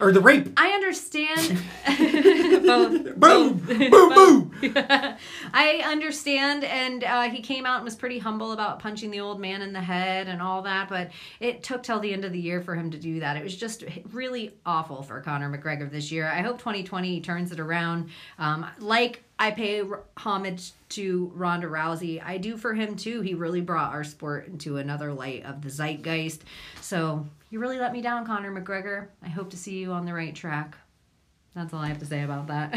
or 0.00 0.12
the 0.12 0.20
rape. 0.20 0.52
I 0.56 0.70
understand 0.70 1.62
both. 2.66 3.16
Boom, 3.16 3.58
boom, 3.58 3.88
boom. 3.88 4.54
I 5.52 5.82
understand, 5.84 6.64
and 6.64 7.04
uh, 7.04 7.22
he 7.22 7.40
came 7.40 7.66
out 7.66 7.76
and 7.76 7.84
was 7.84 7.94
pretty 7.94 8.18
humble 8.18 8.52
about 8.52 8.80
punching 8.80 9.10
the 9.10 9.20
old 9.20 9.40
man 9.40 9.62
in 9.62 9.72
the 9.72 9.80
head 9.80 10.28
and 10.28 10.42
all 10.42 10.62
that. 10.62 10.88
But 10.88 11.10
it 11.40 11.62
took 11.62 11.82
till 11.82 12.00
the 12.00 12.12
end 12.12 12.24
of 12.24 12.32
the 12.32 12.40
year 12.40 12.60
for 12.60 12.74
him 12.74 12.90
to 12.90 12.98
do 12.98 13.20
that. 13.20 13.36
It 13.36 13.44
was 13.44 13.56
just 13.56 13.84
really 14.12 14.54
awful 14.66 15.02
for 15.02 15.20
Conor 15.20 15.56
McGregor 15.56 15.90
this 15.90 16.10
year. 16.10 16.28
I 16.28 16.42
hope 16.42 16.58
2020 16.58 17.20
turns 17.20 17.52
it 17.52 17.60
around. 17.60 18.10
Um, 18.38 18.66
like 18.78 19.22
I 19.38 19.50
pay 19.50 19.82
homage 20.16 20.72
to 20.90 21.32
Ronda 21.34 21.66
Rousey, 21.66 22.22
I 22.24 22.38
do 22.38 22.56
for 22.56 22.72
him 22.74 22.94
too. 22.96 23.20
He 23.20 23.34
really 23.34 23.60
brought 23.60 23.92
our 23.92 24.04
sport 24.04 24.46
into 24.46 24.76
another 24.76 25.12
light 25.12 25.44
of 25.44 25.62
the 25.62 25.70
zeitgeist. 25.70 26.42
So 26.80 27.26
you 27.50 27.58
really 27.58 27.78
let 27.78 27.92
me 27.92 28.00
down, 28.00 28.26
Conor 28.26 28.52
McGregor. 28.52 29.08
I 29.22 29.28
hope 29.28 29.50
to 29.50 29.56
see 29.56 29.78
you 29.78 29.92
on 29.92 30.06
the 30.06 30.14
right 30.14 30.34
track. 30.34 30.76
That's 31.54 31.72
all 31.72 31.80
I 31.80 31.86
have 31.86 32.00
to 32.00 32.06
say 32.06 32.22
about 32.22 32.48
that. 32.48 32.74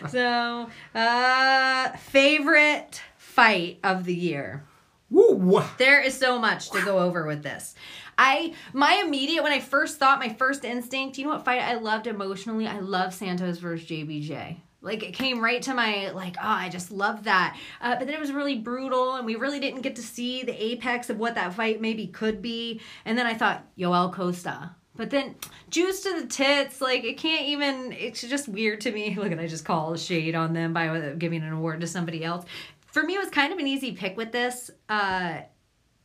so, 0.10 0.70
uh, 0.94 1.90
favorite 1.98 3.02
fight 3.18 3.78
of 3.84 4.04
the 4.04 4.14
year. 4.14 4.64
Woo! 5.10 5.62
There 5.76 6.00
is 6.00 6.16
so 6.16 6.38
much 6.38 6.70
to 6.70 6.82
go 6.82 7.00
over 7.00 7.26
with 7.26 7.42
this. 7.42 7.74
I 8.22 8.54
my 8.72 9.02
immediate 9.04 9.42
when 9.42 9.52
I 9.52 9.58
first 9.58 9.98
thought 9.98 10.20
my 10.20 10.28
first 10.28 10.64
instinct, 10.64 11.18
you 11.18 11.24
know 11.24 11.32
what 11.32 11.44
fight 11.44 11.60
I 11.60 11.74
loved 11.74 12.06
emotionally? 12.06 12.68
I 12.68 12.78
love 12.78 13.12
Santos 13.12 13.58
versus 13.58 13.88
JBJ. 13.88 14.58
Like 14.80 15.02
it 15.02 15.12
came 15.12 15.42
right 15.42 15.60
to 15.62 15.74
my 15.74 16.10
like, 16.10 16.36
oh, 16.38 16.46
I 16.46 16.68
just 16.68 16.92
love 16.92 17.24
that. 17.24 17.58
Uh, 17.80 17.96
but 17.96 18.06
then 18.06 18.14
it 18.14 18.20
was 18.20 18.30
really 18.30 18.58
brutal, 18.58 19.16
and 19.16 19.26
we 19.26 19.34
really 19.34 19.58
didn't 19.58 19.80
get 19.82 19.96
to 19.96 20.02
see 20.02 20.44
the 20.44 20.64
apex 20.64 21.10
of 21.10 21.18
what 21.18 21.34
that 21.34 21.54
fight 21.54 21.80
maybe 21.80 22.06
could 22.06 22.40
be. 22.40 22.80
And 23.04 23.18
then 23.18 23.26
I 23.26 23.34
thought 23.34 23.66
Yoel 23.76 24.12
Costa. 24.12 24.70
But 24.94 25.10
then 25.10 25.34
juice 25.68 26.02
to 26.02 26.20
the 26.20 26.26
tits, 26.26 26.80
like 26.80 27.02
it 27.02 27.18
can't 27.18 27.48
even. 27.48 27.92
It's 27.92 28.20
just 28.20 28.46
weird 28.46 28.82
to 28.82 28.92
me. 28.92 29.14
Look 29.18 29.32
at 29.32 29.38
I 29.40 29.48
just 29.48 29.64
call 29.64 29.96
shade 29.96 30.36
on 30.36 30.52
them 30.52 30.72
by 30.72 31.14
giving 31.18 31.42
an 31.42 31.52
award 31.52 31.80
to 31.80 31.88
somebody 31.88 32.24
else. 32.24 32.44
For 32.86 33.02
me, 33.02 33.16
it 33.16 33.18
was 33.18 33.30
kind 33.30 33.52
of 33.52 33.58
an 33.58 33.66
easy 33.66 33.92
pick 33.92 34.16
with 34.16 34.30
this. 34.30 34.70
Uh, 34.88 35.40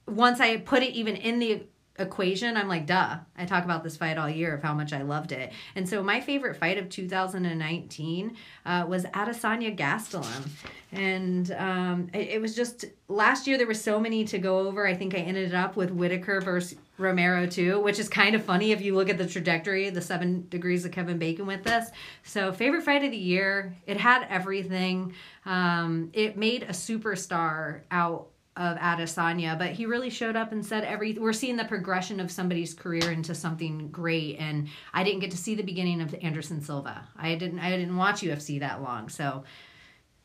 once 0.08 0.40
I 0.40 0.58
put 0.58 0.82
it 0.82 0.94
even 0.94 1.16
in 1.16 1.40
the 1.40 1.64
equation, 2.00 2.58
I'm 2.58 2.68
like, 2.68 2.86
duh. 2.86 3.18
I 3.38 3.46
talk 3.46 3.64
about 3.64 3.84
this 3.84 3.98
fight 3.98 4.18
all 4.18 4.30
year 4.30 4.54
of 4.54 4.62
how 4.62 4.74
much 4.74 4.94
I 4.94 5.02
loved 5.02 5.32
it. 5.32 5.52
And 5.76 5.88
so 5.88 6.04
my 6.04 6.22
favorite 6.22 6.56
fight 6.56 6.78
of 6.78 6.90
2019 6.90 8.38
uh, 8.66 8.86
was 8.88 9.06
Adesanya 9.06 9.76
Gastelum. 9.76 10.50
And 10.92 11.52
um, 11.52 12.10
it, 12.14 12.30
it, 12.30 12.42
was 12.42 12.56
just, 12.56 12.86
last 13.08 13.48
year 13.48 13.58
there 13.58 13.68
were 13.68 13.74
so 13.74 14.00
many 14.00 14.24
to 14.26 14.38
go 14.38 14.60
over. 14.60 14.88
I 14.88 14.94
think 14.94 15.16
I 15.16 15.20
ended 15.20 15.54
up 15.54 15.76
with 15.76 15.92
Whittaker 15.92 16.40
versus 16.42 16.78
Romero 16.98 17.46
too, 17.46 17.80
which 17.80 18.00
is 18.00 18.10
kind 18.10 18.36
of 18.36 18.44
funny 18.44 18.72
if 18.72 18.82
you 18.82 18.96
look 18.96 19.10
at 19.10 19.18
the 19.18 19.28
trajectory, 19.28 19.90
the 19.90 20.02
seven 20.02 20.48
degrees 20.50 20.86
of 20.86 20.92
Kevin 20.92 21.18
Bacon 21.18 21.46
with 21.46 21.64
this. 21.64 21.90
So 22.24 22.52
favorite 22.52 22.84
fight 22.84 23.04
of 23.04 23.12
the 23.12 23.18
year. 23.18 23.76
It 23.86 23.98
had 23.98 24.26
everything. 24.30 25.14
Um, 25.46 26.10
it 26.14 26.38
made 26.38 26.64
a 26.64 26.68
superstar 26.68 27.82
out 27.92 28.30
of 28.58 28.78
Adesanya, 28.78 29.58
but 29.58 29.72
he 29.72 29.86
really 29.86 30.10
showed 30.10 30.36
up 30.36 30.52
and 30.52 30.66
said 30.66 30.84
every 30.84 31.14
we're 31.14 31.32
seeing 31.32 31.56
the 31.56 31.66
progression 31.66 32.20
of 32.20 32.32
somebody's 32.32 32.74
career 32.74 33.12
into 33.12 33.36
something 33.36 33.90
great 33.90 34.38
and 34.40 34.68
I 34.94 35.04
didn't 35.04 35.20
get 35.20 35.32
to 35.32 35.38
see 35.38 35.56
the 35.56 35.64
beginning 35.64 36.02
of 36.02 36.16
Anderson 36.22 36.62
Silva. 36.62 37.08
I 37.16 37.36
didn't 37.36 37.60
I 37.60 37.70
didn't 37.70 37.96
watch 37.96 38.22
UFC 38.22 38.60
that 38.60 38.82
long. 38.82 39.10
So 39.10 39.44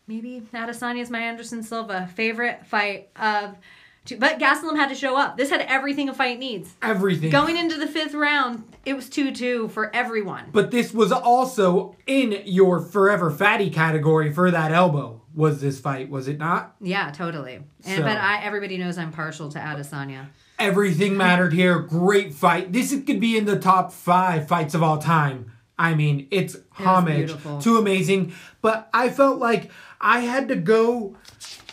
maybe 0.06 0.42
Adesanya 0.52 1.02
is 1.02 1.10
my 1.10 1.20
Anderson 1.20 1.62
Silva 1.62 2.08
favorite 2.14 2.66
fight 2.66 3.10
of 3.16 3.56
Two, 4.04 4.16
but 4.16 4.40
Gastelum 4.40 4.74
had 4.74 4.88
to 4.88 4.96
show 4.96 5.16
up. 5.16 5.36
This 5.36 5.50
had 5.50 5.60
everything 5.60 6.08
a 6.08 6.14
fight 6.14 6.40
needs. 6.40 6.74
Everything. 6.82 7.30
Going 7.30 7.56
into 7.56 7.78
the 7.78 7.86
fifth 7.86 8.14
round, 8.14 8.64
it 8.84 8.94
was 8.94 9.08
2 9.08 9.32
2 9.32 9.68
for 9.68 9.94
everyone. 9.94 10.46
But 10.50 10.72
this 10.72 10.92
was 10.92 11.12
also 11.12 11.94
in 12.08 12.42
your 12.44 12.80
forever 12.80 13.30
fatty 13.30 13.70
category 13.70 14.32
for 14.32 14.50
that 14.50 14.72
elbow 14.72 15.21
was 15.34 15.60
this 15.60 15.80
fight, 15.80 16.08
was 16.10 16.28
it 16.28 16.38
not? 16.38 16.74
Yeah, 16.80 17.10
totally. 17.10 17.60
And 17.84 17.96
so, 17.96 18.02
but 18.02 18.18
I 18.18 18.42
everybody 18.42 18.78
knows 18.78 18.98
I'm 18.98 19.12
partial 19.12 19.48
to 19.50 19.58
Adesanya. 19.58 20.26
Everything 20.58 21.16
mattered 21.16 21.52
here. 21.52 21.78
Great 21.80 22.34
fight. 22.34 22.72
This 22.72 22.90
could 23.06 23.20
be 23.20 23.36
in 23.36 23.46
the 23.46 23.58
top 23.58 23.92
five 23.92 24.46
fights 24.46 24.74
of 24.74 24.82
all 24.82 24.98
time. 24.98 25.52
I 25.78 25.94
mean, 25.94 26.28
it's 26.30 26.54
it 26.54 26.64
homage 26.72 27.34
to 27.62 27.78
amazing. 27.78 28.32
But 28.60 28.88
I 28.94 29.08
felt 29.08 29.38
like 29.38 29.70
I 30.00 30.20
had 30.20 30.48
to 30.48 30.56
go 30.56 31.16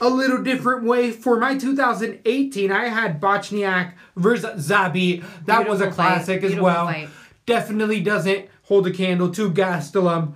a 0.02 0.10
little 0.10 0.42
different 0.42 0.86
way 0.86 1.12
for 1.12 1.40
my 1.40 1.58
2018. 1.58 2.72
I 2.72 2.86
had 2.86 3.20
Bochniak 3.20 3.94
versus 4.16 4.70
Zabit. 4.70 5.24
That 5.46 5.66
Beautiful 5.66 5.70
was 5.70 5.82
a 5.82 5.92
classic 5.92 6.44
as 6.44 6.56
well. 6.56 6.88
Fight. 6.88 7.10
Definitely 7.46 8.02
doesn't 8.02 8.48
hold 8.64 8.88
a 8.88 8.92
candle 8.92 9.30
to 9.32 9.52
Gastelum 9.52 10.34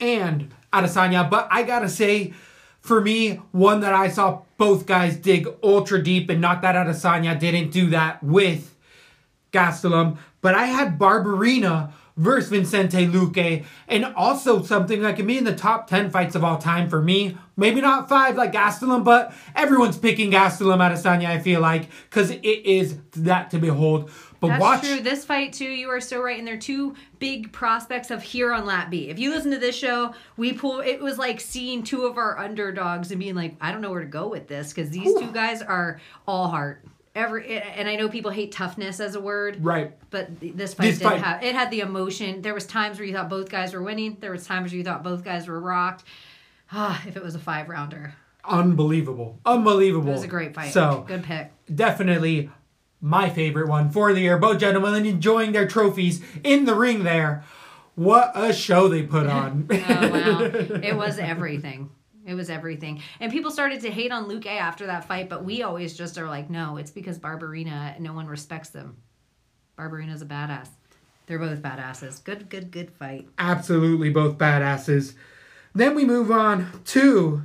and 0.00 0.52
Adesanya. 0.82 1.28
But 1.28 1.48
I 1.50 1.62
gotta 1.62 1.88
say, 1.88 2.32
for 2.80 3.00
me, 3.00 3.40
one 3.52 3.80
that 3.80 3.94
I 3.94 4.08
saw 4.08 4.42
both 4.58 4.86
guys 4.86 5.16
dig 5.16 5.48
ultra 5.62 6.02
deep, 6.02 6.30
and 6.30 6.40
not 6.40 6.62
that 6.62 6.74
Adesanya 6.74 7.38
didn't 7.38 7.70
do 7.70 7.90
that 7.90 8.22
with 8.22 8.74
Gastelum, 9.52 10.18
but 10.40 10.54
I 10.54 10.66
had 10.66 10.98
Barberena 10.98 11.92
versus 12.16 12.48
Vicente 12.48 13.06
Luque, 13.06 13.64
and 13.88 14.04
also 14.16 14.62
something 14.62 15.02
that 15.02 15.16
can 15.16 15.26
be 15.26 15.36
in 15.36 15.44
the 15.44 15.54
top 15.54 15.86
10 15.86 16.10
fights 16.10 16.34
of 16.34 16.42
all 16.42 16.56
time 16.56 16.88
for 16.88 17.02
me. 17.02 17.36
Maybe 17.58 17.82
not 17.82 18.08
five 18.08 18.36
like 18.36 18.52
Gastelum, 18.52 19.04
but 19.04 19.34
everyone's 19.54 19.98
picking 19.98 20.30
Gastelum 20.30 20.78
Adesanya, 20.78 21.26
I 21.26 21.40
feel 21.40 21.60
like, 21.60 21.90
because 22.08 22.30
it 22.30 22.44
is 22.44 22.96
that 23.12 23.50
to 23.50 23.58
behold. 23.58 24.10
But 24.40 24.48
That's 24.48 24.60
watch. 24.60 24.80
true. 24.82 25.00
This 25.00 25.24
fight 25.24 25.52
too, 25.52 25.68
you 25.68 25.88
are 25.88 26.00
so 26.00 26.20
right. 26.20 26.38
And 26.38 26.46
they're 26.46 26.56
two 26.56 26.94
big 27.18 27.52
prospects 27.52 28.10
of 28.10 28.22
here 28.22 28.52
on 28.52 28.66
Lat 28.66 28.90
B. 28.90 29.08
If 29.08 29.18
you 29.18 29.30
listen 29.30 29.50
to 29.52 29.58
this 29.58 29.76
show, 29.76 30.14
we 30.36 30.52
pull. 30.52 30.80
It 30.80 31.00
was 31.00 31.18
like 31.18 31.40
seeing 31.40 31.82
two 31.82 32.04
of 32.04 32.18
our 32.18 32.38
underdogs 32.38 33.10
and 33.10 33.20
being 33.20 33.34
like, 33.34 33.54
I 33.60 33.72
don't 33.72 33.80
know 33.80 33.90
where 33.90 34.02
to 34.02 34.06
go 34.06 34.28
with 34.28 34.48
this 34.48 34.72
because 34.72 34.90
these 34.90 35.08
Ooh. 35.08 35.20
two 35.20 35.32
guys 35.32 35.62
are 35.62 36.00
all 36.26 36.48
heart. 36.48 36.84
Every 37.14 37.58
and 37.58 37.88
I 37.88 37.96
know 37.96 38.10
people 38.10 38.30
hate 38.30 38.52
toughness 38.52 39.00
as 39.00 39.14
a 39.14 39.20
word, 39.20 39.64
right? 39.64 39.96
But 40.10 40.38
this 40.38 40.74
fight 40.74 40.84
this 40.84 40.98
did 40.98 41.04
fight. 41.04 41.22
have 41.22 41.42
it 41.42 41.54
had 41.54 41.70
the 41.70 41.80
emotion. 41.80 42.42
There 42.42 42.52
was 42.52 42.66
times 42.66 42.98
where 42.98 43.08
you 43.08 43.14
thought 43.14 43.30
both 43.30 43.48
guys 43.48 43.72
were 43.72 43.82
winning. 43.82 44.18
There 44.20 44.32
was 44.32 44.46
times 44.46 44.70
where 44.70 44.78
you 44.78 44.84
thought 44.84 45.02
both 45.02 45.24
guys 45.24 45.48
were 45.48 45.58
rocked. 45.58 46.04
Ah, 46.70 47.02
if 47.06 47.16
it 47.16 47.22
was 47.22 47.34
a 47.34 47.38
five 47.38 47.70
rounder, 47.70 48.12
unbelievable, 48.44 49.38
unbelievable. 49.46 50.10
It 50.10 50.12
was 50.12 50.24
a 50.24 50.28
great 50.28 50.54
fight. 50.54 50.74
So 50.74 51.06
good 51.08 51.22
pick. 51.24 51.52
Definitely 51.74 52.50
my 53.00 53.30
favorite 53.30 53.68
one 53.68 53.90
for 53.90 54.12
the 54.12 54.20
year. 54.20 54.38
Both 54.38 54.60
gentlemen 54.60 55.06
enjoying 55.06 55.52
their 55.52 55.66
trophies 55.66 56.22
in 56.42 56.64
the 56.64 56.74
ring 56.74 57.04
there. 57.04 57.44
What 57.94 58.32
a 58.34 58.52
show 58.52 58.88
they 58.88 59.02
put 59.02 59.26
oh, 59.26 59.30
on. 59.30 59.68
oh, 59.70 60.08
wow. 60.10 60.40
It 60.42 60.96
was 60.96 61.18
everything. 61.18 61.90
It 62.26 62.34
was 62.34 62.50
everything. 62.50 63.02
And 63.20 63.30
people 63.30 63.50
started 63.50 63.80
to 63.82 63.90
hate 63.90 64.10
on 64.10 64.28
Luque 64.28 64.46
after 64.46 64.86
that 64.86 65.06
fight, 65.06 65.28
but 65.28 65.44
we 65.44 65.62
always 65.62 65.96
just 65.96 66.18
are 66.18 66.26
like, 66.26 66.50
no, 66.50 66.76
it's 66.76 66.90
because 66.90 67.18
Barberena, 67.18 67.98
no 68.00 68.12
one 68.12 68.26
respects 68.26 68.70
them. 68.70 68.96
Barberena's 69.78 70.22
a 70.22 70.26
badass. 70.26 70.68
They're 71.26 71.38
both 71.38 71.60
badasses. 71.60 72.22
Good, 72.22 72.48
good, 72.48 72.70
good 72.70 72.90
fight. 72.90 73.28
Absolutely 73.38 74.10
both 74.10 74.38
badasses. 74.38 75.14
Then 75.74 75.94
we 75.94 76.04
move 76.04 76.30
on 76.30 76.82
to 76.86 77.42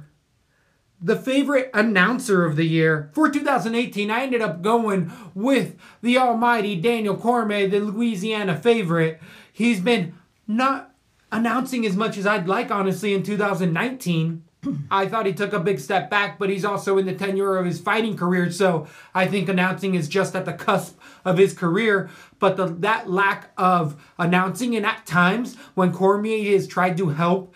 the 1.01 1.15
favorite 1.15 1.71
announcer 1.73 2.45
of 2.45 2.55
the 2.55 2.65
year 2.65 3.09
for 3.13 3.29
2018, 3.29 4.11
I 4.11 4.21
ended 4.21 4.41
up 4.41 4.61
going 4.61 5.11
with 5.33 5.75
the 6.01 6.17
almighty 6.17 6.75
Daniel 6.75 7.17
Cormier, 7.17 7.67
the 7.67 7.79
Louisiana 7.79 8.55
favorite. 8.55 9.19
He's 9.51 9.79
been 9.79 10.13
not 10.47 10.93
announcing 11.31 11.85
as 11.85 11.95
much 11.95 12.17
as 12.17 12.27
I'd 12.27 12.47
like, 12.47 12.69
honestly, 12.69 13.13
in 13.13 13.23
2019. 13.23 14.43
I 14.91 15.07
thought 15.07 15.25
he 15.25 15.33
took 15.33 15.53
a 15.53 15.59
big 15.59 15.79
step 15.79 16.09
back, 16.11 16.37
but 16.37 16.51
he's 16.51 16.65
also 16.65 16.99
in 16.99 17.07
the 17.07 17.15
tenure 17.15 17.57
of 17.57 17.65
his 17.65 17.79
fighting 17.79 18.15
career, 18.15 18.51
so 18.51 18.87
I 19.15 19.25
think 19.25 19.49
announcing 19.49 19.95
is 19.95 20.07
just 20.07 20.35
at 20.35 20.45
the 20.45 20.53
cusp 20.53 20.99
of 21.25 21.39
his 21.39 21.53
career. 21.53 22.11
But 22.37 22.57
the, 22.57 22.67
that 22.67 23.09
lack 23.09 23.51
of 23.57 23.99
announcing, 24.19 24.75
and 24.75 24.85
at 24.85 25.07
times 25.07 25.55
when 25.73 25.91
Cormier 25.91 26.51
has 26.53 26.67
tried 26.67 26.97
to 26.97 27.09
help 27.09 27.55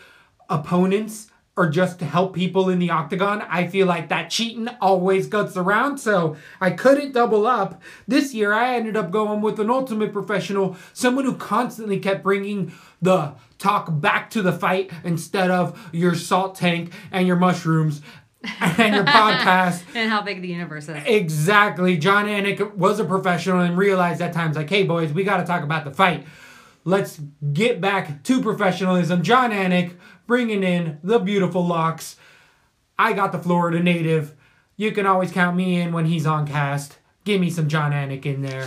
opponents 0.49 1.29
or 1.57 1.69
just 1.69 1.99
to 1.99 2.05
help 2.05 2.35
people 2.35 2.69
in 2.69 2.79
the 2.79 2.89
octagon. 2.89 3.41
I 3.41 3.67
feel 3.67 3.87
like 3.87 4.09
that 4.09 4.29
cheating 4.29 4.67
always 4.81 5.27
guts 5.27 5.55
around, 5.55 5.99
so 5.99 6.35
I 6.59 6.71
couldn't 6.71 7.13
double 7.13 7.47
up. 7.47 7.81
This 8.07 8.33
year, 8.33 8.53
I 8.53 8.75
ended 8.75 8.97
up 8.97 9.09
going 9.09 9.41
with 9.41 9.59
an 9.59 9.69
ultimate 9.69 10.11
professional, 10.11 10.75
someone 10.93 11.23
who 11.25 11.35
constantly 11.35 11.99
kept 11.99 12.23
bringing 12.23 12.73
the 13.01 13.33
talk 13.57 13.87
back 13.89 14.29
to 14.31 14.41
the 14.41 14.51
fight 14.51 14.91
instead 15.03 15.49
of 15.49 15.89
your 15.93 16.13
salt 16.13 16.55
tank 16.55 16.91
and 17.11 17.25
your 17.25 17.37
mushrooms 17.37 18.01
and 18.59 18.93
your 18.93 19.05
podcast. 19.05 19.83
and 19.95 20.09
how 20.09 20.21
big 20.21 20.41
the 20.41 20.49
universe 20.49 20.89
is. 20.89 21.03
Exactly. 21.05 21.97
Jon 21.97 22.25
Anik 22.25 22.75
was 22.75 22.99
a 22.99 23.05
professional 23.05 23.61
and 23.61 23.77
realized 23.77 24.21
at 24.21 24.33
times, 24.33 24.57
like, 24.57 24.69
hey, 24.69 24.83
boys, 24.83 25.13
we 25.13 25.23
got 25.23 25.37
to 25.37 25.45
talk 25.45 25.63
about 25.63 25.85
the 25.85 25.91
fight. 25.91 26.25
Let's 26.83 27.19
get 27.53 27.81
back 27.81 28.23
to 28.23 28.41
professionalism. 28.41 29.23
Jon 29.23 29.51
Anik 29.51 29.95
bringing 30.27 30.63
in 30.63 30.99
the 31.03 31.19
beautiful 31.19 31.65
locks. 31.65 32.17
I 32.97 33.13
got 33.13 33.31
the 33.31 33.39
Florida 33.39 33.81
native. 33.81 34.33
You 34.77 34.91
can 34.91 35.05
always 35.05 35.31
count 35.31 35.55
me 35.55 35.79
in 35.79 35.91
when 35.91 36.05
he's 36.05 36.25
on 36.25 36.47
cast. 36.47 36.97
Give 37.23 37.41
me 37.41 37.49
some 37.49 37.67
Jon 37.67 37.91
Anik 37.91 38.25
in 38.25 38.41
there. 38.41 38.65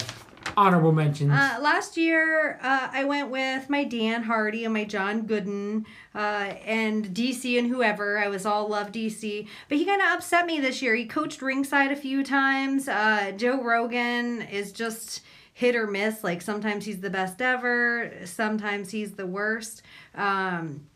Honorable 0.56 0.92
mentions. 0.92 1.30
Uh, 1.30 1.58
last 1.60 1.96
year, 1.96 2.58
uh, 2.62 2.88
I 2.90 3.04
went 3.04 3.30
with 3.30 3.70
my 3.70 3.84
Dan 3.84 4.24
Hardy 4.24 4.64
and 4.64 4.74
my 4.74 4.84
John 4.84 5.26
Gooden 5.28 5.84
uh, 6.14 6.54
and 6.64 7.06
DC 7.06 7.58
and 7.58 7.68
whoever. 7.68 8.18
I 8.18 8.28
was 8.28 8.44
all 8.44 8.68
love 8.68 8.90
DC, 8.90 9.46
but 9.68 9.78
he 9.78 9.84
kind 9.84 10.00
of 10.00 10.08
upset 10.08 10.46
me 10.46 10.58
this 10.58 10.82
year. 10.82 10.94
He 10.96 11.04
coached 11.04 11.42
ringside 11.42 11.92
a 11.92 11.96
few 11.96 12.24
times. 12.24 12.88
Uh, 12.88 13.32
Joe 13.36 13.62
Rogan 13.62 14.42
is 14.42 14.72
just 14.72 15.20
hit 15.52 15.76
or 15.76 15.86
miss. 15.86 16.24
Like 16.24 16.42
sometimes 16.42 16.84
he's 16.84 17.00
the 17.00 17.10
best 17.10 17.42
ever, 17.42 18.12
sometimes 18.24 18.90
he's 18.90 19.12
the 19.12 19.26
worst. 19.26 19.82
Um, 20.14 20.86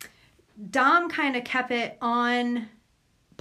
Dom 0.69 1.09
kind 1.09 1.35
of 1.35 1.43
kept 1.43 1.71
it 1.71 1.97
on 2.01 2.69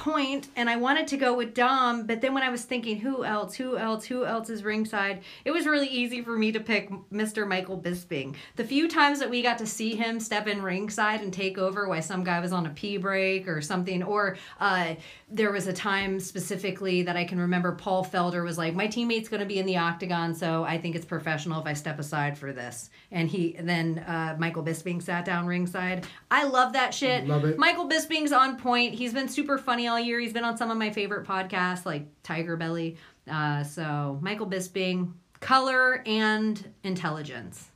point 0.03 0.49
and 0.57 0.69
I 0.69 0.75
wanted 0.75 1.07
to 1.09 1.17
go 1.17 1.33
with 1.33 1.55
Dom, 1.55 2.09
but 2.09 2.21
then 2.21 2.35
when 2.35 2.43
I 2.43 2.49
was 2.49 2.65
thinking 2.65 2.99
who 2.99 3.25
else, 3.25 3.55
who 3.55 3.79
else, 3.79 4.05
who 4.05 4.27
else 4.27 4.51
is 4.51 4.65
ringside, 4.65 5.23
it 5.45 5.53
was 5.53 5.65
really 5.65 5.87
easy 5.87 6.23
for 6.23 6.37
me 6.37 6.51
to 6.51 6.59
pick 6.59 6.91
Mr. 7.13 7.47
Michael 7.47 7.79
Bisping. 7.79 8.35
The 8.57 8.65
few 8.65 8.89
times 8.89 9.21
that 9.21 9.31
we 9.31 9.43
got 9.43 9.59
to 9.59 9.67
see 9.67 9.95
him 9.95 10.19
step 10.19 10.49
in 10.49 10.61
ringside 10.61 11.21
and 11.21 11.33
take 11.33 11.57
over 11.57 11.89
while 11.89 12.03
some 12.03 12.25
guy 12.25 12.41
was 12.41 12.53
on 12.53 12.67
a 12.67 12.71
pee 12.71 12.97
break 12.97 13.47
or 13.47 13.63
something, 13.63 14.03
or 14.03 14.37
uh, 14.59 14.97
there 15.31 15.53
was 15.53 15.69
a 15.69 15.73
time 15.73 16.19
specifically 16.19 17.05
that 17.05 17.17
I 17.17 17.25
can 17.25 17.39
remember 17.39 17.71
Paul 17.71 18.05
Felder 18.05 18.43
was 18.43 18.59
like, 18.59 18.75
My 18.75 18.89
teammate's 18.89 19.29
going 19.29 19.41
to 19.41 19.47
be 19.47 19.61
in 19.61 19.67
the 19.67 19.77
octagon, 19.77 20.35
so 20.35 20.65
I 20.65 20.79
think 20.79 20.97
it's 20.97 21.07
professional 21.07 21.61
if 21.61 21.67
I 21.67 21.75
step 21.75 22.01
aside 22.01 22.37
for 22.37 22.53
this. 22.53 22.91
And 23.13 23.29
he 23.29 23.57
then 23.61 24.01
uh, 24.01 24.35
Michael 24.37 24.65
Bisping 24.65 25.01
sat 25.01 25.25
down 25.25 25.47
ringside. 25.47 26.09
I 26.29 26.43
love 26.45 26.73
that 26.73 26.93
shit. 26.93 27.29
Love 27.29 27.45
it. 27.45 27.57
Michael 27.57 27.89
Bisping's 27.89 28.33
on 28.33 28.57
point. 28.57 28.95
He's 28.95 29.15
been 29.15 29.29
super 29.29 29.59
funny 29.59 29.92
all 29.93 30.01
year. 30.01 30.19
He's 30.19 30.33
been 30.33 30.45
on 30.45 30.57
some 30.57 30.71
of 30.71 30.79
my 30.79 30.91
favorite 30.91 31.27
podcasts 31.27 31.85
like 31.85 32.07
Tiger 32.23 32.57
Belly. 32.57 32.97
Uh, 33.31 33.63
so 33.63 34.19
Michael 34.23 34.47
Bisping, 34.47 35.13
color 35.41 36.03
and 36.07 36.73
intelligence. 36.83 37.69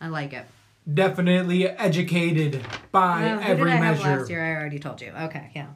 I 0.00 0.08
like 0.08 0.32
it. 0.32 0.44
Definitely 0.92 1.68
educated 1.68 2.60
by 2.90 3.30
Uh, 3.30 3.40
every 3.40 3.70
measure. 3.70 3.84
have 3.84 4.18
last 4.20 4.30
year? 4.30 4.44
I 4.44 4.58
already 4.58 4.78
told 4.80 5.00
you. 5.00 5.12
Okay, 5.12 5.50
yeah. 5.54 5.68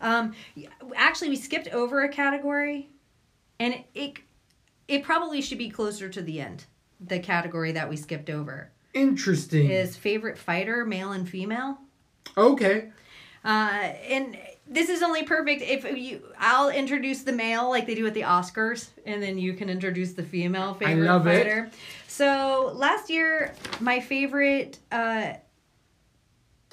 Um, 0.00 0.34
actually, 0.96 1.28
we 1.30 1.36
skipped 1.36 1.68
over 1.68 2.02
a 2.02 2.08
category, 2.08 2.88
and 3.60 3.74
it, 3.74 3.84
it 3.94 4.12
it 4.88 5.02
probably 5.02 5.40
should 5.42 5.58
be 5.58 5.68
closer 5.70 6.08
to 6.08 6.22
the 6.22 6.40
end. 6.40 6.64
The 7.00 7.18
category 7.18 7.72
that 7.72 7.88
we 7.90 7.96
skipped 7.96 8.30
over 8.30 8.70
Interesting. 8.94 9.70
is 9.70 9.96
favorite 9.96 10.38
fighter, 10.38 10.84
male 10.86 11.12
and 11.12 11.28
female. 11.28 11.78
okay. 12.38 12.90
Uh, 13.44 13.92
and 14.08 14.38
this 14.66 14.88
is 14.88 15.02
only 15.02 15.24
perfect 15.24 15.62
if 15.62 15.84
you. 15.96 16.22
I'll 16.38 16.70
introduce 16.70 17.22
the 17.22 17.32
male 17.32 17.68
like 17.68 17.86
they 17.86 17.94
do 17.94 18.06
at 18.06 18.14
the 18.14 18.22
Oscars, 18.22 18.88
and 19.04 19.22
then 19.22 19.38
you 19.38 19.54
can 19.54 19.68
introduce 19.68 20.12
the 20.12 20.22
female 20.22 20.74
favorite 20.74 21.06
I 21.08 21.12
love 21.12 21.26
it. 21.26 21.72
So 22.08 22.72
last 22.74 23.10
year, 23.10 23.54
my 23.80 24.00
favorite 24.00 24.78
uh, 24.90 25.34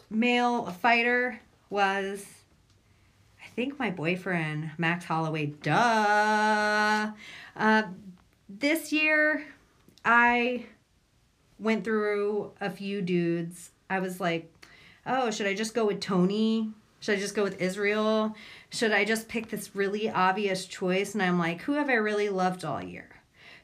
male 0.10 0.68
fighter 0.68 1.40
was, 1.70 2.26
I 3.44 3.48
think, 3.56 3.78
my 3.78 3.90
boyfriend 3.90 4.72
Max 4.78 5.06
Holloway. 5.06 5.48
Duh. 5.48 7.12
Uh, 7.56 7.84
this 8.48 8.94
year, 8.94 9.46
I 10.06 10.66
went 11.60 11.84
through 11.84 12.52
a 12.62 12.70
few 12.70 13.02
dudes. 13.02 13.72
I 13.90 14.00
was 14.00 14.20
like, 14.20 14.52
oh, 15.06 15.32
should 15.32 15.48
I 15.48 15.54
just 15.54 15.74
go 15.74 15.86
with 15.86 16.00
Tony? 16.00 16.72
Should 17.02 17.18
I 17.18 17.20
just 17.20 17.36
go 17.36 17.44
with 17.44 17.60
Israel? 17.60 18.36
Should 18.70 18.94
I 18.94 19.04
just 19.04 19.28
pick 19.28 19.50
this 19.50 19.76
really 19.76 20.10
obvious 20.10 20.66
choice? 20.66 21.14
And 21.14 21.22
I'm 21.22 21.38
like, 21.38 21.62
who 21.62 21.74
have 21.74 21.90
I 21.90 21.96
really 21.96 22.30
loved 22.30 22.64
all 22.64 22.82
year? 22.82 23.10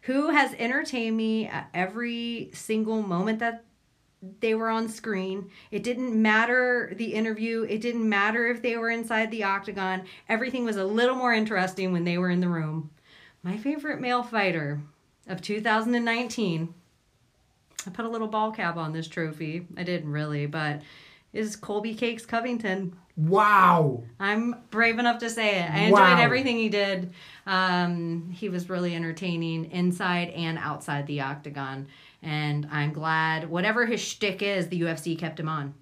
Who 0.02 0.32
has 0.32 0.54
entertained 0.56 1.16
me 1.16 1.48
at 1.48 1.70
every 1.74 2.50
single 2.54 3.02
moment 3.02 3.40
that 3.40 3.64
they 4.40 4.56
were 4.56 4.70
on 4.70 4.90
screen? 4.90 5.50
It 5.72 5.84
didn't 5.84 6.20
matter 6.20 6.92
the 6.96 7.14
interview, 7.14 7.66
it 7.70 7.80
didn't 7.80 8.08
matter 8.08 8.48
if 8.48 8.62
they 8.62 8.76
were 8.76 8.90
inside 8.90 9.32
the 9.32 9.44
octagon. 9.44 10.04
Everything 10.28 10.66
was 10.66 10.78
a 10.78 10.84
little 10.84 11.16
more 11.16 11.34
interesting 11.34 11.94
when 11.94 12.04
they 12.04 12.18
were 12.18 12.30
in 12.30 12.42
the 12.42 12.50
room. 12.50 12.90
My 13.44 13.58
favorite 13.58 14.02
male 14.02 14.24
fighter 14.24 14.82
of 15.28 15.42
2019 15.42 16.74
I 17.86 17.90
put 17.90 18.06
a 18.06 18.10
little 18.10 18.28
ball 18.28 18.52
cap 18.52 18.76
on 18.76 18.92
this 18.92 19.08
trophy. 19.08 19.66
I 19.78 19.84
didn't 19.84 20.12
really, 20.12 20.46
but 20.46 20.82
is 21.32 21.56
Colby 21.56 21.96
Cakes 21.96 22.26
Covington. 22.26 22.98
Wow. 23.18 24.04
I'm 24.20 24.56
brave 24.70 25.00
enough 25.00 25.18
to 25.20 25.30
say 25.30 25.60
it. 25.60 25.70
I 25.72 25.80
enjoyed 25.80 26.00
Wow. 26.00 26.22
everything 26.22 26.58
he 26.58 26.70
did. 26.70 27.12
Um, 27.48 28.30
he 28.32 28.48
was 28.48 28.70
really 28.70 28.96
entertaining 28.96 29.72
inside 29.72 30.30
and 30.30 30.58
outside 30.60 31.08
the 31.08 31.22
octagon. 31.22 31.88
And 32.22 32.68
I'm 32.72 32.94
glad 32.94 33.50
whatever 33.50 33.88
his 33.88 34.02
shtick 34.02 34.42
is, 34.44 34.68
the 34.68 34.82
UFC 34.82 35.18
kept 35.18 35.40
him 35.40 35.50
on. 35.50 35.74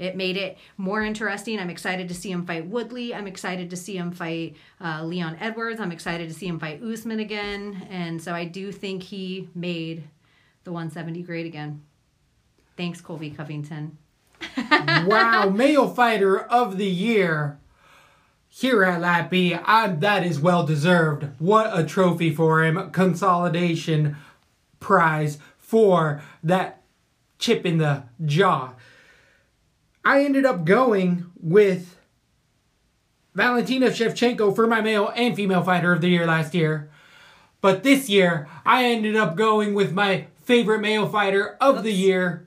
It 0.00 0.16
made 0.16 0.36
it 0.36 0.56
more 0.78 1.02
interesting. 1.02 1.60
I'm 1.60 1.70
excited 1.70 2.08
to 2.08 2.14
see 2.14 2.32
him 2.32 2.44
fight 2.46 2.66
Woodley. 2.66 3.14
I'm 3.14 3.26
excited 3.26 3.70
to 3.70 3.76
see 3.76 3.96
him 3.96 4.10
fight 4.10 4.56
uh, 4.80 5.04
Leon 5.04 5.36
Edwards. 5.38 5.78
I'm 5.78 5.92
excited 5.92 6.28
to 6.28 6.34
see 6.34 6.46
him 6.48 6.58
fight 6.58 6.82
Usman 6.82 7.20
again. 7.20 7.86
And 7.90 8.20
so 8.20 8.34
I 8.34 8.46
do 8.46 8.72
think 8.72 9.02
he 9.02 9.48
made 9.54 10.04
the 10.64 10.72
170 10.72 11.22
great 11.22 11.46
again. 11.46 11.82
Thanks, 12.76 13.00
Colby 13.00 13.30
Covington. 13.30 13.98
Wow, 14.56 15.50
male 15.54 15.88
fighter 15.88 16.38
of 16.38 16.78
the 16.78 16.86
year 16.86 17.58
here 18.48 18.82
at 18.84 19.00
Lappy. 19.00 19.50
That 20.00 20.24
is 20.24 20.40
well 20.40 20.64
deserved. 20.64 21.28
What 21.38 21.70
a 21.72 21.84
trophy 21.84 22.34
for 22.34 22.64
him. 22.64 22.90
Consolidation 22.90 24.16
prize 24.80 25.38
for 25.56 26.22
that 26.42 26.82
chip 27.38 27.64
in 27.64 27.78
the 27.78 28.04
jaw. 28.24 28.74
I 30.04 30.24
ended 30.24 30.44
up 30.44 30.64
going 30.64 31.30
with 31.40 31.96
Valentina 33.34 33.86
Shevchenko 33.86 34.56
for 34.56 34.66
my 34.66 34.80
male 34.80 35.12
and 35.14 35.36
female 35.36 35.62
fighter 35.62 35.92
of 35.92 36.00
the 36.00 36.08
year 36.08 36.26
last 36.26 36.54
year. 36.54 36.90
But 37.60 37.82
this 37.82 38.08
year, 38.08 38.48
I 38.64 38.86
ended 38.86 39.16
up 39.16 39.36
going 39.36 39.74
with 39.74 39.92
my 39.92 40.26
favorite 40.42 40.80
male 40.80 41.06
fighter 41.06 41.56
of 41.60 41.82
the 41.84 41.92
year, 41.92 42.46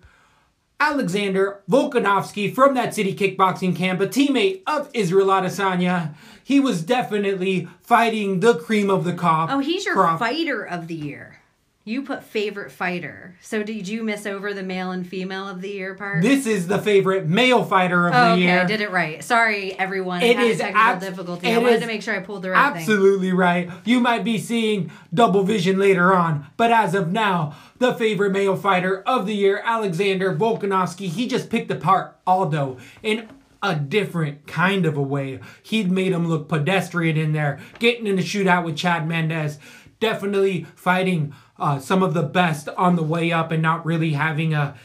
Alexander 0.83 1.61
Volkanovski 1.71 2.53
from 2.53 2.73
that 2.73 2.93
city 2.93 3.15
kickboxing 3.15 3.73
camp, 3.73 4.01
a 4.01 4.05
teammate 4.05 4.63
of 4.67 4.89
Israel 4.93 5.27
Adesanya. 5.27 6.13
He 6.43 6.59
was 6.59 6.81
definitely 6.81 7.69
fighting 7.81 8.41
the 8.41 8.55
cream 8.55 8.89
of 8.89 9.05
the 9.05 9.13
crop. 9.13 9.49
Oh, 9.49 9.59
he's 9.59 9.85
your 9.85 9.95
crop. 9.95 10.19
fighter 10.19 10.61
of 10.61 10.89
the 10.89 10.95
year. 10.95 11.39
You 11.85 12.03
put 12.03 12.23
favorite 12.23 12.71
fighter. 12.71 13.35
So 13.41 13.61
did 13.61 13.89
you 13.89 14.03
miss 14.03 14.25
over 14.25 14.53
the 14.53 14.63
male 14.63 14.91
and 14.91 15.05
female 15.05 15.49
of 15.49 15.59
the 15.59 15.67
year 15.67 15.95
part? 15.95 16.21
This 16.21 16.47
is 16.47 16.67
the 16.67 16.79
favorite 16.79 17.27
male 17.27 17.65
fighter 17.65 18.07
of 18.07 18.13
oh, 18.13 18.17
the 18.17 18.31
okay, 18.33 18.41
year. 18.41 18.61
I 18.61 18.63
did 18.63 18.79
it 18.79 18.89
right. 18.89 19.21
Sorry, 19.21 19.77
everyone. 19.77 20.21
It 20.21 20.39
is 20.39 20.59
technical 20.59 20.81
abs- 20.81 21.05
difficulty. 21.05 21.51
I 21.51 21.57
wanted 21.57 21.81
to 21.81 21.87
make 21.87 22.01
sure 22.01 22.15
I 22.15 22.19
pulled 22.19 22.43
the 22.43 22.51
right 22.51 22.71
thing. 22.71 22.83
Absolutely 22.83 23.33
right. 23.33 23.69
You 23.83 23.99
might 23.99 24.23
be 24.23 24.37
seeing 24.37 24.91
double 25.13 25.43
vision 25.43 25.77
later 25.77 26.13
on, 26.13 26.47
but 26.55 26.71
as 26.71 26.95
of 26.95 27.11
now, 27.11 27.53
the 27.79 27.93
favorite 27.93 28.31
male 28.31 28.55
fighter 28.55 29.01
of 29.01 29.25
the 29.25 29.35
year, 29.35 29.61
Alexander 29.65 30.33
Volkanovski, 30.33 31.09
he 31.09 31.27
just 31.27 31.49
picked 31.49 31.69
apart 31.69 32.17
Aldo 32.25 32.77
in 33.01 33.27
a 33.61 33.75
different 33.75 34.47
kind 34.47 34.85
of 34.85 34.95
a 34.95 35.01
way. 35.01 35.41
He'd 35.61 35.91
made 35.91 36.13
him 36.13 36.29
look 36.29 36.47
pedestrian 36.47 37.17
in 37.17 37.33
there, 37.33 37.59
getting 37.79 38.07
in 38.07 38.17
a 38.19 38.21
shootout 38.21 38.63
with 38.63 38.77
Chad 38.77 39.05
Mendes, 39.05 39.59
definitely 39.99 40.65
fighting 40.75 41.33
uh, 41.59 41.79
some 41.79 42.03
of 42.03 42.13
the 42.13 42.23
best 42.23 42.69
on 42.69 42.95
the 42.95 43.03
way 43.03 43.31
up 43.31 43.51
and 43.51 43.61
not 43.61 43.85
really 43.85 44.13
having 44.13 44.53
a 44.53 44.75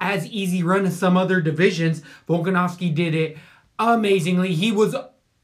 as 0.00 0.26
easy 0.26 0.62
run 0.62 0.84
as 0.84 0.98
some 0.98 1.16
other 1.16 1.40
divisions. 1.40 2.02
Volkanovski 2.28 2.94
did 2.94 3.14
it 3.14 3.38
amazingly. 3.78 4.54
He 4.54 4.70
was 4.70 4.94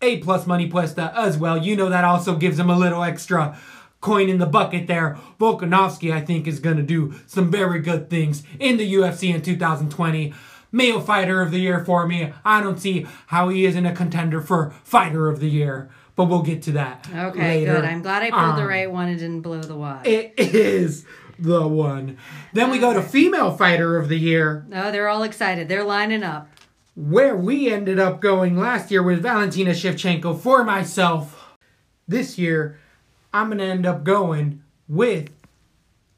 a 0.02 0.20
plus 0.20 0.46
money 0.46 0.68
puesta 0.68 1.14
as 1.14 1.38
well. 1.38 1.56
You 1.56 1.76
know 1.76 1.88
that 1.88 2.04
also 2.04 2.36
gives 2.36 2.58
him 2.58 2.70
a 2.70 2.78
little 2.78 3.02
extra 3.02 3.58
coin 4.00 4.28
in 4.28 4.38
the 4.38 4.46
bucket 4.46 4.86
there. 4.86 5.18
Volkanovski, 5.38 6.12
I 6.12 6.20
think, 6.20 6.46
is 6.46 6.60
going 6.60 6.76
to 6.76 6.82
do 6.82 7.14
some 7.26 7.50
very 7.50 7.80
good 7.80 8.08
things 8.08 8.42
in 8.58 8.76
the 8.76 8.94
UFC 8.94 9.34
in 9.34 9.42
2020. 9.42 10.32
Male 10.72 11.00
fighter 11.00 11.42
of 11.42 11.50
the 11.50 11.58
year 11.58 11.84
for 11.84 12.06
me. 12.06 12.32
I 12.44 12.62
don't 12.62 12.78
see 12.78 13.06
how 13.26 13.48
he 13.48 13.64
isn't 13.64 13.86
a 13.86 13.94
contender 13.94 14.40
for 14.40 14.70
fighter 14.84 15.28
of 15.28 15.40
the 15.40 15.50
year, 15.50 15.90
but 16.16 16.24
we'll 16.24 16.42
get 16.42 16.62
to 16.62 16.72
that. 16.72 17.06
Okay, 17.14 17.60
later 17.60 17.74
good. 17.76 17.84
I'm 17.84 18.02
glad 18.02 18.22
I 18.22 18.30
pulled 18.30 18.56
the 18.56 18.62
um, 18.62 18.68
right 18.68 18.90
one 18.90 19.08
and 19.08 19.18
didn't 19.18 19.40
blow 19.42 19.60
the 19.60 19.76
wad. 19.76 20.06
It 20.06 20.34
is 20.36 21.04
the 21.38 21.66
one. 21.66 22.18
Then 22.52 22.70
we 22.70 22.78
go 22.78 22.92
to 22.92 23.02
female 23.02 23.56
fighter 23.56 23.96
of 23.96 24.08
the 24.08 24.18
year. 24.18 24.66
oh, 24.72 24.90
they're 24.92 25.08
all 25.08 25.22
excited. 25.22 25.68
They're 25.68 25.84
lining 25.84 26.22
up. 26.22 26.48
where 26.94 27.34
we 27.36 27.72
ended 27.72 27.98
up 27.98 28.20
going 28.20 28.56
last 28.58 28.90
year 28.90 29.02
with 29.02 29.22
Valentina 29.22 29.70
Shevchenko 29.70 30.38
for 30.38 30.64
myself. 30.64 31.56
This 32.06 32.36
year, 32.38 32.78
I'm 33.32 33.46
going 33.48 33.58
to 33.58 33.64
end 33.64 33.86
up 33.86 34.04
going 34.04 34.62
with 34.88 35.30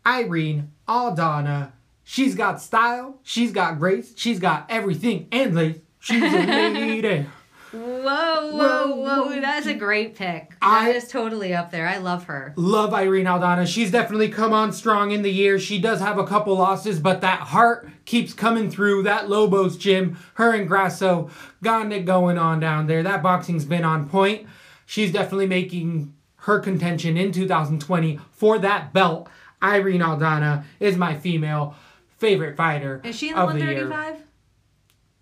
Irene 0.06 0.72
Aldana. 0.88 1.72
She's 2.04 2.34
got 2.34 2.60
style, 2.60 3.20
she's 3.22 3.52
got 3.52 3.78
grace, 3.78 4.12
she's 4.16 4.40
got 4.40 4.66
everything 4.68 5.28
and 5.30 5.54
lace. 5.54 5.76
She's 6.00 6.20
a 6.34 6.46
lady. 6.46 7.26
Whoa, 7.72 8.50
whoa, 8.52 8.94
Whoa. 8.96 9.40
That's 9.40 9.66
a 9.66 9.74
great 9.74 10.14
pick. 10.14 10.54
I- 10.60 10.86
that 10.86 10.96
is 10.96 11.08
totally 11.08 11.54
up 11.54 11.70
there. 11.70 11.86
I 11.88 11.96
love 11.98 12.24
her. 12.24 12.52
Love 12.56 12.92
Irene 12.94 13.26
Aldana. 13.26 13.66
She's 13.66 13.90
definitely 13.90 14.28
come 14.28 14.52
on 14.52 14.72
strong 14.72 15.10
in 15.10 15.22
the 15.22 15.30
year. 15.30 15.58
She 15.58 15.80
does 15.80 16.00
have 16.00 16.18
a 16.18 16.26
couple 16.26 16.56
losses, 16.56 17.00
but 17.00 17.20
that 17.22 17.40
heart 17.40 17.88
keeps 18.04 18.34
coming 18.34 18.70
through. 18.70 19.02
That 19.04 19.28
Lobos 19.28 19.76
gym, 19.76 20.18
her 20.34 20.52
and 20.54 20.68
Grasso, 20.68 21.30
got 21.62 21.90
it 21.92 22.04
going 22.04 22.38
on 22.38 22.60
down 22.60 22.86
there. 22.86 23.02
That 23.02 23.22
boxing's 23.22 23.64
been 23.64 23.84
on 23.84 24.08
point. 24.08 24.46
She's 24.86 25.12
definitely 25.12 25.46
making 25.46 26.14
her 26.36 26.58
contention 26.60 27.16
in 27.16 27.32
2020 27.32 28.18
for 28.32 28.58
that 28.58 28.92
belt. 28.92 29.28
Irene 29.62 30.00
Aldana 30.00 30.64
is 30.80 30.96
my 30.96 31.16
female 31.16 31.74
favorite 32.18 32.56
fighter 32.56 33.00
Is 33.04 33.16
she 33.16 33.28
in 33.30 33.36
the 33.36 33.42
of 33.42 33.52
the 33.52 33.58
year. 33.60 33.88
135? 33.88 34.26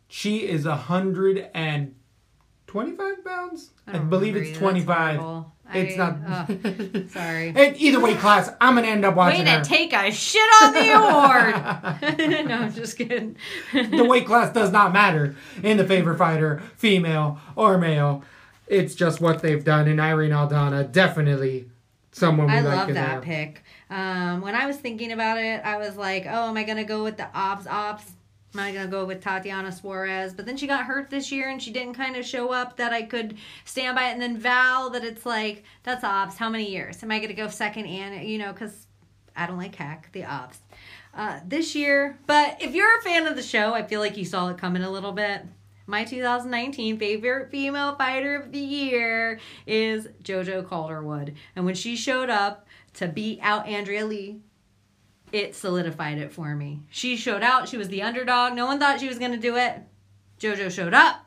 She 0.08 0.38
is 0.48 0.64
120 0.66 1.94
25 2.70 3.24
pounds. 3.24 3.70
I, 3.88 3.92
don't 3.94 4.08
believe 4.08 4.36
it's 4.36 4.50
either. 4.50 4.58
25. 4.60 5.44
It's 5.74 5.94
I- 5.94 5.96
not. 5.96 6.18
ugh, 6.50 7.08
sorry. 7.10 7.48
And 7.48 7.76
either 7.76 7.98
way, 8.00 8.14
class, 8.14 8.48
I'm 8.60 8.76
gonna 8.76 8.86
end 8.86 9.04
up 9.04 9.16
watching. 9.16 9.40
Way 9.40 9.44
to 9.46 9.58
her. 9.58 9.64
take 9.64 9.92
a 9.92 10.10
shit 10.12 10.48
on 10.62 10.72
the 10.72 10.90
award. 10.92 12.46
no, 12.48 12.54
I'm 12.58 12.72
just 12.72 12.96
kidding. 12.96 13.36
the 13.72 14.04
weight 14.04 14.24
class 14.26 14.52
does 14.52 14.70
not 14.70 14.92
matter 14.92 15.34
in 15.64 15.78
the 15.78 15.84
favorite 15.84 16.16
fighter, 16.18 16.62
female 16.76 17.40
or 17.56 17.76
male. 17.76 18.22
It's 18.68 18.94
just 18.94 19.20
what 19.20 19.42
they've 19.42 19.64
done. 19.64 19.88
And 19.88 20.00
Irene 20.00 20.30
Aldana, 20.30 20.90
definitely 20.92 21.68
someone 22.12 22.46
we 22.46 22.52
I 22.52 22.60
like 22.60 22.76
love 22.76 22.94
that 22.94 23.22
there. 23.24 23.46
pick. 23.46 23.64
Um, 23.90 24.42
when 24.42 24.54
I 24.54 24.66
was 24.66 24.76
thinking 24.76 25.10
about 25.10 25.38
it, 25.38 25.60
I 25.64 25.76
was 25.78 25.96
like, 25.96 26.24
oh, 26.26 26.48
am 26.50 26.56
I 26.56 26.62
going 26.62 26.78
to 26.78 26.84
go 26.84 27.02
with 27.02 27.16
the 27.16 27.26
ops 27.34 27.66
ops? 27.66 28.04
Am 28.52 28.60
I 28.60 28.72
going 28.72 28.84
to 28.84 28.90
go 28.90 29.04
with 29.04 29.22
Tatiana 29.22 29.70
Suarez? 29.70 30.34
But 30.34 30.44
then 30.44 30.56
she 30.56 30.66
got 30.66 30.84
hurt 30.84 31.08
this 31.08 31.30
year 31.30 31.48
and 31.48 31.62
she 31.62 31.70
didn't 31.70 31.94
kind 31.94 32.16
of 32.16 32.26
show 32.26 32.52
up 32.52 32.76
that 32.78 32.92
I 32.92 33.02
could 33.02 33.36
stand 33.64 33.94
by 33.96 34.08
it. 34.08 34.12
And 34.12 34.22
then 34.22 34.38
Val, 34.38 34.90
that 34.90 35.04
it's 35.04 35.24
like, 35.24 35.62
that's 35.84 36.02
ops. 36.02 36.36
How 36.36 36.48
many 36.48 36.68
years? 36.68 37.02
Am 37.02 37.12
I 37.12 37.18
going 37.18 37.28
to 37.28 37.34
go 37.34 37.48
second 37.48 37.86
and, 37.86 38.28
you 38.28 38.38
know, 38.38 38.52
because 38.52 38.86
I 39.36 39.46
don't 39.46 39.58
like 39.58 39.76
hack, 39.76 40.10
the 40.12 40.24
ops. 40.24 40.58
Uh, 41.14 41.40
this 41.46 41.74
year, 41.74 42.18
but 42.26 42.62
if 42.62 42.72
you're 42.72 42.98
a 42.98 43.02
fan 43.02 43.26
of 43.26 43.34
the 43.34 43.42
show, 43.42 43.74
I 43.74 43.82
feel 43.82 44.00
like 44.00 44.16
you 44.16 44.24
saw 44.24 44.48
it 44.48 44.58
coming 44.58 44.82
a 44.82 44.90
little 44.90 45.12
bit. 45.12 45.42
My 45.86 46.04
2019 46.04 46.98
favorite 46.98 47.50
female 47.50 47.96
fighter 47.96 48.36
of 48.36 48.52
the 48.52 48.60
year 48.60 49.40
is 49.66 50.06
JoJo 50.22 50.68
Calderwood. 50.68 51.34
And 51.56 51.64
when 51.64 51.74
she 51.74 51.96
showed 51.96 52.30
up 52.30 52.68
to 52.94 53.08
beat 53.08 53.40
out 53.42 53.66
Andrea 53.66 54.06
Lee, 54.06 54.40
it 55.32 55.54
solidified 55.54 56.18
it 56.18 56.32
for 56.32 56.54
me. 56.54 56.82
She 56.90 57.16
showed 57.16 57.42
out. 57.42 57.68
She 57.68 57.76
was 57.76 57.88
the 57.88 58.02
underdog. 58.02 58.54
No 58.54 58.66
one 58.66 58.78
thought 58.78 59.00
she 59.00 59.08
was 59.08 59.18
going 59.18 59.32
to 59.32 59.36
do 59.36 59.56
it. 59.56 59.80
JoJo 60.40 60.70
showed 60.70 60.94
up. 60.94 61.26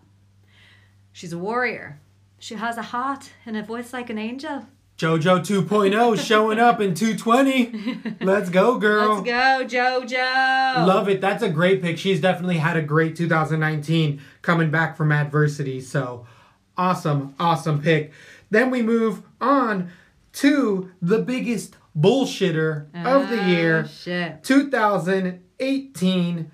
She's 1.12 1.34
a 1.34 1.38
warrior. 1.38 2.00
She 2.40 2.56
has 2.56 2.78
a 2.78 2.82
heart 2.82 3.32
and 3.46 3.56
a 3.56 3.64
voice 3.64 3.94
like 3.94 4.10
an 4.10 4.18
angel. 4.18 4.66
JoJo 4.98 5.40
2.0 5.40 6.20
showing 6.20 6.60
up 6.60 6.80
in 6.80 6.94
220. 6.94 8.16
Let's 8.22 8.50
go, 8.50 8.78
girl. 8.78 9.22
Let's 9.22 9.26
go, 9.26 9.78
JoJo. 9.78 10.88
Love 10.88 11.10
it. 11.10 11.20
That's 11.20 11.44
a 11.44 11.50
great 11.50 11.82
pick. 11.82 11.98
She's 11.98 12.22
definitely 12.22 12.58
had 12.58 12.78
a 12.78 12.82
great 12.82 13.16
2019 13.16 14.22
coming 14.42 14.72
back 14.72 14.96
from 14.96 15.12
adversity. 15.12 15.82
So 15.82 16.26
awesome, 16.78 17.36
awesome 17.40 17.82
pick. 17.82 18.12
Then 18.50 18.70
we 18.70 18.82
move 18.82 19.24
on 19.42 19.90
to 20.34 20.92
the 21.02 21.20
biggest 21.20 21.76
bullshitter 21.98 22.88
of 23.06 23.30
the 23.30 23.42
Ah, 23.42 23.48
year. 23.48 23.88
Shit. 23.88 24.44
2018 24.44 26.52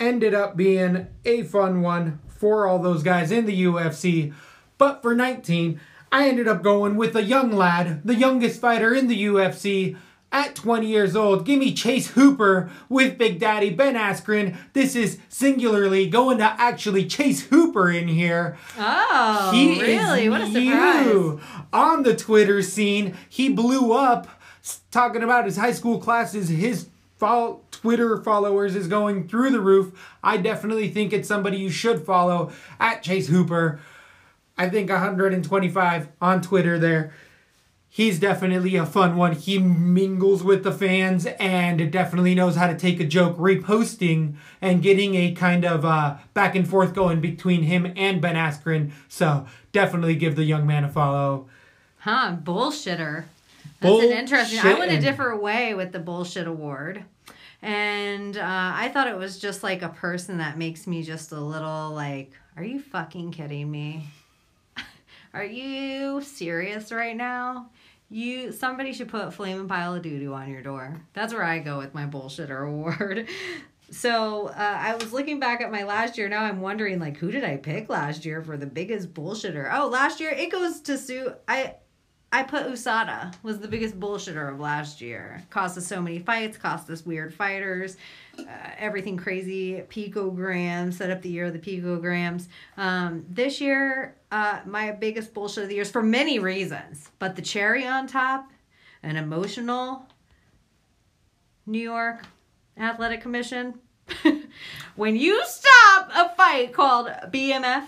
ended 0.00 0.34
up 0.34 0.56
being 0.56 1.06
a 1.24 1.42
fun 1.42 1.82
one 1.82 2.18
for 2.28 2.66
all 2.66 2.78
those 2.78 3.02
guys 3.02 3.30
in 3.30 3.46
the 3.46 3.64
UFC. 3.64 4.32
But 4.78 5.02
for 5.02 5.14
19, 5.14 5.80
I 6.10 6.28
ended 6.28 6.48
up 6.48 6.62
going 6.62 6.96
with 6.96 7.14
a 7.16 7.22
young 7.22 7.52
lad, 7.52 8.02
the 8.04 8.14
youngest 8.14 8.60
fighter 8.60 8.94
in 8.94 9.06
the 9.08 9.24
UFC 9.24 9.96
at 10.32 10.54
20 10.56 10.86
years 10.88 11.14
old. 11.14 11.46
Give 11.46 11.60
me 11.60 11.72
Chase 11.72 12.08
Hooper 12.08 12.68
with 12.88 13.16
Big 13.18 13.38
Daddy 13.38 13.70
Ben 13.70 13.94
Askren. 13.94 14.56
This 14.72 14.96
is 14.96 15.18
singularly 15.28 16.08
going 16.08 16.38
to 16.38 16.44
actually 16.44 17.06
Chase 17.06 17.46
Hooper 17.46 17.88
in 17.90 18.08
here. 18.08 18.58
Oh, 18.76 19.50
He 19.54 19.80
really? 19.80 20.28
What 20.28 20.40
a 20.40 20.46
surprise. 20.46 21.38
on 21.72 22.02
the 22.02 22.16
Twitter 22.16 22.62
scene. 22.62 23.14
He 23.28 23.48
blew 23.48 23.92
up 23.92 24.26
talking 24.90 25.22
about 25.22 25.44
his 25.44 25.56
high 25.56 25.72
school 25.72 25.98
classes. 25.98 26.48
His 26.48 26.88
fol- 27.16 27.62
Twitter 27.70 28.22
followers 28.22 28.74
is 28.74 28.88
going 28.88 29.28
through 29.28 29.50
the 29.50 29.60
roof. 29.60 29.92
I 30.22 30.36
definitely 30.36 30.88
think 30.90 31.12
it's 31.12 31.28
somebody 31.28 31.58
you 31.58 31.70
should 31.70 32.04
follow 32.04 32.52
at 32.80 33.02
Chase 33.02 33.28
Hooper. 33.28 33.80
I 34.56 34.68
think 34.68 34.88
125 34.90 36.08
on 36.20 36.40
Twitter 36.40 36.78
there. 36.78 37.12
He's 37.88 38.18
definitely 38.18 38.74
a 38.74 38.86
fun 38.86 39.16
one. 39.16 39.34
He 39.34 39.58
mingles 39.58 40.42
with 40.42 40.64
the 40.64 40.72
fans 40.72 41.26
and 41.26 41.92
definitely 41.92 42.34
knows 42.34 42.56
how 42.56 42.66
to 42.66 42.76
take 42.76 42.98
a 42.98 43.04
joke, 43.04 43.36
reposting 43.36 44.34
and 44.60 44.82
getting 44.82 45.14
a 45.14 45.30
kind 45.30 45.64
of 45.64 45.84
uh, 45.84 46.16
back 46.34 46.56
and 46.56 46.66
forth 46.66 46.92
going 46.92 47.20
between 47.20 47.62
him 47.62 47.92
and 47.94 48.20
Ben 48.20 48.34
Askren. 48.34 48.90
So 49.08 49.46
definitely 49.70 50.16
give 50.16 50.34
the 50.34 50.42
young 50.42 50.66
man 50.66 50.82
a 50.82 50.88
follow. 50.88 51.48
Huh, 52.00 52.36
bullshitter. 52.42 53.26
That's 53.84 54.04
an 54.04 54.12
interesting. 54.12 54.60
I 54.60 54.74
went 54.74 54.92
a 54.92 55.00
different 55.00 55.42
way 55.42 55.74
with 55.74 55.92
the 55.92 56.00
bullshit 56.00 56.46
award. 56.46 57.04
And 57.64 58.36
uh, 58.36 58.72
I 58.74 58.90
thought 58.90 59.08
it 59.08 59.16
was 59.16 59.38
just 59.38 59.62
like 59.62 59.80
a 59.80 59.88
person 59.88 60.36
that 60.36 60.58
makes 60.58 60.86
me 60.86 61.02
just 61.02 61.32
a 61.32 61.40
little 61.40 61.92
like, 61.92 62.32
are 62.56 62.62
you 62.62 62.78
fucking 62.78 63.30
kidding 63.30 63.70
me? 63.70 64.06
Are 65.32 65.44
you 65.44 66.20
serious 66.20 66.92
right 66.92 67.16
now? 67.16 67.70
You 68.10 68.52
somebody 68.52 68.92
should 68.92 69.08
put 69.08 69.32
flaming 69.32 69.66
pile 69.66 69.94
of 69.94 70.02
doo 70.02 70.18
doo 70.18 70.34
on 70.34 70.50
your 70.50 70.62
door. 70.62 71.00
That's 71.14 71.32
where 71.32 71.42
I 71.42 71.58
go 71.58 71.78
with 71.78 71.94
my 71.94 72.04
bullshitter 72.04 72.64
award. 72.68 73.28
So 73.90 74.48
uh, 74.48 74.52
I 74.56 74.94
was 74.96 75.12
looking 75.14 75.40
back 75.40 75.62
at 75.62 75.72
my 75.72 75.84
last 75.84 76.18
year. 76.18 76.28
Now 76.28 76.42
I'm 76.44 76.60
wondering 76.60 77.00
like 77.00 77.16
who 77.16 77.30
did 77.30 77.44
I 77.44 77.56
pick 77.56 77.88
last 77.88 78.26
year 78.26 78.42
for 78.42 78.58
the 78.58 78.66
biggest 78.66 79.14
bullshitter? 79.14 79.70
Oh, 79.72 79.88
last 79.88 80.20
year 80.20 80.30
it 80.30 80.52
goes 80.52 80.82
to 80.82 80.98
Sue. 80.98 81.32
I 81.48 81.76
I 82.34 82.42
put 82.42 82.66
USADA 82.66 83.32
was 83.44 83.60
the 83.60 83.68
biggest 83.68 84.00
bullshitter 84.00 84.52
of 84.52 84.58
last 84.58 85.00
year. 85.00 85.40
Cost 85.50 85.78
us 85.78 85.86
so 85.86 86.02
many 86.02 86.18
fights, 86.18 86.56
cost 86.56 86.90
us 86.90 87.06
weird 87.06 87.32
fighters, 87.32 87.96
uh, 88.36 88.42
everything 88.76 89.16
crazy. 89.16 89.84
Picograms 89.88 90.94
set 90.94 91.10
up 91.10 91.22
the 91.22 91.28
year 91.28 91.44
of 91.44 91.52
the 91.52 91.60
picograms. 91.60 92.48
Um, 92.76 93.24
this 93.30 93.60
year, 93.60 94.16
uh, 94.32 94.62
my 94.66 94.90
biggest 94.90 95.32
bullshit 95.32 95.62
of 95.62 95.68
the 95.68 95.76
year 95.76 95.82
is 95.82 95.92
for 95.92 96.02
many 96.02 96.40
reasons, 96.40 97.08
but 97.20 97.36
the 97.36 97.42
cherry 97.42 97.86
on 97.86 98.08
top, 98.08 98.50
an 99.04 99.14
emotional 99.14 100.04
New 101.66 101.78
York 101.78 102.26
Athletic 102.76 103.20
Commission. 103.20 103.78
when 104.96 105.14
you 105.14 105.40
stop 105.46 106.10
a 106.12 106.34
fight 106.34 106.72
called 106.72 107.06
BMF, 107.28 107.86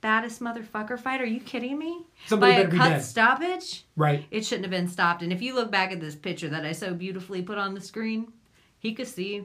baddest 0.00 0.40
motherfucker 0.40 0.98
fight, 0.98 1.20
are 1.20 1.26
you 1.26 1.40
kidding 1.40 1.78
me? 1.78 2.04
Somebody 2.26 2.54
By 2.54 2.58
a 2.60 2.68
be 2.68 2.76
cut 2.76 3.02
stoppage, 3.02 3.84
Right. 3.96 4.24
it 4.30 4.44
shouldn't 4.44 4.64
have 4.64 4.70
been 4.70 4.88
stopped. 4.88 5.22
And 5.22 5.32
if 5.32 5.42
you 5.42 5.54
look 5.54 5.70
back 5.70 5.92
at 5.92 6.00
this 6.00 6.14
picture 6.14 6.48
that 6.48 6.64
I 6.64 6.72
so 6.72 6.94
beautifully 6.94 7.42
put 7.42 7.58
on 7.58 7.74
the 7.74 7.80
screen, 7.80 8.32
he 8.78 8.94
could 8.94 9.08
see. 9.08 9.44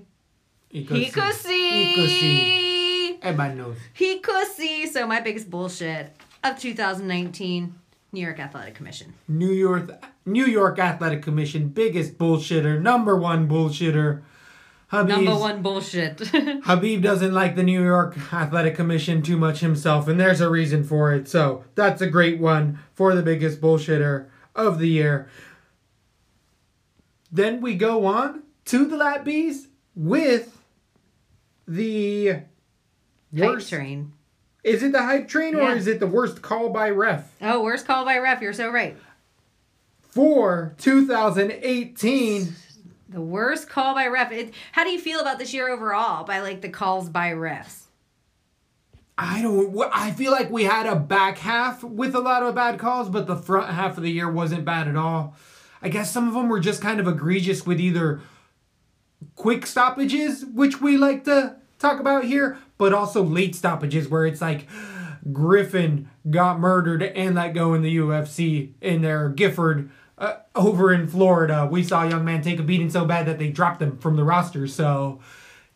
He 0.70 0.84
could 0.86 1.34
see. 1.34 1.84
He 1.84 1.96
could 1.96 2.10
see. 2.10 3.20
Everybody 3.22 3.56
knows. 3.56 3.78
He 3.94 4.20
could 4.20 4.48
see. 4.48 4.88
So 4.88 5.08
my 5.08 5.20
biggest 5.22 5.50
bullshit 5.50 6.16
of 6.44 6.60
2019, 6.60 7.76
New 8.12 8.22
York 8.22 8.40
Athletic 8.40 8.76
Commission. 8.76 9.14
New 9.28 9.52
York 9.52 10.04
New 10.26 10.46
York 10.46 10.80
Athletic 10.80 11.22
Commission, 11.22 11.68
biggest 11.70 12.18
bullshitter, 12.18 12.82
number 12.82 13.16
one 13.16 13.48
bullshitter. 13.48 14.24
Khabib's- 14.92 15.10
Number 15.10 15.36
one 15.36 15.62
bullshit. 15.62 16.18
Khabib 16.18 17.02
doesn't 17.02 17.34
like 17.34 17.56
the 17.56 17.64
New 17.64 17.84
York 17.84 18.16
Athletic 18.34 18.76
Commission 18.76 19.22
too 19.22 19.36
much 19.38 19.60
himself, 19.60 20.08
and 20.08 20.20
there's 20.20 20.42
a 20.42 20.50
reason 20.50 20.84
for 20.84 21.12
it. 21.14 21.28
So 21.28 21.64
that's 21.76 22.02
a 22.02 22.08
great 22.08 22.40
one 22.40 22.80
for 22.94 23.16
the 23.16 23.24
biggest 23.24 23.60
bullshitter 23.60 24.28
of 24.56 24.78
the 24.80 24.88
year. 24.88 25.28
Then 27.32 27.62
we 27.62 27.76
go 27.76 28.06
on 28.06 28.44
to 28.66 28.86
the 28.86 28.96
lap 28.96 29.26
bees 29.26 29.68
with 29.96 30.56
the 31.68 32.28
Hype 33.36 33.50
worst. 33.50 33.70
train. 33.70 34.14
Is 34.64 34.82
it 34.84 34.92
the 34.94 35.04
hype 35.04 35.28
train 35.28 35.56
or 35.56 35.64
Yeah. 35.64 35.74
is 35.76 35.88
it 35.88 36.00
the 36.00 36.08
worst 36.08 36.42
call 36.42 36.70
by 36.70 36.90
ref 36.90 37.32
Oh, 37.42 37.62
worst 37.64 37.86
call 37.86 38.06
by 38.06 38.18
ref. 38.20 38.42
You're 38.42 38.54
so 38.54 38.70
right. 38.72 38.96
for 40.00 40.74
2018? 40.78 42.56
The 43.08 43.22
worst 43.22 43.70
call 43.70 43.94
by 43.94 44.08
ref. 44.08 44.32
It, 44.32 44.54
how 44.72 44.84
do 44.84 44.90
you 44.90 45.00
feel 45.00 45.20
about 45.20 45.38
this 45.40 45.54
year 45.54 45.70
overall 45.70 46.24
by 46.24 46.40
like 46.40 46.62
the 46.62 46.70
calls 46.70 47.10
by 47.10 47.32
refs? 47.32 47.84
I 49.18 49.42
don't. 49.42 49.78
I 49.94 50.12
feel 50.12 50.32
like 50.32 50.50
we 50.50 50.64
had 50.64 50.86
a 50.86 50.96
back 50.96 51.38
half 51.38 51.84
with 51.84 52.16
a 52.16 52.20
lot 52.20 52.44
of 52.44 52.56
bad 52.56 52.80
calls, 52.80 53.10
but 53.10 53.28
the 53.28 53.36
front 53.36 53.74
half 53.74 53.98
of 53.98 54.04
the 54.04 54.12
year 54.12 54.30
wasn't 54.30 54.66
bad 54.66 54.88
at 54.88 54.98
all. 54.98 55.36
I 55.82 55.90
guess 55.90 56.12
some 56.12 56.28
of 56.28 56.34
them 56.34 56.50
were 56.50 56.60
just 56.60 56.82
kind 56.82 57.00
of 57.00 57.08
egregious 57.08 57.66
with 57.66 57.80
either 57.80 58.22
quick 59.36 59.66
stoppages, 59.66 60.44
which 60.46 60.82
we 60.82 60.98
like 60.98 61.24
to 61.26 61.56
talk 61.80 62.00
about 62.00 62.26
here, 62.26 62.58
but 62.78 62.94
also 62.94 63.24
late 63.24 63.56
stoppages 63.56 64.10
where 64.10 64.26
it's 64.26 64.42
like 64.42 64.68
Griffin 65.32 66.10
got 66.30 66.60
murdered 66.60 67.04
and 67.04 67.36
let 67.36 67.54
go 67.54 67.74
in 67.74 67.82
the 67.82 67.98
UFC 67.98 68.74
in 68.82 69.02
their 69.02 69.30
Gifford 69.30 69.90
uh, 70.18 70.36
over 70.56 70.94
in 70.94 71.08
Florida. 71.08 71.68
We 71.70 71.84
saw 71.84 72.04
a 72.06 72.10
young 72.10 72.24
man 72.26 72.42
take 72.42 72.60
a 72.60 72.64
beating 72.64 72.90
so 72.90 73.06
bad 73.06 73.26
that 73.28 73.38
they 73.40 73.50
dropped 73.50 73.82
him 73.82 73.98
from 73.98 74.16
the 74.16 74.24
roster. 74.24 74.68
So 74.68 75.20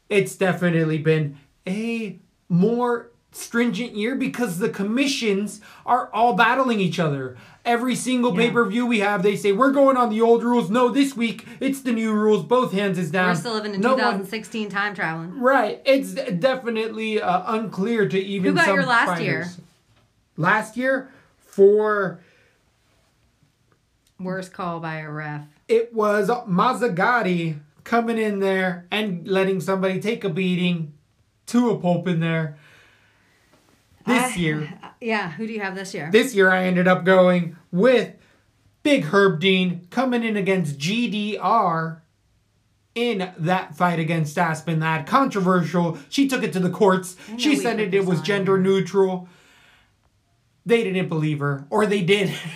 it's 0.10 0.36
definitely 0.36 0.98
been 0.98 1.38
a 1.68 2.18
more 2.48 3.12
stringent 3.32 3.96
year 3.96 4.16
because 4.16 4.58
the 4.58 4.70
commissions 4.70 5.62
are 5.86 6.10
all 6.14 6.34
battling 6.34 6.80
each 6.80 7.00
other. 7.00 7.38
Every 7.64 7.94
single 7.94 8.32
Yeah. 8.34 8.48
pay 8.48 8.52
per 8.52 8.66
view 8.66 8.88
we 8.88 9.00
have, 9.02 9.22
they 9.22 9.36
say 9.36 9.52
we're 9.52 9.72
going 9.72 9.98
on 9.98 10.10
the 10.10 10.20
old 10.22 10.44
rules. 10.44 10.72
No, 10.72 10.90
this 10.90 11.16
week 11.16 11.46
it's 11.60 11.82
the 11.82 11.92
new 11.92 12.12
rules. 12.14 12.44
Both 12.44 12.72
hands 12.72 12.98
is 12.98 13.12
down. 13.12 13.28
We're 13.30 13.36
still 13.36 13.54
living 13.54 13.76
in 13.76 13.82
No 13.82 13.90
one- 13.90 13.98
2016 14.00 14.70
time 14.70 14.96
traveling. 14.96 15.40
Right. 15.40 15.80
It's 15.86 16.14
definitely 16.14 17.22
uh, 17.22 17.44
unclear 17.54 18.08
to 18.10 18.18
even 18.20 18.52
Who 18.52 18.56
got 18.56 18.66
some 18.66 18.76
your 18.78 18.86
last 18.88 19.08
fighters. 19.10 19.24
year? 19.26 19.46
last 20.38 20.78
year 20.78 21.10
for 21.38 22.22
Worst 24.20 24.52
call 24.54 24.80
by 24.80 24.98
a 25.00 25.10
ref. 25.10 25.44
it 25.68 25.94
was 25.94 26.30
Mazzagatti 26.30 27.60
coming 27.84 28.18
in 28.18 28.40
there 28.40 28.86
and 28.92 29.28
letting 29.28 29.62
somebody 29.62 30.00
take 30.00 30.24
a 30.24 30.30
beating 30.30 30.94
to 31.48 31.70
a 31.72 31.78
pulp 31.80 32.08
in 32.08 32.20
there. 32.20 32.58
This 34.06 34.34
I- 34.36 34.36
year, 34.40 34.74
Yeah, 35.02 35.32
who 35.32 35.48
do 35.48 35.54
you 35.54 35.62
have 35.62 35.76
this 35.76 35.94
year? 35.94 36.10
this 36.12 36.36
year 36.36 36.50
I 36.52 36.66
ended 36.66 36.88
up 36.88 37.04
going 37.06 37.56
with 37.72 38.14
Big 38.84 39.06
Herb 39.06 39.40
Dean 39.40 39.88
coming 39.90 40.24
in 40.24 40.36
against 40.38 40.78
GDR 40.78 42.02
in 42.96 43.32
that 43.38 43.76
fight 43.76 44.00
against 44.00 44.38
Aspen 44.38 44.80
That 44.80 45.06
Controversial. 45.08 45.98
She 46.10 46.28
took 46.28 46.44
it 46.44 46.52
to 46.54 46.60
the 46.60 46.70
courts. 46.70 47.16
She 47.38 47.56
said 47.56 47.80
it, 47.80 47.94
it 47.94 48.06
was 48.06 48.20
on. 48.20 48.26
gender 48.26 48.58
neutral. 48.58 49.30
They 50.70 50.84
didn't 50.84 51.10
believe 51.10 51.40
her, 51.40 51.66
or 51.72 51.88
they 51.88 52.02
did. 52.02 52.32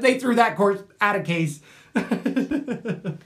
they 0.00 0.18
threw 0.18 0.34
that 0.34 0.56
court 0.56 0.84
out 1.00 1.14
of 1.14 1.24
case. 1.24 1.60
that 1.94 3.18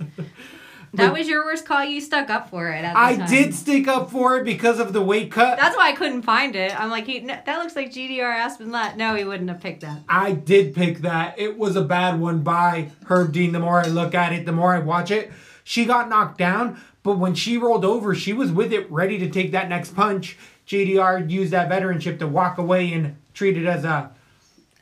was 0.92 1.26
your 1.26 1.42
worst 1.42 1.64
call. 1.64 1.82
You 1.82 2.02
stuck 2.02 2.28
up 2.28 2.50
for 2.50 2.68
it. 2.68 2.84
At 2.84 2.92
the 2.92 2.98
I 2.98 3.16
time. 3.16 3.30
did 3.30 3.54
stick 3.54 3.88
up 3.88 4.10
for 4.10 4.36
it 4.36 4.44
because 4.44 4.78
of 4.78 4.92
the 4.92 5.00
weight 5.00 5.32
cut. 5.32 5.58
That's 5.58 5.74
why 5.74 5.88
I 5.88 5.92
couldn't 5.92 6.20
find 6.20 6.54
it. 6.54 6.78
I'm 6.78 6.90
like, 6.90 7.06
he, 7.06 7.20
that 7.20 7.46
looks 7.46 7.74
like 7.74 7.90
GDR 7.90 8.24
Aspen 8.24 8.70
Ladd. 8.70 8.98
No, 8.98 9.14
he 9.14 9.24
wouldn't 9.24 9.48
have 9.48 9.62
picked 9.62 9.80
that. 9.80 10.02
I 10.06 10.32
did 10.32 10.74
pick 10.74 10.98
that. 10.98 11.38
It 11.38 11.56
was 11.56 11.74
a 11.74 11.82
bad 11.82 12.20
one 12.20 12.42
by 12.42 12.90
Herb 13.06 13.32
Dean. 13.32 13.52
The 13.52 13.60
more 13.60 13.80
I 13.80 13.86
look 13.86 14.14
at 14.14 14.34
it, 14.34 14.44
the 14.44 14.52
more 14.52 14.74
I 14.74 14.80
watch 14.80 15.10
it. 15.10 15.32
She 15.64 15.86
got 15.86 16.10
knocked 16.10 16.36
down, 16.36 16.78
but 17.02 17.16
when 17.16 17.34
she 17.34 17.56
rolled 17.56 17.86
over, 17.86 18.14
she 18.14 18.34
was 18.34 18.52
with 18.52 18.70
it, 18.70 18.92
ready 18.92 19.16
to 19.16 19.30
take 19.30 19.52
that 19.52 19.70
next 19.70 19.96
punch. 19.96 20.36
GDR 20.66 21.30
used 21.30 21.52
that 21.52 21.70
veteranship 21.70 22.18
to 22.18 22.26
walk 22.26 22.58
away 22.58 22.92
and 22.92 23.16
treat 23.32 23.56
it 23.56 23.64
as 23.64 23.84
a 23.84 24.12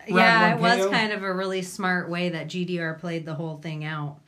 yeah, 0.08 0.54
it 0.54 0.60
was 0.60 0.86
kind 0.86 1.12
of 1.12 1.22
a 1.22 1.32
really 1.32 1.62
smart 1.62 2.08
way 2.08 2.30
that 2.30 2.48
GDR 2.48 2.98
played 2.98 3.24
the 3.26 3.34
whole 3.34 3.56
thing 3.56 3.84
out. 3.84 4.18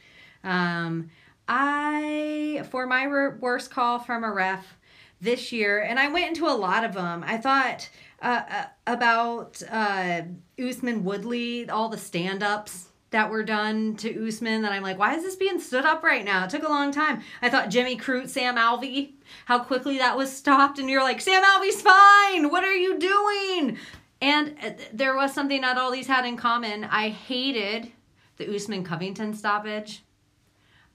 Um, 0.45 1.11
I 1.49 2.65
for 2.71 2.87
my 2.87 3.07
wor- 3.07 3.39
worst 3.41 3.71
call 3.71 3.99
from 3.99 4.25
a 4.25 4.33
ref 4.33 4.77
this 5.21 5.53
year, 5.53 5.81
and 5.83 5.99
I 5.99 6.09
went 6.09 6.29
into 6.29 6.47
a 6.47 6.55
lot 6.55 6.85
of 6.85 6.95
them. 6.95 7.25
I 7.27 7.39
thought 7.39 7.89
uh, 8.21 8.43
uh, 8.49 8.65
about 8.87 9.63
uh, 9.71 10.23
Usman 10.59 11.05
Woodley, 11.05 11.69
all 11.69 11.89
the 11.89 11.99
stand 11.99 12.43
ups 12.43 12.89
that 13.11 13.31
were 13.31 13.45
done 13.45 13.95
to 13.97 14.29
Usman 14.29 14.63
that 14.63 14.73
I'm 14.73 14.83
like, 14.83 14.99
why 14.99 15.15
is 15.15 15.23
this 15.23 15.37
being 15.37 15.61
stood 15.61 15.85
up 15.85 16.03
right 16.03 16.25
now? 16.25 16.45
It 16.45 16.51
took 16.51 16.65
a 16.65 16.69
long 16.69 16.93
time. 16.93 17.23
I 17.41 17.49
thought 17.49 17.71
Jimmy 17.71 17.97
Crute, 17.97 18.29
Sam 18.29 18.57
Alvey, 18.57 19.13
how 19.47 19.61
quickly 19.61 19.99
that 19.99 20.17
was 20.17 20.31
stopped, 20.31 20.79
and 20.79 20.91
you're 20.91 21.03
like, 21.03 21.21
Sam 21.21 21.43
Alvey's 21.43 21.81
fine. 21.81 22.51
What 22.51 22.65
are 22.65 22.75
you 22.75 22.99
doing? 22.99 23.79
And 24.21 24.57
uh, 24.63 24.71
there 24.93 25.15
was 25.15 25.33
something 25.33 25.61
that 25.61 25.77
all 25.79 25.91
these 25.91 26.07
had 26.07 26.25
in 26.25 26.37
common. 26.37 26.85
I 26.85 27.11
hated 27.11 27.93
the 28.37 28.55
Usman 28.55 28.85
Covington 28.85 29.35
stoppage. 29.35 30.03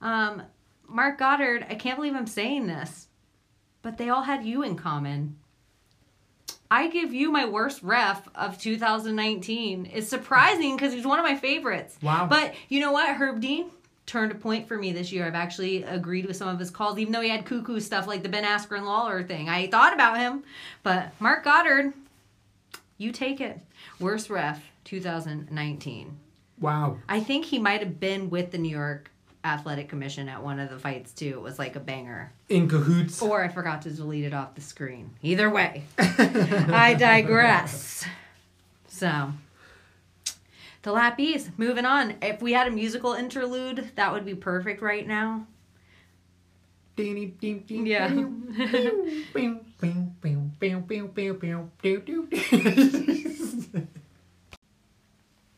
Um, 0.00 0.42
Marc 0.88 1.18
Goddard, 1.18 1.66
I 1.68 1.74
can't 1.74 1.96
believe 1.96 2.14
I'm 2.14 2.26
saying 2.26 2.66
this, 2.66 3.08
but 3.82 3.98
they 3.98 4.08
all 4.08 4.22
had 4.22 4.44
you 4.44 4.62
in 4.62 4.76
common. 4.76 5.36
I 6.70 6.88
give 6.88 7.12
you 7.12 7.30
my 7.30 7.44
worst 7.44 7.82
ref 7.82 8.26
of 8.34 8.58
2019. 8.58 9.90
It's 9.92 10.08
surprising 10.08 10.74
because 10.74 10.92
he's 10.92 11.06
one 11.06 11.18
of 11.18 11.24
my 11.24 11.36
favorites. 11.36 11.98
Wow. 12.02 12.26
But 12.28 12.54
you 12.68 12.80
know 12.80 12.92
what? 12.92 13.14
Herb 13.16 13.40
Dean 13.40 13.70
turned 14.06 14.32
a 14.32 14.34
point 14.34 14.66
for 14.66 14.76
me 14.76 14.92
this 14.92 15.12
year. 15.12 15.26
I've 15.26 15.34
actually 15.34 15.82
agreed 15.82 16.26
with 16.26 16.36
some 16.36 16.48
of 16.48 16.58
his 16.58 16.70
calls, 16.70 16.98
even 16.98 17.12
though 17.12 17.20
he 17.20 17.28
had 17.28 17.44
cuckoo 17.44 17.78
stuff 17.78 18.06
like 18.06 18.22
the 18.22 18.28
Ben 18.28 18.44
Askren 18.44 18.84
Lawler 18.84 19.22
thing. 19.22 19.48
I 19.48 19.66
thought 19.66 19.92
about 19.92 20.18
him. 20.18 20.44
But 20.82 21.12
Marc 21.20 21.44
Goddard, 21.44 21.92
you 23.02 23.12
take 23.12 23.40
it. 23.40 23.60
Worst 24.00 24.30
ref 24.30 24.62
2019. 24.84 26.18
wow. 26.60 26.98
I 27.08 27.20
think 27.20 27.44
he 27.44 27.58
might 27.58 27.80
have 27.80 27.98
been 28.00 28.30
with 28.30 28.50
the 28.52 28.58
New 28.58 28.68
York 28.70 29.10
Athletic 29.44 29.88
Commission 29.88 30.28
at 30.28 30.42
one 30.42 30.60
of 30.60 30.70
the 30.70 30.78
fights 30.78 31.12
too. 31.12 31.30
It 31.30 31.40
was 31.42 31.58
like 31.58 31.74
a 31.74 31.80
banger. 31.80 32.32
In 32.48 32.68
cahoots. 32.68 33.20
Or 33.20 33.42
I 33.42 33.48
forgot 33.48 33.82
to 33.82 33.90
delete 33.90 34.24
it 34.24 34.32
off 34.32 34.54
the 34.54 34.60
screen. 34.60 35.10
Either 35.22 35.50
way, 35.50 35.82
I 35.98 36.94
digress. 36.98 38.04
So, 38.86 39.32
the 40.82 40.92
Lappies, 40.92 41.50
moving 41.56 41.84
on. 41.84 42.14
If 42.22 42.40
we 42.40 42.52
had 42.52 42.68
a 42.68 42.70
musical 42.70 43.14
interlude, 43.14 43.90
that 43.96 44.12
would 44.12 44.24
be 44.24 44.34
perfect 44.34 44.80
right 44.80 45.06
now. 45.06 45.46
Yeah. 46.96 48.08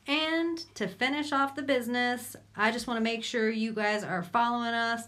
And 0.07 0.59
to 0.75 0.87
finish 0.87 1.33
off 1.33 1.55
the 1.55 1.63
business, 1.63 2.37
I 2.55 2.71
just 2.71 2.87
want 2.87 2.99
to 2.99 3.03
make 3.03 3.25
sure 3.25 3.49
you 3.49 3.73
guys 3.73 4.05
are 4.05 4.23
following 4.23 4.75
us 4.75 5.05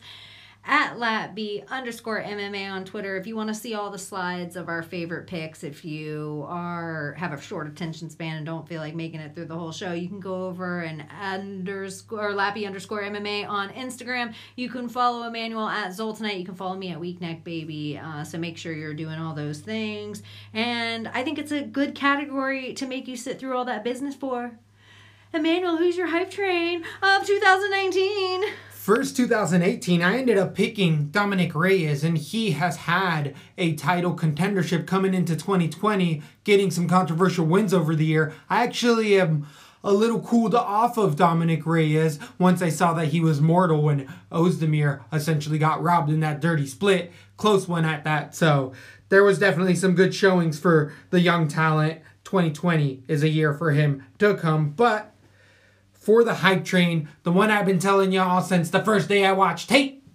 at 0.66 0.96
latb 0.96 1.66
underscore 1.68 2.22
MMA 2.22 2.70
on 2.70 2.84
Twitter. 2.84 3.16
If 3.16 3.26
you 3.26 3.36
want 3.36 3.48
to 3.48 3.54
see 3.54 3.74
all 3.74 3.90
the 3.90 3.98
slides 3.98 4.56
of 4.56 4.68
our 4.68 4.82
favorite 4.82 5.26
picks, 5.26 5.62
if 5.62 5.84
you 5.84 6.44
are 6.48 7.14
have 7.18 7.32
a 7.32 7.40
short 7.40 7.68
attention 7.68 8.10
span 8.10 8.36
and 8.36 8.46
don't 8.46 8.66
feel 8.66 8.80
like 8.80 8.94
making 8.94 9.20
it 9.20 9.34
through 9.34 9.44
the 9.46 9.56
whole 9.56 9.70
show, 9.70 9.92
you 9.92 10.08
can 10.08 10.18
go 10.18 10.46
over 10.46 10.80
and 10.80 11.04
underscore 11.20 12.34
lappy 12.34 12.66
underscore 12.66 13.02
MMA 13.02 13.48
on 13.48 13.70
Instagram. 13.70 14.34
You 14.56 14.68
can 14.68 14.88
follow 14.88 15.26
Emmanuel 15.26 15.68
at 15.68 15.92
Zoltanite. 15.92 16.38
You 16.38 16.44
can 16.44 16.56
follow 16.56 16.76
me 16.76 16.90
at 16.90 16.98
Weakneck 16.98 17.44
Baby. 17.44 18.00
Uh, 18.02 18.24
so 18.24 18.36
make 18.36 18.58
sure 18.58 18.72
you're 18.72 18.94
doing 18.94 19.18
all 19.18 19.34
those 19.34 19.60
things. 19.60 20.22
And 20.52 21.06
I 21.08 21.22
think 21.22 21.38
it's 21.38 21.52
a 21.52 21.62
good 21.62 21.94
category 21.94 22.72
to 22.74 22.86
make 22.86 23.06
you 23.06 23.16
sit 23.16 23.38
through 23.38 23.56
all 23.56 23.64
that 23.66 23.84
business 23.84 24.16
for. 24.16 24.58
Emmanuel, 25.32 25.76
who's 25.76 25.96
your 25.96 26.06
hype 26.06 26.30
train 26.30 26.84
of 27.02 27.26
2019? 27.26 28.44
First 28.86 29.16
2018, 29.16 30.00
I 30.00 30.16
ended 30.16 30.38
up 30.38 30.54
picking 30.54 31.08
Dominic 31.08 31.56
Reyes, 31.56 32.04
and 32.04 32.16
he 32.16 32.52
has 32.52 32.76
had 32.76 33.34
a 33.58 33.74
title 33.74 34.14
contendership 34.14 34.86
coming 34.86 35.12
into 35.12 35.34
2020, 35.34 36.22
getting 36.44 36.70
some 36.70 36.86
controversial 36.86 37.46
wins 37.46 37.74
over 37.74 37.96
the 37.96 38.04
year. 38.04 38.32
I 38.48 38.62
actually 38.62 39.20
am 39.20 39.48
a 39.82 39.92
little 39.92 40.20
cooled 40.20 40.54
off 40.54 40.98
of 40.98 41.16
Dominic 41.16 41.66
Reyes 41.66 42.20
once 42.38 42.62
I 42.62 42.68
saw 42.68 42.94
that 42.94 43.08
he 43.08 43.20
was 43.20 43.40
mortal 43.40 43.82
when 43.82 44.08
Ozdemir 44.30 45.02
essentially 45.12 45.58
got 45.58 45.82
robbed 45.82 46.08
in 46.08 46.20
that 46.20 46.40
dirty 46.40 46.68
split. 46.68 47.12
Close 47.36 47.66
one 47.66 47.84
at 47.84 48.04
that. 48.04 48.36
So 48.36 48.72
there 49.08 49.24
was 49.24 49.40
definitely 49.40 49.74
some 49.74 49.96
good 49.96 50.14
showings 50.14 50.60
for 50.60 50.92
the 51.10 51.20
young 51.20 51.48
talent. 51.48 52.02
2020 52.22 53.02
is 53.08 53.24
a 53.24 53.28
year 53.28 53.52
for 53.52 53.72
him 53.72 54.04
to 54.20 54.36
come, 54.36 54.70
but 54.70 55.12
for 56.06 56.22
the 56.22 56.34
hype 56.34 56.64
train, 56.64 57.08
the 57.24 57.32
one 57.32 57.50
I've 57.50 57.66
been 57.66 57.80
telling 57.80 58.12
y'all 58.12 58.40
since 58.40 58.70
the 58.70 58.84
first 58.84 59.08
day 59.08 59.26
I 59.26 59.32
watched 59.32 59.68
tape. 59.68 60.06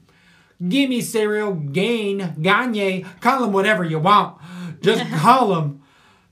Give 0.65 0.89
me 0.89 1.01
Ciryl 1.01 1.73
Gane, 1.73 2.33
Gagne, 2.41 3.05
call 3.19 3.43
him 3.43 3.51
whatever 3.51 3.83
you 3.83 3.99
want. 3.99 4.37
Just 4.79 5.11
call 5.15 5.53
him 5.59 5.81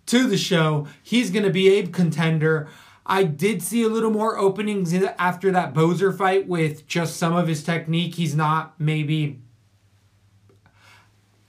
to 0.05 0.30
the 0.30 0.38
show. 0.38 0.88
He's 1.03 1.30
going 1.30 1.43
to 1.43 1.49
be 1.49 1.78
a 1.78 1.86
contender. 1.86 2.70
I 3.05 3.24
did 3.24 3.62
see 3.62 3.84
a 3.84 3.89
little 3.89 4.12
more 4.12 4.38
openings 4.38 4.93
after 4.93 5.51
that 5.51 5.74
Boser 5.74 6.18
fight 6.18 6.47
with 6.47 6.88
just 6.88 7.18
some 7.18 7.36
of 7.36 7.49
his 7.49 7.62
technique. 7.62 8.16
He's 8.16 8.38
not 8.38 8.80
maybe. 8.80 9.41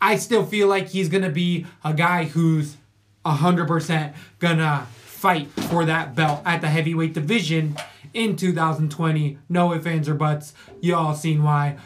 I 0.01 0.17
still 0.17 0.45
feel 0.45 0.67
like 0.67 0.89
he's 0.89 1.09
going 1.09 1.23
to 1.23 1.31
be 1.31 1.65
a 1.85 1.95
guy 1.95 2.25
who's 2.25 2.77
100% 3.25 4.15
going 4.41 4.59
to 4.59 4.87
fight 5.21 5.49
for 5.49 5.85
that 5.85 6.15
belt 6.15 6.41
at 6.47 6.63
the 6.63 6.69
heavyweight 6.69 7.13
division 7.13 7.77
in 8.15 8.37
2020. 8.37 9.39
No 9.49 9.75
ifs, 9.75 9.87
ands, 9.87 10.09
or 10.09 10.15
buts. 10.15 10.55
You 10.81 10.97
all 10.97 11.15
seen 11.15 11.43
why. 11.43 11.79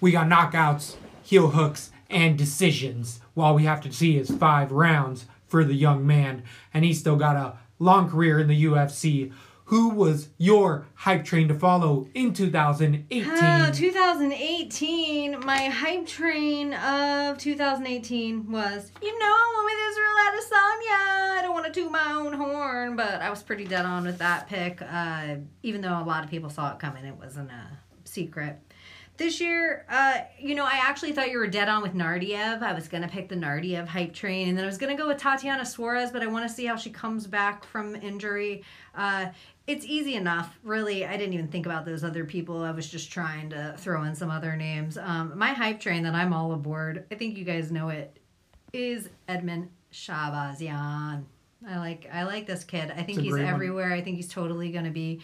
We 0.00 0.12
got 0.12 0.28
knockouts, 0.28 0.96
heel 1.22 1.48
hooks, 1.48 1.90
and 2.08 2.36
decisions. 2.36 3.20
While 3.34 3.54
we 3.54 3.64
have 3.64 3.80
to 3.82 3.92
see 3.92 4.16
his 4.16 4.30
five 4.30 4.72
rounds 4.72 5.26
for 5.46 5.64
the 5.64 5.74
young 5.74 6.06
man, 6.06 6.42
and 6.72 6.84
he's 6.84 7.00
still 7.00 7.16
got 7.16 7.36
a 7.36 7.58
long 7.78 8.08
career 8.08 8.38
in 8.38 8.48
the 8.48 8.64
UFC. 8.64 9.32
Who 9.64 9.90
was 9.90 10.30
your 10.36 10.88
hype 10.94 11.24
train 11.24 11.46
to 11.46 11.54
follow 11.54 12.08
in 12.12 12.34
2018? 12.34 13.24
Oh, 13.24 13.70
2018. 13.72 15.46
My 15.46 15.66
hype 15.66 16.06
train 16.06 16.74
of 16.74 17.38
2018 17.38 18.50
was, 18.50 18.90
you 19.00 19.16
know, 19.16 19.26
I'm 19.26 19.64
with 19.64 19.74
Israel 19.90 20.16
Adesanya. 20.26 21.38
I 21.38 21.40
don't 21.42 21.54
want 21.54 21.66
to 21.66 21.80
toot 21.80 21.92
my 21.92 22.12
but 22.96 23.20
I 23.20 23.30
was 23.30 23.42
pretty 23.42 23.64
dead 23.64 23.84
on 23.84 24.04
with 24.04 24.18
that 24.18 24.48
pick. 24.48 24.80
Uh, 24.82 25.36
even 25.62 25.80
though 25.80 26.00
a 26.00 26.04
lot 26.04 26.24
of 26.24 26.30
people 26.30 26.50
saw 26.50 26.72
it 26.72 26.78
coming, 26.78 27.04
it 27.04 27.16
wasn't 27.16 27.50
a 27.50 27.78
secret. 28.04 28.58
This 29.16 29.38
year, 29.38 29.84
uh, 29.90 30.20
you 30.38 30.54
know, 30.54 30.64
I 30.64 30.80
actually 30.82 31.12
thought 31.12 31.30
you 31.30 31.38
were 31.38 31.46
dead 31.46 31.68
on 31.68 31.82
with 31.82 31.92
Naurdiev. 31.92 32.62
I 32.62 32.72
was 32.72 32.88
going 32.88 33.02
to 33.02 33.08
pick 33.08 33.28
the 33.28 33.34
Naurdiev 33.34 33.86
hype 33.86 34.14
train, 34.14 34.48
and 34.48 34.56
then 34.56 34.64
I 34.64 34.66
was 34.66 34.78
going 34.78 34.96
to 34.96 35.00
go 35.00 35.08
with 35.08 35.18
Tatiana 35.18 35.66
Suarez, 35.66 36.10
but 36.10 36.22
I 36.22 36.26
want 36.26 36.48
to 36.48 36.54
see 36.54 36.64
how 36.64 36.76
she 36.76 36.88
comes 36.88 37.26
back 37.26 37.64
from 37.64 37.94
injury. 37.96 38.62
Uh, 38.94 39.26
it's 39.66 39.84
easy 39.84 40.14
enough, 40.14 40.58
really. 40.64 41.04
I 41.04 41.18
didn't 41.18 41.34
even 41.34 41.48
think 41.48 41.66
about 41.66 41.84
those 41.84 42.02
other 42.02 42.24
people. 42.24 42.62
I 42.62 42.70
was 42.70 42.88
just 42.88 43.12
trying 43.12 43.50
to 43.50 43.74
throw 43.76 44.04
in 44.04 44.14
some 44.14 44.30
other 44.30 44.56
names. 44.56 44.96
Um, 44.96 45.36
my 45.36 45.50
hype 45.50 45.80
train 45.80 46.02
that 46.04 46.14
I'm 46.14 46.32
all 46.32 46.52
aboard, 46.52 47.04
I 47.12 47.14
think 47.14 47.36
you 47.36 47.44
guys 47.44 47.70
know 47.70 47.90
it, 47.90 48.18
is 48.72 49.10
Edmund 49.28 49.68
Shahbazyan. 49.92 51.24
I 51.68 51.78
like 51.78 52.08
I 52.12 52.24
like 52.24 52.46
this 52.46 52.64
kid. 52.64 52.90
I 52.90 53.02
think 53.02 53.20
he's 53.20 53.32
great 53.32 53.44
one. 53.44 53.52
everywhere. 53.54 53.92
I 53.92 54.00
think 54.00 54.16
he's 54.16 54.28
totally 54.28 54.70
going 54.70 54.84
to 54.86 54.90
be 54.90 55.20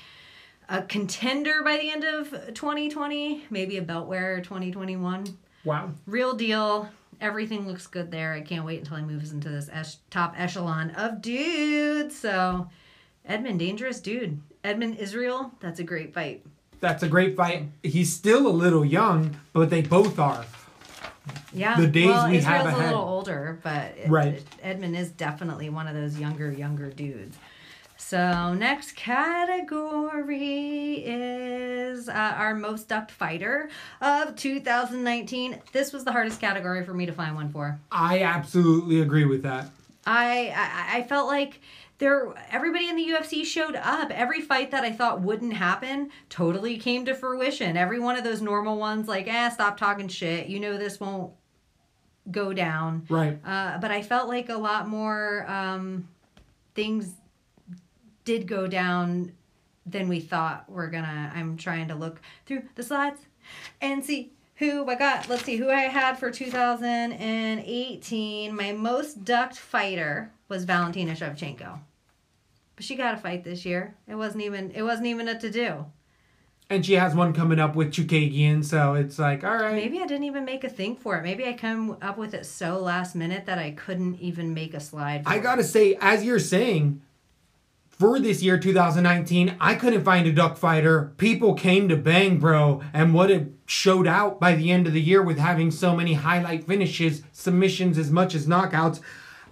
a 0.69 0.83
contender 0.83 1.63
by 1.63 1.77
the 1.77 1.91
end 1.91 2.05
of 2.05 2.31
2020, 2.55 3.45
maybe 3.51 3.77
a 3.79 3.83
belt 3.83 4.09
wearer 4.09 4.41
2021. 4.41 5.39
Wow. 5.65 5.91
Real 6.07 6.35
deal. 6.35 6.89
Everything 7.21 7.67
looks 7.67 7.87
good 7.87 8.11
there. 8.11 8.33
I 8.35 8.41
can't 8.41 8.65
wait 8.65 8.81
until 8.81 8.97
he 8.99 9.03
moves 9.05 9.33
into 9.33 9.49
this 9.49 9.71
esh- 9.73 9.97
top 10.11 10.35
echelon 10.37 10.91
of 10.91 11.23
dudes. 11.23 12.17
So, 12.19 12.69
Edmund, 13.25 13.59
dangerous 13.61 14.01
dude. 14.01 14.41
Edmund 14.63 14.97
Israel, 14.97 15.53
that's 15.61 15.81
a 15.81 15.85
great 15.85 16.13
fight. 16.13 16.45
That's 16.81 17.03
a 17.03 17.09
great 17.09 17.37
fight. 17.37 17.69
He's 17.83 18.13
still 18.13 18.47
a 18.47 18.51
little 18.51 18.85
young, 18.85 19.41
but 19.53 19.71
they 19.71 19.81
both 19.81 20.19
are. 20.19 20.45
Yeah. 21.53 21.81
The 21.81 21.87
days 21.87 22.07
well, 22.07 22.31
we 22.31 22.39
Israel's 22.39 22.67
have 22.67 22.79
a 22.79 22.85
little 22.85 23.03
older, 23.03 23.59
but 23.63 23.95
Right. 24.07 24.43
Edmund 24.63 24.97
is 24.97 25.11
definitely 25.11 25.71
one 25.71 25.89
of 25.89 25.95
those 25.95 26.19
younger, 26.19 26.53
younger 26.53 26.91
dudes. 26.91 27.37
So 27.97 28.55
next 28.55 28.95
category 28.95 29.75
is 31.05 32.09
uh, 32.09 32.13
our 32.13 32.55
most 32.55 32.89
ducked 32.89 33.11
fighter 33.11 33.69
of 34.01 34.37
2019. 34.37 35.61
This 35.73 35.93
was 35.93 36.05
the 36.05 36.13
hardest 36.13 36.41
category 36.41 36.85
for 36.85 36.95
me 36.95 37.07
to 37.07 37.13
find 37.13 37.35
one 37.35 37.51
for. 37.51 37.81
I 37.91 38.23
absolutely 38.23 39.01
agree 39.01 39.25
with 39.25 39.43
that. 39.43 39.71
I 40.07 40.53
I, 40.55 40.99
I 40.99 41.03
felt 41.05 41.27
like 41.27 41.61
there 41.99 42.35
everybody 42.51 42.89
in 42.89 42.97
the 42.97 43.07
UFC 43.07 43.45
showed 43.45 43.77
up. 43.77 44.11
Every 44.11 44.41
fight 44.41 44.71
that 44.71 44.85
I 44.85 44.93
thought 44.93 45.23
wouldn't 45.23 45.55
happen 45.55 46.11
totally 46.29 46.77
came 46.77 47.05
to 47.07 47.15
fruition. 47.15 47.77
Every 47.77 47.99
one 47.99 48.17
of 48.17 48.25
those 48.25 48.43
normal 48.43 48.79
ones, 48.79 49.09
like 49.09 49.27
eh, 49.27 49.49
stop 49.51 49.77
talking 49.77 50.09
shit. 50.09 50.49
You 50.49 50.61
know 50.61 50.77
this 50.77 51.01
won't 51.01 51.33
go 52.31 52.53
down. 52.53 53.07
Right. 53.09 53.39
Uh, 53.45 53.79
but 53.79 53.91
I 53.91 54.03
felt 54.03 54.29
like 54.29 54.49
a 54.49 54.57
lot 54.57 54.89
more 54.89 55.45
um, 55.49 56.09
things 56.75 57.15
did 58.25 58.47
go 58.47 58.67
down 58.67 59.33
than 59.87 60.09
we 60.09 60.21
thought 60.21 60.69
were 60.69 60.89
gonna. 60.89 61.33
I'm 61.35 61.57
trying 61.57 61.89
to 61.89 61.95
look 61.95 62.21
through 62.45 62.65
the 62.75 62.83
slides 62.83 63.21
and 63.81 64.05
see 64.05 64.33
who 64.57 64.87
I 64.89 64.97
got. 64.97 65.29
Let's 65.29 65.45
see 65.45 65.57
who 65.57 65.71
I 65.71 65.83
had 65.83 66.19
for 66.19 66.31
2018. 66.31 68.55
My 68.55 68.73
most 68.73 69.25
ducked 69.25 69.57
fighter 69.57 70.33
was 70.49 70.65
Valentina 70.65 71.13
Shevchenko, 71.13 71.81
but 72.75 72.85
she 72.85 72.95
got 72.95 73.15
a 73.15 73.17
fight 73.17 73.45
this 73.45 73.65
year. 73.65 73.97
It 74.07 74.15
wasn't 74.15 74.45
even. 74.45 74.71
It 74.73 74.83
wasn't 74.83 75.07
even 75.07 75.29
a 75.29 75.39
to 75.39 75.51
do. 75.51 75.87
And 76.69 76.85
she 76.85 76.95
has 76.95 77.15
one 77.15 77.33
coming 77.33 77.61
up 77.61 77.77
with 77.77 77.93
Chookagian, 77.93 78.65
so 78.65 78.95
it's 78.95 79.21
like, 79.21 79.45
all 79.45 79.55
right. 79.55 79.77
Maybe 79.77 80.01
I 80.01 80.07
didn't 80.07 80.25
even 80.25 80.45
make 80.45 80.65
a 80.65 80.69
thing 80.69 80.97
for 80.97 81.17
it. 81.17 81.23
Maybe 81.23 81.47
I 81.47 81.53
come 81.53 81.97
up 82.03 82.19
with 82.19 82.35
it 82.35 82.45
so 82.45 82.81
last 82.81 83.15
minute 83.15 83.47
that 83.47 83.57
I 83.57 83.71
couldn't 83.71 84.19
even 84.21 84.53
make 84.53 84.75
a 84.75 84.81
slide. 84.81 85.23
For 85.23 85.31
I 85.31 85.39
gotta 85.39 85.63
say, 85.63 85.97
as 86.01 86.25
you're 86.25 86.41
saying, 86.41 87.03
for 87.89 88.19
this 88.19 88.43
year 88.43 88.59
2019, 88.59 89.57
I 89.61 89.75
couldn't 89.75 90.05
find 90.05 90.27
a 90.27 90.33
duck 90.33 90.57
fighter. 90.59 91.15
People 91.17 91.55
came 91.55 91.89
to 91.89 91.97
bang, 91.97 92.39
bro, 92.39 92.83
and 92.93 93.15
what 93.15 93.31
it 93.31 93.53
showed 93.65 94.07
out 94.07 94.39
by 94.41 94.55
the 94.55 94.71
end 94.71 94.87
of 94.87 94.93
the 94.93 95.01
year 95.01 95.23
with 95.23 95.39
having 95.39 95.71
so 95.71 95.97
many 95.97 96.15
highlight 96.15 96.67
finishes, 96.67 97.23
submissions 97.33 97.97
as 97.97 98.11
much 98.11 98.35
as 98.35 98.47
knockouts. 98.47 99.01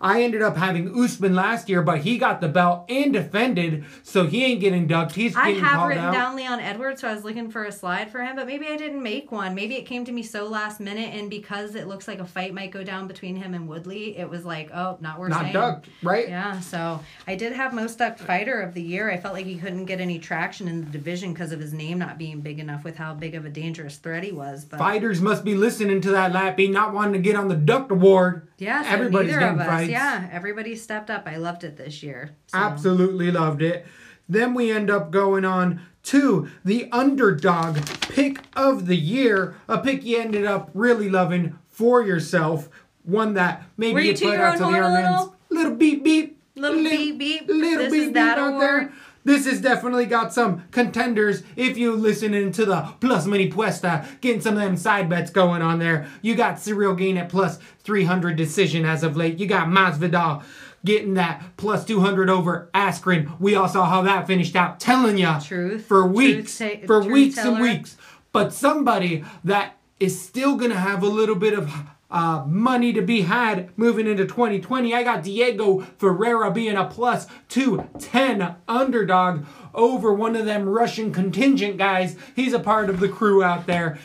I 0.04 0.20
ended 0.20 0.42
up 0.42 0.58
having 0.58 0.94
Usman 1.02 1.34
last 1.34 1.70
year, 1.70 1.80
but 1.80 2.00
he 2.00 2.18
got 2.18 2.42
the 2.42 2.48
belt 2.48 2.84
and 2.90 3.10
defended, 3.14 3.86
so 4.02 4.26
he 4.26 4.44
ain't 4.44 4.60
getting 4.60 4.86
ducked. 4.86 5.12
He's 5.12 5.34
I 5.34 5.52
have 5.52 5.88
written 5.88 6.04
out. 6.04 6.12
down 6.12 6.36
Leon 6.36 6.60
Edwards, 6.60 7.00
so 7.00 7.08
I 7.08 7.14
was 7.14 7.24
looking 7.24 7.50
for 7.50 7.64
a 7.64 7.72
slide 7.72 8.10
for 8.10 8.22
him, 8.22 8.36
but 8.36 8.46
maybe 8.46 8.66
I 8.66 8.76
didn't 8.76 9.02
make 9.02 9.32
one. 9.32 9.54
Maybe 9.54 9.76
it 9.76 9.86
came 9.86 10.04
to 10.04 10.12
me 10.12 10.22
so 10.22 10.46
last 10.46 10.78
minute, 10.78 11.14
and 11.14 11.30
because 11.30 11.74
it 11.74 11.88
looks 11.88 12.06
like 12.06 12.18
a 12.18 12.26
fight 12.26 12.52
might 12.52 12.70
go 12.70 12.84
down 12.84 13.08
between 13.08 13.34
him 13.34 13.54
and 13.54 13.66
Woodley, 13.66 14.18
it 14.18 14.28
was 14.28 14.44
like, 14.44 14.70
oh, 14.74 14.98
not 15.00 15.18
worth 15.18 15.30
Not 15.30 15.40
saying. 15.40 15.52
ducked, 15.54 15.88
right? 16.02 16.28
Yeah, 16.28 16.60
so 16.60 17.00
I 17.26 17.34
did 17.34 17.54
have 17.54 17.72
most 17.72 17.96
ducked 17.98 18.20
fighter 18.20 18.60
of 18.60 18.74
the 18.74 18.82
year. 18.82 19.10
I 19.10 19.16
felt 19.16 19.32
like 19.32 19.46
he 19.46 19.56
couldn't 19.56 19.86
get 19.86 20.02
any 20.02 20.18
traction 20.18 20.68
in 20.68 20.80
the 20.84 20.90
division 20.90 21.32
because 21.32 21.50
of 21.50 21.60
his 21.60 21.72
name 21.72 21.98
not 21.98 22.18
being 22.18 22.42
big 22.42 22.58
enough 22.58 22.84
with 22.84 22.96
how 22.96 23.14
big 23.14 23.34
of 23.34 23.46
a 23.46 23.50
dangerous 23.50 23.96
threat 23.96 24.22
he 24.22 24.32
was. 24.32 24.66
But 24.66 24.80
Fighters 24.80 25.22
must 25.22 25.46
be 25.46 25.54
listening 25.54 26.02
to 26.02 26.10
that 26.10 26.32
Lappy, 26.34 26.68
not 26.70 26.92
wanting 26.92 27.14
to 27.14 27.20
get 27.20 27.36
on 27.36 27.48
the 27.48 27.56
duck 27.56 27.90
award. 27.90 28.48
yeah, 28.58 28.82
so 28.82 28.90
everybody's 28.90 29.32
getting 29.34 29.56
fights. 29.58 29.93
Yeah, 29.94 30.28
everybody 30.32 30.76
stepped 30.76 31.10
up. 31.10 31.24
I 31.26 31.36
loved 31.36 31.64
it 31.64 31.76
this 31.76 32.02
year. 32.02 32.34
So. 32.46 32.58
Absolutely 32.58 33.30
loved 33.30 33.62
it. 33.62 33.86
Then 34.28 34.54
we 34.54 34.70
end 34.70 34.90
up 34.90 35.10
going 35.10 35.44
on 35.44 35.80
to 36.04 36.48
the 36.64 36.88
underdog 36.92 37.78
pick 38.00 38.40
of 38.54 38.86
the 38.86 38.96
year, 38.96 39.56
a 39.68 39.78
pick 39.78 40.04
you 40.04 40.18
ended 40.18 40.44
up 40.44 40.70
really 40.74 41.08
loving 41.08 41.58
for 41.68 42.02
yourself, 42.02 42.68
one 43.04 43.34
that 43.34 43.64
maybe 43.76 44.02
you 44.02 44.12
you 44.12 44.16
put 44.18 44.38
out 44.38 44.52
to 44.52 44.58
the 44.58 44.64
horn 44.64 44.82
a 44.82 44.86
other 44.86 45.02
little? 45.02 45.36
Little 45.50 45.74
beep 45.74 46.04
beep. 46.04 46.40
Little 46.56 46.82
beep, 46.82 47.18
beep. 47.18 47.48
Little 47.48 47.78
This 47.78 47.92
beep 47.92 48.00
is 48.00 48.06
beep 48.06 48.14
that 48.14 48.38
out 48.38 48.60
there. 48.60 48.92
This 49.24 49.46
has 49.46 49.60
definitely 49.60 50.04
got 50.06 50.34
some 50.34 50.64
contenders. 50.70 51.42
If 51.56 51.78
you 51.78 51.92
listening 51.92 52.52
to 52.52 52.64
the 52.66 52.94
plus 53.00 53.26
mini 53.26 53.50
puesta, 53.50 54.06
getting 54.20 54.42
some 54.42 54.54
of 54.54 54.60
them 54.60 54.76
side 54.76 55.08
bets 55.08 55.30
going 55.30 55.62
on 55.62 55.78
there. 55.78 56.06
You 56.20 56.34
got 56.34 56.56
Ciryl 56.56 56.96
Gane 56.96 57.16
at 57.16 57.30
plus 57.30 57.58
300 57.84 58.36
decision 58.36 58.84
as 58.84 59.02
of 59.02 59.16
late. 59.16 59.38
You 59.38 59.46
got 59.46 59.68
Masvidal 59.68 60.42
getting 60.84 61.14
that 61.14 61.42
plus 61.56 61.84
200 61.86 62.28
over 62.28 62.68
Askren. 62.74 63.40
We 63.40 63.54
all 63.54 63.68
saw 63.68 63.86
how 63.86 64.02
that 64.02 64.26
finished 64.26 64.54
out. 64.54 64.78
Telling 64.78 65.16
ya 65.16 65.38
Truth. 65.40 65.86
for 65.86 66.02
Truth 66.02 66.14
weeks, 66.16 66.58
ta- 66.58 66.86
for 66.86 67.00
truth 67.02 67.12
weeks 67.12 67.38
and 67.38 67.60
weeks. 67.60 67.96
But 68.32 68.52
somebody 68.52 69.24
that 69.44 69.76
is 69.98 70.20
still 70.20 70.56
gonna 70.56 70.74
have 70.74 71.02
a 71.02 71.08
little 71.08 71.36
bit 71.36 71.54
of 71.54 71.72
uh, 72.10 72.44
money 72.46 72.92
to 72.92 73.02
be 73.02 73.22
had 73.22 73.70
moving 73.76 74.06
into 74.06 74.24
2020. 74.26 74.94
I 74.94 75.02
got 75.02 75.22
Diego 75.24 75.80
Ferreira 75.98 76.50
being 76.50 76.76
a 76.76 76.84
plus 76.84 77.26
210 77.48 78.56
underdog 78.68 79.44
over 79.74 80.12
one 80.12 80.36
of 80.36 80.44
them 80.46 80.68
Russian 80.68 81.12
contingent 81.12 81.76
guys. 81.78 82.16
He's 82.36 82.52
a 82.52 82.60
part 82.60 82.88
of 82.90 83.00
the 83.00 83.08
crew 83.08 83.42
out 83.42 83.66
there. 83.66 83.98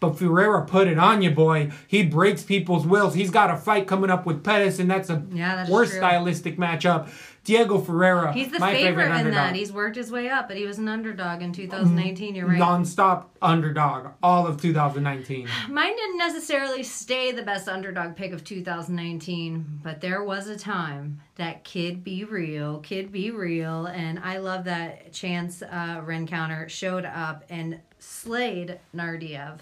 But 0.00 0.16
Ferreira 0.16 0.64
put 0.64 0.86
it 0.86 0.96
on 0.96 1.22
you, 1.22 1.32
boy. 1.32 1.72
He 1.88 2.04
breaks 2.04 2.44
people's 2.44 2.86
wills. 2.86 3.14
He's 3.14 3.30
got 3.32 3.50
a 3.50 3.56
fight 3.56 3.88
coming 3.88 4.10
up 4.10 4.26
with 4.26 4.44
Pettis, 4.44 4.78
and 4.78 4.88
that's 4.88 5.10
a 5.10 5.24
Yeah, 5.32 5.56
that's 5.56 5.68
worse 5.70 5.88
true. 5.90 5.98
stylistic 5.98 6.56
matchup. 6.56 7.08
Diego 7.48 7.78
Ferreira, 7.78 8.30
He's 8.30 8.50
the 8.52 8.58
my 8.58 8.74
favorite, 8.74 9.10
in 9.20 9.30
that. 9.30 9.54
He's 9.54 9.72
worked 9.72 9.96
his 9.96 10.12
way 10.12 10.28
up, 10.28 10.48
but 10.48 10.58
he 10.58 10.66
was 10.66 10.76
an 10.76 10.86
underdog 10.86 11.40
in 11.40 11.54
2019. 11.54 12.34
You're 12.34 12.46
right. 12.46 12.58
Non-stop 12.58 13.34
underdog 13.40 14.08
all 14.22 14.46
of 14.46 14.60
2019. 14.60 15.48
Mine 15.70 15.96
didn't 15.96 16.18
necessarily 16.18 16.82
stay 16.82 17.32
the 17.32 17.42
best 17.42 17.66
underdog 17.66 18.16
pick 18.16 18.32
of 18.32 18.44
2019, 18.44 19.80
but 19.82 20.02
there 20.02 20.22
was 20.22 20.48
a 20.48 20.58
time 20.58 21.22
that 21.36 21.64
Kid 21.64 22.04
Be 22.04 22.24
Real, 22.24 22.80
Kid 22.80 23.10
Be 23.10 23.30
Real, 23.30 23.86
and 23.86 24.18
I 24.18 24.36
love 24.36 24.64
that 24.64 25.14
Chance 25.14 25.62
uh, 25.62 26.02
Rencountre 26.04 26.68
showed 26.68 27.06
up 27.06 27.44
and 27.48 27.80
slayed 27.98 28.78
Naurdiev 28.94 29.60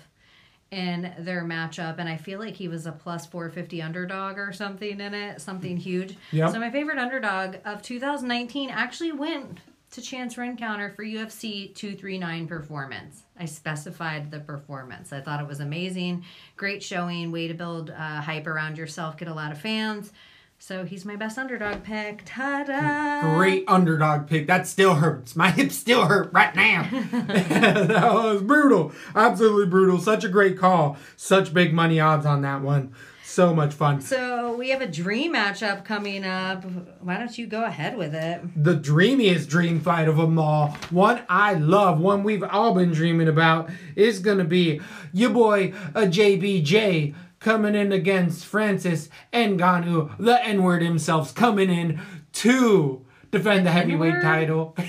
in 0.70 1.12
their 1.18 1.44
matchup, 1.44 1.98
and 1.98 2.08
I 2.08 2.16
feel 2.16 2.38
like 2.40 2.54
he 2.54 2.68
was 2.68 2.86
a 2.86 2.92
plus 2.92 3.24
450 3.26 3.82
underdog 3.82 4.38
or 4.38 4.52
something 4.52 5.00
in 5.00 5.14
it, 5.14 5.40
something 5.40 5.76
huge. 5.76 6.16
Yep. 6.32 6.50
So 6.50 6.58
my 6.58 6.70
favorite 6.70 6.98
underdog 6.98 7.56
of 7.64 7.82
2019 7.82 8.70
actually 8.70 9.12
went 9.12 9.60
to 9.92 10.02
Chance 10.02 10.34
Rencountre 10.34 10.94
for 10.94 11.04
UFC 11.04 11.74
239 11.74 12.48
performance. 12.48 13.22
I 13.38 13.44
specified 13.44 14.30
the 14.30 14.40
performance. 14.40 15.12
I 15.12 15.20
thought 15.20 15.40
it 15.40 15.46
was 15.46 15.60
amazing. 15.60 16.24
Great 16.56 16.82
showing, 16.82 17.30
way 17.30 17.46
to 17.46 17.54
build 17.54 17.90
uh, 17.90 18.20
hype 18.20 18.46
around 18.46 18.76
yourself, 18.76 19.16
get 19.16 19.28
a 19.28 19.34
lot 19.34 19.52
of 19.52 19.60
fans. 19.60 20.12
So 20.58 20.84
he's 20.84 21.04
my 21.04 21.16
best 21.16 21.38
underdog 21.38 21.84
pick. 21.84 22.22
Ta 22.24 22.64
da! 22.64 23.36
Great 23.36 23.64
underdog 23.68 24.26
pick. 24.26 24.46
That 24.46 24.66
still 24.66 24.94
hurts. 24.94 25.36
My 25.36 25.50
hips 25.52 25.76
still 25.76 26.06
hurt 26.06 26.32
right 26.32 26.54
now. 26.56 26.88
that 27.12 28.14
was 28.14 28.42
brutal. 28.42 28.92
Absolutely 29.14 29.66
brutal. 29.66 29.98
Such 29.98 30.24
a 30.24 30.28
great 30.28 30.58
call. 30.58 30.96
Such 31.16 31.52
big 31.54 31.72
money 31.72 32.00
odds 32.00 32.26
on 32.26 32.40
that 32.42 32.62
one. 32.62 32.94
So 33.22 33.54
much 33.54 33.74
fun. 33.74 34.00
So 34.00 34.56
we 34.56 34.70
have 34.70 34.80
a 34.80 34.86
dream 34.86 35.34
matchup 35.34 35.84
coming 35.84 36.24
up. 36.24 36.64
Why 37.00 37.18
don't 37.18 37.36
you 37.36 37.46
go 37.46 37.64
ahead 37.64 37.98
with 37.98 38.14
it? 38.14 38.40
the 38.56 38.74
dreamiest 38.74 39.50
dream 39.50 39.80
fight 39.80 40.08
of 40.08 40.16
them 40.16 40.38
all, 40.38 40.68
one 40.90 41.22
I 41.28 41.52
love, 41.54 42.00
one 42.00 42.22
we've 42.24 42.42
all 42.42 42.72
been 42.74 42.92
dreaming 42.92 43.28
about, 43.28 43.68
is 43.94 44.20
going 44.20 44.38
to 44.38 44.44
be 44.44 44.80
your 45.12 45.30
boy 45.30 45.74
uh, 45.94 46.02
a 46.02 46.06
JBJ 46.06 47.14
coming 47.46 47.76
in 47.76 47.92
against 47.92 48.44
Francis 48.44 49.08
Ngannou, 49.32 50.16
the 50.18 50.44
N 50.44 50.64
word 50.64 50.82
himself, 50.82 51.32
coming 51.32 51.70
in 51.70 52.00
to 52.32 53.06
defend 53.30 53.64
the 53.64 53.70
heavyweight 53.70 54.14
N-word? 54.14 54.22
title. 54.22 54.76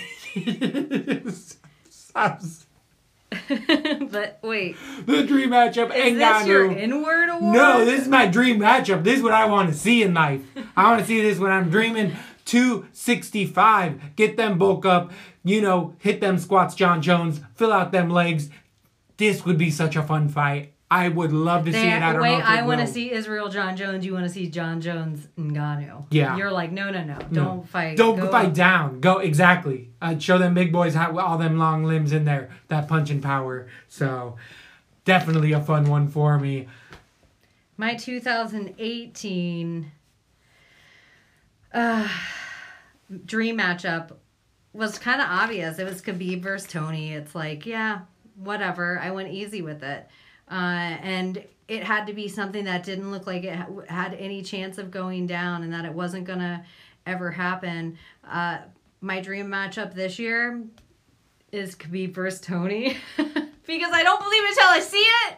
but 4.09 4.39
wait, 4.41 4.75
the 5.05 5.23
dream 5.23 5.51
matchup, 5.51 5.95
is 5.95 6.17
this 6.17 6.47
your 6.47 6.67
Ngannou. 6.67 6.77
inward 6.77 7.29
award? 7.29 7.55
No, 7.55 7.85
this 7.85 8.01
is 8.01 8.07
my 8.07 8.25
dream 8.25 8.59
matchup. 8.59 9.03
This 9.03 9.17
is 9.17 9.23
what 9.23 9.33
I 9.33 9.45
want 9.45 9.69
to 9.69 9.75
see 9.75 10.01
in 10.01 10.15
life. 10.15 10.41
I 10.75 10.89
want 10.89 11.01
to 11.01 11.05
see 11.05 11.21
this 11.21 11.37
when 11.37 11.51
I'm 11.51 11.69
dreaming 11.69 12.15
265. 12.45 14.15
Get 14.15 14.35
them 14.35 14.57
bulk 14.57 14.83
up, 14.83 15.11
you 15.43 15.61
know, 15.61 15.93
hit 15.99 16.21
them 16.21 16.39
squats, 16.39 16.73
Jon 16.73 17.03
Jones, 17.03 17.39
fill 17.53 17.71
out 17.71 17.91
them 17.91 18.09
legs. 18.09 18.49
This 19.17 19.45
would 19.45 19.59
be 19.59 19.69
such 19.69 19.95
a 19.95 20.01
fun 20.01 20.27
fight. 20.27 20.73
I 20.89 21.09
would 21.09 21.33
love 21.33 21.65
to 21.65 21.73
see 21.73 21.81
They, 21.81 21.91
it. 21.91 22.01
I 22.01 22.13
don't 22.13 22.21
wait, 22.21 22.31
know. 22.31 22.39
if 22.39 22.45
I 22.45 22.61
want 22.61 22.79
to 22.79 22.87
see 22.87 23.11
Israel 23.11 23.49
Jon 23.49 23.75
Jones. 23.75 24.05
You 24.05 24.13
want 24.13 24.25
to 24.25 24.31
see 24.31 24.47
Jon 24.47 24.79
Jones 24.79 25.27
Ngannou. 25.37 26.05
Yeah. 26.11 26.37
You're 26.37 26.51
like, 26.51 26.71
no, 26.71 26.89
no, 26.89 27.03
no. 27.03 27.17
Don't 27.31 27.67
fight. 27.67 27.97
Don't 27.97 28.17
Go- 28.17 28.31
fight 28.31 28.53
down. 28.53 29.01
Go 29.01 29.17
exactly. 29.17 29.89
Uh, 30.01 30.17
show 30.17 30.37
them 30.37 30.53
big 30.53 30.71
boys 30.71 30.93
how 30.93 31.17
all 31.19 31.37
them 31.37 31.57
long 31.57 31.83
limbs 31.83 32.13
in 32.13 32.23
there, 32.23 32.51
that 32.69 32.87
punching 32.87 33.19
power. 33.19 33.67
So 33.89 34.37
definitely 35.03 35.51
a 35.51 35.59
fun 35.61 35.89
one 35.89 36.07
for 36.07 36.39
me. 36.39 36.67
My 37.75 37.95
2018 37.95 39.91
uh, 41.73 42.07
dream 43.25 43.57
matchup 43.57 44.11
was 44.73 44.97
kind 44.97 45.21
of 45.21 45.27
obvious. 45.29 45.79
It 45.79 45.83
was 45.83 46.01
Khabib 46.01 46.41
versus 46.41 46.71
Tony. 46.71 47.13
It's 47.13 47.35
like, 47.35 47.65
yeah, 47.65 47.99
whatever. 48.35 48.99
I 48.99 49.11
went 49.11 49.29
easy 49.33 49.61
with 49.61 49.83
it. 49.83 50.07
Uh, 50.49 50.97
and 51.01 51.43
it 51.67 51.83
had 51.83 52.07
to 52.07 52.13
be 52.13 52.27
something 52.27 52.65
that 52.65 52.83
didn't 52.83 53.11
look 53.11 53.27
like 53.27 53.43
it 53.43 53.59
had 53.89 54.13
any 54.13 54.41
chance 54.41 54.77
of 54.77 54.89
going 54.89 55.27
down 55.27 55.63
and 55.63 55.73
that 55.73 55.85
it 55.85 55.93
wasn't 55.93 56.25
to 56.25 56.63
ever 57.05 57.31
happen. 57.31 57.97
Uh, 58.27 58.59
my 59.01 59.19
dream 59.19 59.47
matchup 59.47 59.93
this 59.93 60.17
year 60.17 60.63
is 61.51 61.75
Khabib 61.75 62.13
versus 62.13 62.41
Tony 62.41 62.97
because 63.17 63.91
I 63.93 64.03
don't 64.03 64.23
believe 64.23 64.43
it 64.43 64.49
until 64.49 64.69
I 64.69 64.79
see 64.79 64.97
it. 64.97 65.37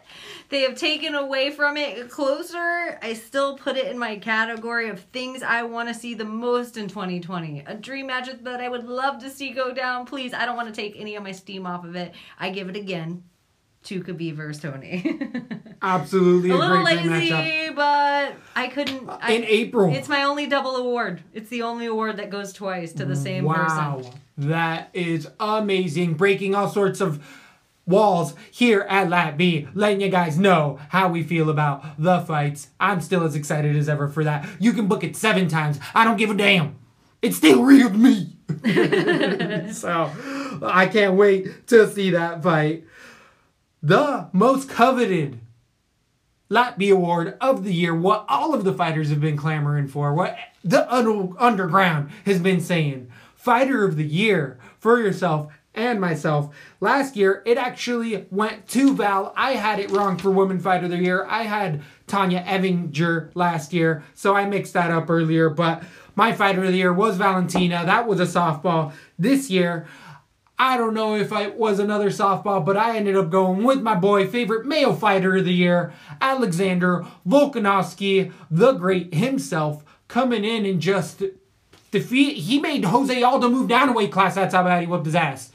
They 0.49 0.62
have 0.62 0.76
taken 0.76 1.14
away 1.14 1.51
from 1.51 1.78
it 1.78 2.10
closer. 2.10 2.97
I 3.01 3.14
still 3.14 3.55
put 3.55 3.78
it 3.78 3.86
in 3.86 3.99
my 3.99 4.18
category 4.18 4.89
of 4.89 4.99
things 4.99 5.43
I 5.43 5.62
want 5.64 5.89
to 5.89 5.93
see 5.93 6.16
the 6.16 6.26
most 6.26 6.78
in 6.78 6.88
2020. 6.88 7.64
A 7.68 7.76
dream 7.76 8.07
match 8.07 8.30
that 8.41 8.60
I 8.60 8.70
would 8.70 8.86
love 8.86 9.20
to 9.20 9.30
see 9.30 9.51
go 9.51 9.72
down. 9.72 10.05
Please, 10.05 10.34
I 10.34 10.45
don't 10.45 10.55
want 10.55 10.74
to 10.74 10.82
take 10.82 10.95
any 10.97 11.16
of 11.16 11.24
my 11.24 11.32
steam 11.32 11.68
off 11.68 11.86
of 11.86 11.95
it. 11.95 12.14
I 12.39 12.49
give 12.49 12.68
it 12.70 12.76
again 12.76 13.24
Khabib 13.84 14.36
versus 14.36 14.62
Tony. 14.62 15.20
Absolutely 15.82 16.52
a 16.52 16.56
a, 16.56 16.58
little 16.58 16.84
lazy, 16.84 17.70
but 17.74 18.36
I 18.56 18.68
couldn't. 18.68 19.10
Uh, 19.10 19.18
I, 19.22 19.34
In 19.34 19.44
April. 19.46 19.94
It's 19.94 20.10
my 20.10 20.24
only 20.24 20.48
double 20.48 20.76
award. 20.76 21.24
It's 21.34 21.50
the 21.50 21.64
only 21.64 21.86
award 21.86 22.18
that 22.18 22.30
goes 22.30 22.54
twice 22.54 22.94
to 22.94 23.06
the 23.06 23.14
mm, 23.14 23.24
same 23.24 23.44
wow, 23.46 23.98
person. 23.98 24.20
that 24.38 24.90
is 24.94 25.28
amazing. 25.40 26.16
Breaking 26.16 26.56
all 26.56 26.70
sorts 26.70 27.02
of 27.02 27.24
walls 27.90 28.36
here 28.52 28.82
at 28.82 29.10
Lat 29.10 29.38
B, 29.38 29.68
letting 29.74 30.02
you 30.02 30.10
guys 30.10 30.38
know 30.38 30.80
how 30.90 31.10
we 31.10 31.24
feel 31.24 31.50
about 31.50 31.84
the 31.98 32.20
fights. 32.22 32.68
I'm 32.80 33.02
still 33.02 33.24
as 33.24 33.36
excited 33.36 33.76
as 33.76 33.90
ever 33.90 34.08
for 34.08 34.24
that. 34.24 34.48
You 34.60 34.74
can 34.74 34.88
book 34.88 35.04
it 35.04 35.16
seven 35.16 35.48
times. 35.48 35.80
I 35.96 36.04
don't 36.04 36.18
give 36.18 36.30
a 36.30 36.36
damn. 36.36 36.78
It's 37.22 37.38
still 37.38 37.64
real 37.64 37.90
to 37.90 37.98
me. 37.98 38.36
so 39.74 40.12
I 40.64 40.88
can't 40.92 41.16
wait 41.16 41.68
to 41.68 41.90
see 41.90 42.12
that 42.12 42.44
fight. 42.44 42.86
The 43.82 44.30
most 44.34 44.68
coveted 44.70 45.40
Latby 46.50 46.92
Award 46.92 47.38
of 47.40 47.64
the 47.64 47.74
year, 47.74 47.96
what 47.96 48.26
all 48.28 48.54
of 48.54 48.64
the 48.64 48.74
fighters 48.74 49.10
have 49.10 49.22
been 49.22 49.38
clamoring 49.38 49.88
for, 49.88 50.14
what 50.14 50.38
the 50.64 50.92
un- 50.94 51.36
underground 51.38 52.10
has 52.26 52.40
been 52.40 52.60
saying. 52.60 53.10
Fighter 53.36 53.86
of 53.86 53.96
the 53.96 54.06
year 54.06 54.60
for 54.80 55.00
yourself 55.00 55.52
and 55.74 56.02
myself. 56.02 56.54
Last 56.82 57.16
year, 57.16 57.42
it 57.46 57.58
actually 57.58 58.28
went 58.32 58.68
to 58.70 58.96
Val. 58.96 59.32
I 59.38 59.52
had 59.52 59.80
it 59.80 59.92
wrong 59.92 60.18
for 60.18 60.32
Women 60.32 60.60
Fighter 60.60 60.86
of 60.86 60.92
the 60.92 60.98
Year. 60.98 61.26
I 61.30 61.44
had 61.44 61.82
Tonya 62.08 62.44
Evinger 62.46 63.30
last 63.36 63.72
year, 63.72 64.04
so 64.14 64.36
I 64.36 64.46
mixed 64.46 64.74
that 64.74 64.92
up 64.92 65.10
earlier. 65.10 65.50
But 65.50 65.84
my 66.16 66.34
Fighter 66.34 66.64
of 66.64 66.72
the 66.72 66.78
Year 66.78 66.92
was 66.92 67.16
Valentina. 67.16 67.86
That 67.86 68.08
was 68.08 68.20
a 68.20 68.26
softball. 68.26 68.92
This 69.18 69.50
year, 69.50 69.88
I 70.62 70.76
don't 70.76 70.93
know 70.93 71.16
if 71.16 71.32
it 71.32 71.55
was 71.55 71.80
another 71.80 72.10
softball, 72.10 72.66
but 72.66 72.76
I 72.76 72.97
ended 72.97 73.16
up 73.16 73.30
going 73.30 73.64
with 73.64 73.82
my 73.82 73.95
boy, 73.95 74.28
favorite 74.28 74.66
male 74.66 74.93
fighter 74.93 75.38
of 75.38 75.45
the 75.45 75.53
year, 75.53 75.93
Alexander 76.20 77.05
Volkanovski, 77.26 78.34
the 78.51 78.74
great 78.74 79.14
himself, 79.14 79.86
coming 80.10 80.43
in 80.43 80.66
and 80.66 80.82
just 80.82 81.24
defeat. 81.91 82.38
He 82.38 82.60
made 82.60 82.84
Jose 82.84 83.24
Aldo 83.24 83.49
move 83.49 83.70
down 83.70 83.89
a 83.89 83.93
weight 83.93 84.12
class. 84.12 84.36
That's 84.36 84.53
how 84.53 84.64
bad 84.64 84.82
he 84.82 84.88
whooped 84.88 85.05
his 85.05 85.16
ass. 85.16 85.51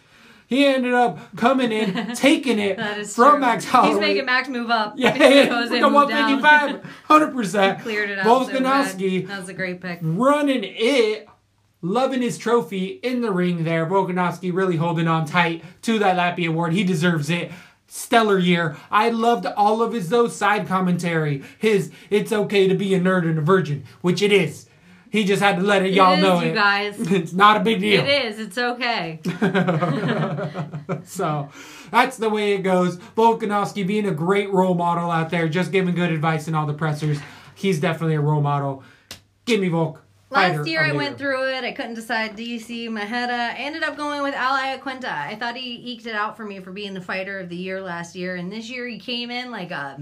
He 0.46 0.66
ended 0.66 0.92
up 0.94 1.36
coming 1.36 1.72
in, 1.72 2.12
taking 2.14 2.58
it 2.58 2.76
from 2.76 3.32
true. 3.32 3.38
Max 3.40 3.64
Holloway. 3.64 3.92
He's 3.92 4.00
making 4.00 4.24
Max 4.26 4.48
move 4.48 4.70
up. 4.70 4.94
yeah, 4.96 5.10
Jose 5.48 5.80
down. 5.80 5.92
155, 5.92 6.82
100%. 7.08 7.80
Cleared 7.82 8.10
it 8.10 8.18
out. 8.18 8.46
so. 8.46 8.52
Volkanovski 8.52 9.26
that 9.26 9.40
was 9.40 9.48
a 9.48 9.54
great 9.54 9.80
pick. 9.80 9.98
running 10.02 10.62
it, 10.64 11.28
loving 11.84 12.22
his 12.22 12.38
trophy 12.38 12.86
in 13.02 13.20
the 13.20 13.30
ring 13.30 13.64
there. 13.64 13.86
Volkanovski 13.86 14.52
really 14.52 14.76
holding 14.76 15.06
on 15.06 15.26
tight 15.26 15.62
to 15.82 15.98
that 15.98 16.16
Lappy 16.16 16.46
Award. 16.46 16.72
He 16.72 16.82
deserves 16.82 17.30
it. 17.30 17.52
Stellar 17.86 18.38
year. 18.38 18.76
I 18.90 19.10
loved 19.10 19.46
all 19.46 19.82
of 19.82 19.92
his 19.92 20.08
those 20.08 20.34
side 20.34 20.66
commentary. 20.66 21.44
His 21.58 21.92
it's 22.10 22.32
okay 22.32 22.66
to 22.66 22.74
be 22.74 22.94
a 22.94 23.00
nerd 23.00 23.28
and 23.28 23.38
a 23.38 23.42
virgin, 23.42 23.84
which 24.00 24.22
it 24.22 24.32
is. 24.32 24.66
He 25.10 25.22
just 25.24 25.40
had 25.40 25.56
to 25.56 25.62
let 25.62 25.82
it, 25.84 25.92
y'all 25.94 26.14
is, 26.14 26.22
know 26.22 26.40
you 26.40 26.48
it. 26.48 26.54
guys. 26.54 26.96
It's 27.12 27.32
not 27.32 27.58
a 27.58 27.60
big 27.60 27.78
deal. 27.80 28.02
It 28.04 28.08
is. 28.08 28.38
It's 28.40 28.58
okay. 28.58 29.20
So 31.06 31.50
that's 31.90 32.16
the 32.16 32.28
way 32.28 32.54
it 32.54 32.62
goes. 32.62 32.96
Volkanovski 33.16 33.86
being 33.86 34.06
a 34.06 34.10
great 34.10 34.52
role 34.52 34.74
model 34.74 35.10
out 35.10 35.30
there, 35.30 35.48
just 35.48 35.70
giving 35.70 35.94
good 35.94 36.10
advice 36.10 36.48
in 36.48 36.54
all 36.54 36.66
the 36.66 36.74
pressers. 36.74 37.18
He's 37.54 37.78
definitely 37.78 38.16
a 38.16 38.20
role 38.20 38.40
model. 38.40 38.82
Give 39.44 39.60
me 39.60 39.68
Volk. 39.68 40.03
Last 40.34 40.66
year 40.66 40.84
I 40.84 40.92
went 40.92 41.16
through 41.16 41.48
it. 41.50 41.62
I 41.62 41.70
couldn't 41.70 41.94
decide 41.94 42.36
DC, 42.36 42.88
Maheda. 42.88 43.30
I 43.30 43.54
ended 43.56 43.84
up 43.84 43.96
going 43.96 44.22
with 44.22 44.34
Al 44.34 44.78
Quinta. 44.78 45.12
I 45.12 45.36
thought 45.36 45.56
he 45.56 45.76
eked 45.92 46.06
it 46.06 46.14
out 46.14 46.36
for 46.36 46.44
me 46.44 46.58
for 46.58 46.72
being 46.72 46.92
the 46.92 47.00
fighter 47.00 47.38
of 47.38 47.48
the 47.48 47.56
year 47.56 47.80
last 47.80 48.16
year, 48.16 48.34
and 48.34 48.50
this 48.50 48.68
year 48.68 48.86
he 48.88 48.98
came 48.98 49.30
in 49.30 49.52
like 49.52 49.70
a 49.70 50.00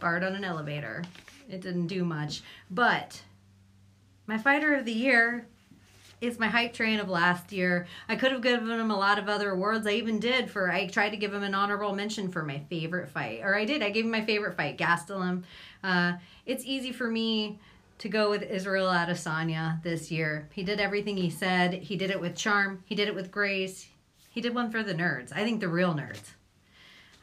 fart 0.00 0.24
on 0.24 0.34
an 0.34 0.42
elevator. 0.42 1.04
It 1.48 1.60
didn't 1.60 1.86
do 1.86 2.04
much, 2.04 2.42
but 2.70 3.22
my 4.26 4.36
fighter 4.36 4.74
of 4.74 4.84
the 4.84 4.92
year 4.92 5.46
is 6.20 6.40
my 6.40 6.48
hype 6.48 6.72
train 6.72 6.98
of 6.98 7.08
last 7.08 7.52
year. 7.52 7.86
I 8.08 8.16
could 8.16 8.32
have 8.32 8.42
given 8.42 8.68
him 8.68 8.90
a 8.90 8.98
lot 8.98 9.18
of 9.18 9.28
other 9.28 9.50
awards. 9.50 9.86
I 9.86 9.92
even 9.92 10.18
did 10.18 10.50
for 10.50 10.72
I 10.72 10.88
tried 10.88 11.10
to 11.10 11.16
give 11.16 11.32
him 11.32 11.44
an 11.44 11.54
honorable 11.54 11.94
mention 11.94 12.32
for 12.32 12.42
my 12.42 12.58
favorite 12.68 13.10
fight, 13.10 13.42
or 13.44 13.54
I 13.54 13.64
did. 13.64 13.82
I 13.82 13.90
gave 13.90 14.06
him 14.06 14.10
my 14.10 14.24
favorite 14.24 14.56
fight, 14.56 14.76
Gastelum. 14.76 15.44
Uh, 15.84 16.14
it's 16.46 16.64
easy 16.64 16.90
for 16.90 17.08
me 17.08 17.60
to 17.98 18.08
go 18.08 18.30
with 18.30 18.42
Israel 18.42 18.86
Adesanya 18.88 19.82
this 19.82 20.10
year. 20.10 20.48
He 20.52 20.62
did 20.62 20.80
everything 20.80 21.16
he 21.16 21.30
said. 21.30 21.72
He 21.74 21.96
did 21.96 22.10
it 22.10 22.20
with 22.20 22.36
charm. 22.36 22.82
He 22.86 22.94
did 22.94 23.08
it 23.08 23.14
with 23.14 23.30
grace. 23.30 23.88
He 24.30 24.40
did 24.40 24.54
one 24.54 24.70
for 24.70 24.82
the 24.82 24.94
nerds. 24.94 25.32
I 25.32 25.44
think 25.44 25.60
the 25.60 25.68
real 25.68 25.94
nerds. 25.94 26.22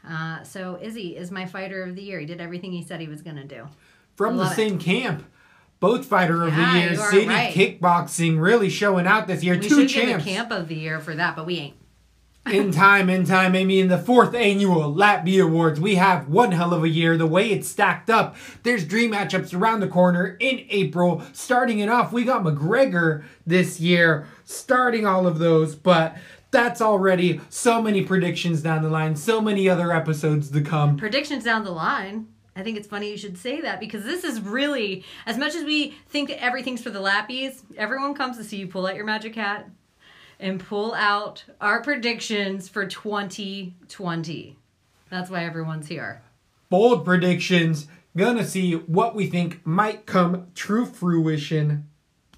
Uh, 0.08 0.42
so 0.42 0.78
Izzy 0.82 1.16
is 1.16 1.30
my 1.30 1.46
fighter 1.46 1.82
of 1.82 1.94
the 1.96 2.02
year. 2.02 2.18
He 2.20 2.26
did 2.26 2.40
everything 2.40 2.72
he 2.72 2.82
said 2.82 3.00
he 3.00 3.08
was 3.08 3.22
gonna 3.22 3.44
do. 3.44 3.68
from 4.16 4.36
the 4.36 4.42
Love 4.44 4.52
it. 4.52 4.56
same 4.56 4.78
camp. 4.78 5.24
Both 5.80 6.06
fighter 6.06 6.42
of 6.44 6.56
Yeah, 6.56 6.72
the 6.72 6.78
year, 6.80 6.96
City 6.96 7.26
right. 7.28 7.52
Kickboxing, 7.54 8.40
really 8.40 8.70
showing 8.70 9.06
out 9.06 9.26
this 9.26 9.42
year. 9.42 9.54
We 9.54 9.60
Two 9.68 9.86
should 9.86 9.88
give 9.88 9.90
champs 10.08 10.24
a 10.24 10.28
camp 10.28 10.50
of 10.50 10.68
the 10.68 10.74
year 10.76 10.98
for 11.00 11.14
that, 11.14 11.36
but 11.36 11.46
we 11.46 11.58
ain't. 11.58 11.76
In 12.46 12.70
time, 12.70 13.08
in 13.08 13.24
time. 13.24 13.54
Amy, 13.54 13.80
in 13.80 13.88
the 13.88 13.98
fourth 13.98 14.34
annual 14.34 14.94
Latby 14.94 15.42
Awards, 15.42 15.80
we 15.80 15.94
have 15.96 16.28
one 16.28 16.52
hell 16.52 16.74
of 16.74 16.84
a 16.84 16.88
year. 16.88 17.16
The 17.16 17.26
way 17.26 17.50
it's 17.50 17.68
stacked 17.68 18.10
up, 18.10 18.36
there's 18.62 18.84
dream 18.84 19.12
matchups 19.12 19.58
around 19.58 19.80
the 19.80 19.88
corner 19.88 20.36
in 20.40 20.64
April. 20.68 21.22
Starting 21.32 21.78
it 21.78 21.88
off, 21.88 22.12
we 22.12 22.24
got 22.24 22.42
McGregor 22.44 23.24
this 23.46 23.80
year, 23.80 24.26
starting 24.44 25.06
all 25.06 25.26
of 25.26 25.38
those, 25.38 25.74
but. 25.74 26.16
That's 26.50 26.80
already 26.80 27.40
so 27.48 27.82
many 27.82 28.04
predictions 28.04 28.62
down 28.62 28.84
the 28.84 28.88
line, 28.88 29.16
so 29.16 29.40
many 29.40 29.68
other 29.68 29.90
episodes 29.92 30.52
to 30.52 30.60
come. 30.60 30.96
predictions 30.96 31.42
down 31.42 31.64
the 31.64 31.72
line. 31.72 32.28
I 32.54 32.62
think 32.62 32.76
it's 32.76 32.86
funny 32.86 33.10
you 33.10 33.16
should 33.16 33.36
say 33.36 33.60
that 33.62 33.80
because 33.80 34.04
this 34.04 34.22
is 34.22 34.40
really, 34.40 35.04
as 35.26 35.36
much 35.36 35.56
as 35.56 35.64
we 35.64 35.96
think 36.08 36.30
everything's 36.30 36.80
for 36.80 36.90
the 36.90 37.00
lappies, 37.00 37.62
everyone 37.76 38.14
comes 38.14 38.36
to 38.36 38.44
see 38.44 38.58
you 38.58 38.68
pull 38.68 38.86
out 38.86 38.94
your 38.94 39.04
magic 39.04 39.34
hat 39.34 39.68
and 40.44 40.60
pull 40.60 40.92
out 40.94 41.42
our 41.58 41.82
predictions 41.82 42.68
for 42.68 42.86
2020. 42.86 44.56
That's 45.10 45.30
why 45.30 45.44
everyone's 45.44 45.88
here. 45.88 46.20
bold 46.68 47.04
predictions. 47.04 47.86
Gonna 48.16 48.44
see 48.44 48.74
what 48.74 49.14
we 49.14 49.26
think 49.26 49.66
might 49.66 50.06
come 50.06 50.48
true 50.54 50.84
fruition 50.86 51.88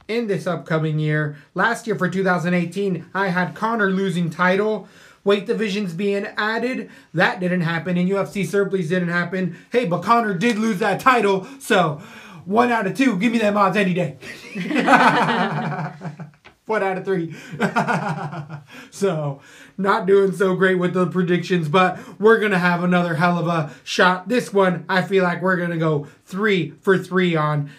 in 0.09 0.27
this 0.29 0.47
upcoming 0.47 0.99
year. 1.01 1.37
Last 1.55 1.87
year 1.87 1.97
for 1.97 2.09
2018, 2.09 3.07
I 3.13 3.29
had 3.29 3.55
Conor 3.55 3.91
losing 3.91 4.31
title. 4.31 4.89
Weight 5.25 5.47
divisions 5.47 5.93
being 5.93 6.27
added. 6.37 6.89
That 7.13 7.41
didn't 7.41 7.63
happen. 7.63 7.99
And 7.99 8.09
UFC 8.09 8.47
Surplies 8.47 8.89
didn't 8.89 9.09
happen. 9.09 9.57
Hey, 9.73 9.85
but 9.85 10.03
Conor 10.03 10.35
did 10.35 10.57
lose 10.59 10.79
that 10.79 11.01
title. 11.01 11.45
So, 11.59 12.01
one 12.45 12.71
out 12.71 12.87
of 12.87 12.97
two. 12.97 13.19
Give 13.19 13.33
me 13.33 13.39
that 13.39 13.57
odds 13.57 13.77
any 13.77 13.93
day. 13.93 14.17
one 16.67 16.83
out 16.83 16.99
of 16.99 17.05
three. 17.05 17.35
so, 18.91 19.41
not 19.79 20.07
doing 20.07 20.33
so 20.33 20.55
great 20.55 20.75
with 20.75 20.95
the 20.95 21.07
predictions, 21.07 21.69
but 21.69 21.99
we're 22.21 22.39
going 22.39 22.53
to 22.53 22.59
have 22.59 22.83
another 22.83 23.15
hell 23.15 23.39
of 23.39 23.47
a 23.47 23.73
shot. 23.85 24.29
This 24.29 24.53
one, 24.53 24.85
I 24.89 25.03
feel 25.03 25.23
like 25.23 25.43
we're 25.43 25.57
going 25.57 25.71
to 25.71 25.79
go 25.79 26.09
three 26.25 26.73
for 26.81 26.99
three 26.99 27.37
on. 27.37 27.71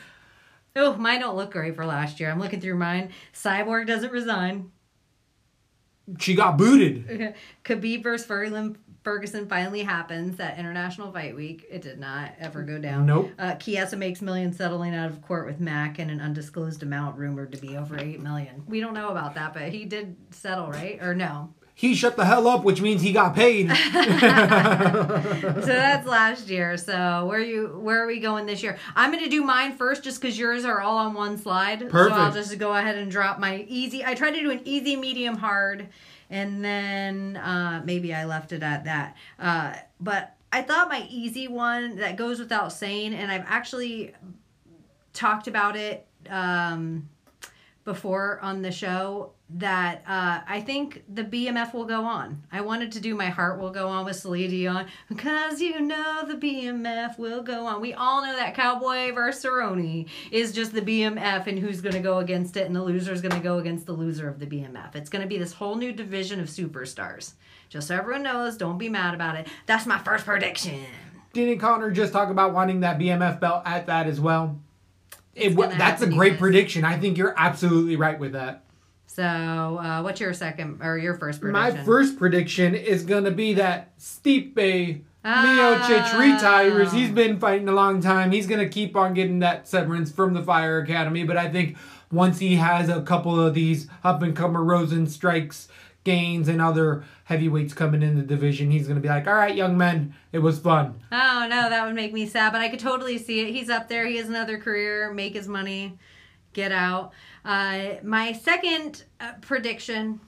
Oh, 0.76 0.96
mine 0.96 1.20
don't 1.20 1.36
look 1.36 1.52
great 1.52 1.76
for 1.76 1.86
last 1.86 2.20
year. 2.20 2.32
I'm 2.32 2.40
looking 2.40 2.62
through 2.62 2.78
mine. 2.78 3.12
Cyborg 3.34 3.88
doesn't 3.88 4.12
resign. 4.12 4.72
She 6.20 6.36
got 6.36 6.58
booted. 6.58 7.36
Khabib 7.66 8.04
versus 8.04 8.28
Furlan 8.28 8.78
Ferguson 9.08 9.48
finally 9.48 9.84
happens 9.84 10.38
at 10.38 10.60
International 10.60 11.14
Fight 11.14 11.34
Week. 11.34 11.66
It 11.72 11.82
did 11.82 11.98
not 11.98 12.34
ever 12.42 12.62
go 12.62 12.78
down. 12.78 13.06
Nope. 13.06 13.32
Uh, 13.40 13.56
makes 13.96 14.22
millions 14.22 14.58
settling 14.58 14.94
out 14.94 15.10
of 15.10 15.22
court 15.22 15.48
with 15.48 15.62
Mac 15.62 15.98
and 15.98 16.12
an 16.12 16.20
undisclosed 16.20 16.84
amount 16.84 17.18
rumored 17.18 17.54
to 17.54 17.58
be 17.58 17.78
over 17.78 17.98
eight 17.98 18.20
million. 18.20 18.64
We 18.68 18.82
don't 18.82 18.94
know 18.94 19.08
about 19.08 19.36
that, 19.36 19.54
but 19.54 19.70
he 19.70 19.86
did 19.86 20.18
settle, 20.32 20.68
right? 20.68 21.02
Or 21.02 21.16
no? 21.16 21.54
He 21.74 21.96
shut 21.96 22.18
the 22.18 22.26
hell 22.26 22.50
up, 22.50 22.66
which 22.66 22.82
means 22.82 23.02
he 23.02 23.14
got 23.14 23.34
paid. 23.34 23.70
so 23.70 23.76
that's 25.68 26.06
last 26.06 26.50
year. 26.50 26.76
So 26.76 27.28
where 27.28 27.40
you 27.40 27.80
where 27.80 28.04
are 28.04 28.08
we 28.08 28.20
going 28.20 28.46
this 28.46 28.62
year? 28.62 28.78
I'm 28.94 29.12
gonna 29.14 29.30
do 29.30 29.42
mine 29.42 29.78
first, 29.78 30.04
just 30.04 30.20
because 30.20 30.38
yours 30.38 30.66
are 30.66 30.82
all 30.82 30.98
on 30.98 31.14
one 31.14 31.38
slide. 31.38 31.90
Perfect. 31.90 32.16
So 32.16 32.22
I'll 32.22 32.34
just 32.34 32.58
go 32.58 32.74
ahead 32.74 32.98
and 32.98 33.10
drop 33.10 33.40
my 33.40 33.64
easy. 33.70 34.04
I 34.04 34.16
tried 34.16 34.32
to 34.32 34.42
do 34.42 34.52
an 34.52 34.62
easy, 34.66 34.98
medium, 34.98 35.38
hard, 35.38 35.88
and 36.30 36.64
then 36.64 37.38
uh, 37.38 37.82
maybe 37.86 38.14
I 38.14 38.26
left 38.26 38.52
it 38.52 38.64
at 38.64 38.86
that. 38.86 39.16
Uh, 39.40 39.74
but 40.00 40.36
I 40.52 40.62
thought 40.62 40.90
my 40.90 41.06
easy 41.10 41.48
one 41.48 41.98
that 41.98 42.16
goes 42.16 42.40
without 42.40 42.72
saying, 42.72 43.14
and 43.14 43.32
I've 43.32 43.46
actually 43.48 44.14
talked 45.14 45.48
about 45.48 45.76
it 45.76 46.08
um, 46.30 47.10
before 47.88 48.38
on 48.42 48.62
the 48.62 48.72
show 48.72 49.32
that 49.50 50.04
uh, 50.06 50.42
I 50.46 50.60
think 50.60 51.04
the 51.08 51.24
BMF 51.24 51.74
will 51.74 51.86
go 51.86 52.04
on. 52.04 52.44
I 52.52 52.60
wanted 52.60 52.92
to 52.92 53.00
do 53.00 53.16
my 53.16 53.30
heart 53.30 53.60
will 53.60 53.72
go 53.72 53.88
on 53.88 54.04
with 54.04 54.18
Celine 54.18 54.50
Dion 54.50 54.88
because 55.08 55.62
you 55.62 55.80
know 55.80 56.26
the 56.28 56.36
BMF 56.36 57.18
will 57.18 57.42
go 57.42 57.66
on. 57.66 57.80
We 57.80 57.94
all 57.94 58.22
know 58.22 58.36
that 58.36 58.56
Cowboy 58.56 59.14
versus 59.14 59.44
Cerrone 59.44 60.08
is 60.32 60.52
just 60.52 60.74
the 60.74 60.82
BMF 60.82 61.48
and 61.48 61.58
who's 61.58 61.80
going 61.80 61.96
to 61.96 62.02
go 62.02 62.18
against 62.18 62.58
it, 62.58 62.68
and 62.68 62.76
the 62.76 62.84
loser 62.84 63.14
is 63.14 63.22
going 63.22 63.36
to 63.36 63.40
go 63.40 63.60
against 63.60 63.86
the 63.86 63.94
loser 63.94 64.28
of 64.28 64.40
the 64.40 64.46
BMF. 64.46 64.94
It's 64.96 65.10
going 65.10 65.22
to 65.22 65.28
be 65.30 65.38
this 65.38 65.54
whole 65.54 65.76
new 65.76 65.94
division 65.94 66.42
of 66.42 66.48
superstars. 66.48 67.34
Just 67.70 67.88
so 67.88 67.96
everyone 67.96 68.24
knows, 68.24 68.58
don't 68.58 68.78
be 68.78 68.90
mad 68.90 69.14
about 69.14 69.38
it. 69.38 69.48
That's 69.66 69.86
my 69.86 69.98
first 69.98 70.26
prediction. 70.26 70.82
Didn't 71.32 71.60
Conor 71.60 71.92
just 71.92 72.12
talk 72.12 72.30
about 72.30 72.54
wanting 72.54 72.82
that 72.82 73.00
BMF 73.00 73.40
belt 73.40 73.64
at 73.66 73.88
that 73.88 74.08
as 74.08 74.20
well? 74.20 74.60
It, 75.38 75.56
that's 75.56 76.02
a 76.02 76.08
great 76.08 76.38
prediction. 76.38 76.84
I 76.84 76.98
think 76.98 77.18
you're 77.18 77.36
absolutely 77.38 77.96
right 77.96 78.20
with 78.20 78.34
that. 78.34 78.64
So, 79.06 79.24
uh, 79.24 80.02
what's 80.02 80.20
your 80.20 80.34
second 80.34 80.82
or 80.84 80.98
your 80.98 81.16
first 81.16 81.42
prediction? 81.42 81.78
My 81.78 81.84
first 81.84 82.18
prediction 82.18 82.76
is 82.76 83.04
gonna 83.04 83.32
be 83.32 83.54
that 83.56 83.98
Stipe 83.98 85.02
Ah. 85.30 85.82
Miocic 85.84 86.20
retires. 86.20 86.94
He's 86.94 87.10
been 87.10 87.38
fighting 87.40 87.68
a 87.68 87.74
long 87.74 88.00
time. 88.02 88.32
He's 88.32 88.48
gonna 88.48 88.70
keep 88.70 88.96
on 88.96 89.14
getting 89.14 89.40
that 89.40 89.68
severance 89.68 90.12
from 90.12 90.34
the 90.34 90.42
Fire 90.42 90.80
Academy. 90.80 91.24
But 91.26 91.36
I 91.36 91.50
think 91.50 91.76
once 92.12 92.40
he 92.40 92.56
has 92.56 92.88
a 92.88 93.02
couple 93.02 93.40
of 93.40 93.54
these 93.54 93.88
up 94.04 94.22
and 94.22 94.36
comer 94.36 94.64
Rosen 94.64 95.08
strikes 95.08 95.68
Ganes 96.06 96.48
and 96.48 96.62
other 96.62 97.04
heavyweights 97.28 97.74
coming 97.74 98.02
in 98.02 98.16
the 98.16 98.24
division, 98.24 98.72
he's 98.72 98.88
gonna 98.88 99.02
be 99.02 99.10
like, 99.10 99.28
"All 99.28 99.36
right, 99.36 99.54
young 99.54 99.78
men, 99.78 100.16
it 100.32 100.40
was 100.40 100.60
fun." 100.60 100.96
Oh 101.12 101.46
no, 101.50 101.70
that 101.70 101.86
would 101.86 101.96
make 101.96 102.14
me 102.14 102.26
sad, 102.26 102.54
but 102.54 102.62
I 102.62 102.70
could 102.70 102.80
totally 102.80 103.18
see 103.18 103.42
it. 103.42 103.54
He's 103.54 103.70
up 103.70 103.90
there. 103.90 104.08
He 104.08 104.16
has 104.16 104.30
another 104.30 104.58
career. 104.58 105.14
Make 105.14 105.34
his 105.34 105.48
money, 105.48 105.98
get 106.54 106.72
out. 106.72 107.12
Uh, 107.44 107.96
my 108.02 108.32
second 108.32 109.04
uh, 109.20 109.34
prediction 109.42 110.22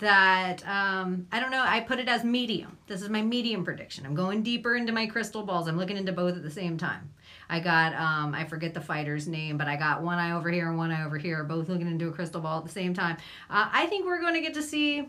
that 0.00 0.66
um, 0.66 1.26
I 1.30 1.38
don't 1.38 1.52
know. 1.52 1.64
I 1.64 1.80
put 1.80 2.00
it 2.00 2.08
as 2.08 2.24
medium. 2.24 2.76
This 2.88 3.00
is 3.00 3.08
my 3.08 3.22
medium 3.22 3.64
prediction. 3.64 4.04
I'm 4.04 4.14
going 4.14 4.42
deeper 4.42 4.74
into 4.74 4.92
my 4.92 5.06
crystal 5.06 5.44
balls. 5.44 5.68
I'm 5.68 5.78
looking 5.78 5.96
into 5.96 6.12
both 6.12 6.36
at 6.36 6.42
the 6.42 6.50
same 6.50 6.76
time. 6.76 7.12
I 7.48 7.60
got 7.60 7.94
um, 7.94 8.34
I 8.34 8.44
forget 8.44 8.74
the 8.74 8.80
fighter's 8.80 9.28
name, 9.28 9.56
but 9.56 9.68
I 9.68 9.76
got 9.76 10.02
one 10.02 10.18
eye 10.18 10.32
over 10.32 10.50
here 10.50 10.68
and 10.68 10.76
one 10.76 10.90
eye 10.90 11.04
over 11.04 11.16
here, 11.16 11.44
both 11.44 11.68
looking 11.68 11.86
into 11.86 12.08
a 12.08 12.12
crystal 12.12 12.40
ball 12.40 12.58
at 12.58 12.64
the 12.64 12.72
same 12.72 12.92
time. 12.92 13.16
Uh, 13.48 13.68
I 13.72 13.86
think 13.86 14.04
we're 14.04 14.20
going 14.20 14.34
to 14.34 14.40
get 14.40 14.54
to 14.54 14.62
see 14.62 15.08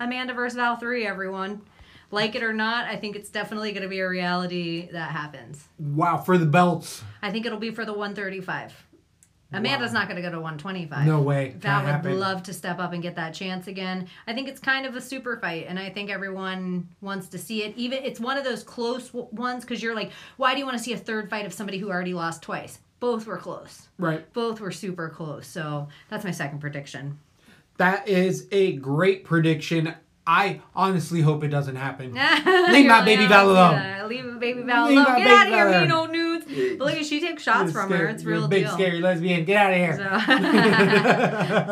Amanda 0.00 0.34
versus 0.34 0.56
Val 0.56 0.76
three. 0.76 1.06
Everyone, 1.06 1.62
like 2.10 2.34
it 2.34 2.42
or 2.42 2.52
not, 2.52 2.86
I 2.86 2.96
think 2.96 3.16
it's 3.16 3.30
definitely 3.30 3.72
going 3.72 3.82
to 3.82 3.88
be 3.88 4.00
a 4.00 4.08
reality 4.08 4.88
that 4.92 5.10
happens. 5.10 5.66
Wow, 5.78 6.18
for 6.18 6.38
the 6.38 6.46
belts, 6.46 7.02
I 7.22 7.30
think 7.30 7.46
it'll 7.46 7.58
be 7.58 7.70
for 7.70 7.84
the 7.84 7.92
135. 7.92 8.84
Amanda's 9.50 9.94
not 9.94 10.08
going 10.08 10.16
to 10.16 10.22
go 10.22 10.30
to 10.30 10.36
125. 10.40 11.06
no 11.06 11.22
way. 11.22 11.54
Val 11.56 11.82
would 11.82 11.90
happen. 11.90 12.20
love 12.20 12.42
to 12.42 12.52
step 12.52 12.78
up 12.78 12.92
and 12.92 13.02
get 13.02 13.16
that 13.16 13.32
chance 13.32 13.66
again. 13.66 14.06
I 14.26 14.34
think 14.34 14.46
it's 14.46 14.60
kind 14.60 14.84
of 14.84 14.94
a 14.94 15.00
super 15.00 15.38
fight, 15.38 15.64
and 15.68 15.78
I 15.78 15.88
think 15.88 16.10
everyone 16.10 16.88
wants 17.00 17.28
to 17.28 17.38
see 17.38 17.62
it. 17.64 17.74
Even 17.76 18.04
it's 18.04 18.20
one 18.20 18.36
of 18.36 18.44
those 18.44 18.62
close 18.62 19.06
w- 19.08 19.26
ones 19.32 19.64
because 19.64 19.82
you're 19.82 19.94
like, 19.94 20.10
why 20.36 20.52
do 20.52 20.58
you 20.60 20.66
want 20.66 20.76
to 20.76 20.84
see 20.84 20.92
a 20.92 20.98
third 20.98 21.30
fight 21.30 21.46
of 21.46 21.54
somebody 21.54 21.78
who 21.78 21.88
already 21.90 22.12
lost 22.12 22.42
twice? 22.42 22.78
Both 23.00 23.26
were 23.26 23.38
close. 23.38 23.88
right. 23.96 24.30
Both 24.34 24.60
were 24.60 24.70
super 24.72 25.08
close. 25.08 25.46
So 25.46 25.88
that's 26.10 26.24
my 26.24 26.30
second 26.32 26.58
prediction. 26.58 27.18
That 27.78 28.08
is 28.08 28.46
a 28.52 28.72
great 28.76 29.24
prediction. 29.24 29.94
I 30.26 30.60
honestly 30.74 31.22
hope 31.22 31.42
it 31.42 31.48
doesn't 31.48 31.76
happen. 31.76 32.12
Leave 32.72 32.86
my 32.86 33.02
baby 33.02 33.26
Val 33.26 33.50
alone. 33.50 34.08
Leave 34.08 34.38
baby 34.38 34.62
Val 34.62 34.88
alone. 34.88 35.04
Get 35.16 35.26
out 35.26 35.46
of 35.46 35.54
here, 35.54 35.70
Val 35.70 35.80
mean 35.80 35.90
alone. 35.90 36.00
old 36.00 36.10
nudes. 36.10 36.44
Believe 36.78 37.06
she 37.06 37.20
takes 37.20 37.42
shots 37.42 37.72
from 37.72 37.90
her. 37.90 38.08
It's 38.08 38.24
real 38.24 38.44
a 38.44 38.48
big 38.48 38.64
deal. 38.64 38.72
scary 38.72 39.00
lesbian. 39.00 39.44
Get 39.44 39.56
out 39.56 39.72
of 39.72 39.78
here. 39.78 39.96
So, 39.96 40.04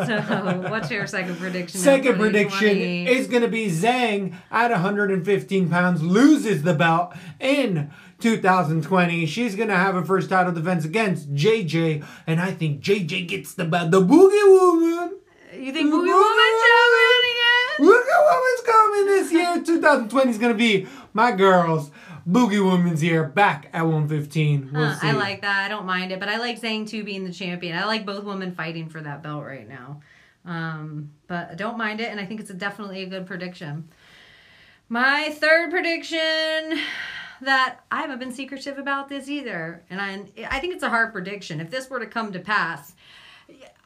so 0.62 0.70
what's 0.70 0.90
your 0.90 1.06
second 1.06 1.38
prediction? 1.38 1.80
Second 1.80 2.18
prediction 2.18 2.78
is 2.78 3.26
going 3.26 3.42
to 3.42 3.48
be 3.48 3.66
Zhang 3.66 4.34
at 4.50 4.70
115 4.70 5.68
pounds 5.68 6.02
loses 6.02 6.62
the 6.62 6.74
belt 6.74 7.14
in 7.40 7.90
2020. 8.20 9.26
She's 9.26 9.54
going 9.54 9.68
to 9.68 9.76
have 9.76 9.94
her 9.94 10.04
first 10.04 10.30
title 10.30 10.52
defense 10.52 10.84
against 10.84 11.34
JJ, 11.34 12.04
and 12.26 12.40
I 12.40 12.52
think 12.52 12.80
JJ 12.80 13.28
gets 13.28 13.54
the 13.54 13.64
belt. 13.64 13.90
The 13.90 14.00
Boogie 14.00 14.48
Woman. 14.48 15.20
You 15.58 15.72
think 15.72 15.92
Boogie 15.92 16.06
Boogie 16.06 16.20
Woman's 16.20 16.62
coming 16.66 17.22
again? 17.32 17.86
Boogie 17.86 18.20
Woman's 18.24 18.62
coming 18.66 19.06
this 19.06 19.32
year. 19.32 19.64
2020 19.64 20.30
is 20.30 20.38
going 20.38 20.52
to 20.52 20.58
be 20.58 20.86
my 21.12 21.32
girls. 21.32 21.90
Boogie 22.28 22.64
Woman's 22.64 23.00
here, 23.00 23.24
back 23.24 23.70
at 23.72 23.82
115. 23.82 24.70
We'll. 24.72 24.96
I 25.00 25.12
like 25.12 25.42
that. 25.42 25.64
I 25.64 25.68
don't 25.68 25.86
mind 25.86 26.10
it, 26.10 26.18
but 26.18 26.28
I 26.28 26.38
like 26.38 26.60
Zhang 26.60 26.88
too 26.88 27.04
being 27.04 27.24
the 27.24 27.32
champion. 27.32 27.78
I 27.78 27.84
like 27.84 28.04
both 28.04 28.24
women 28.24 28.52
fighting 28.52 28.88
for 28.88 29.00
that 29.00 29.22
belt 29.22 29.44
right 29.44 29.68
now. 29.68 30.00
Um, 30.44 31.10
but 31.28 31.50
I 31.52 31.54
don't 31.54 31.78
mind 31.78 32.00
it, 32.00 32.10
and 32.10 32.20
I 32.20 32.26
think 32.26 32.40
it's 32.40 32.50
a, 32.50 32.54
definitely 32.54 33.02
a 33.02 33.06
good 33.06 33.26
prediction. 33.26 33.88
My 34.88 35.30
third 35.30 35.70
prediction 35.70 36.80
that 37.40 37.80
I 37.90 38.00
haven't 38.02 38.18
been 38.18 38.32
secretive 38.32 38.78
about 38.78 39.08
this 39.08 39.28
either, 39.28 39.84
and 39.90 40.00
I 40.00 40.24
I 40.50 40.58
think 40.60 40.74
it's 40.74 40.82
a 40.82 40.88
hard 40.88 41.12
prediction. 41.12 41.60
If 41.60 41.70
this 41.70 41.90
were 41.90 42.00
to 42.00 42.06
come 42.06 42.32
to 42.32 42.38
pass, 42.40 42.94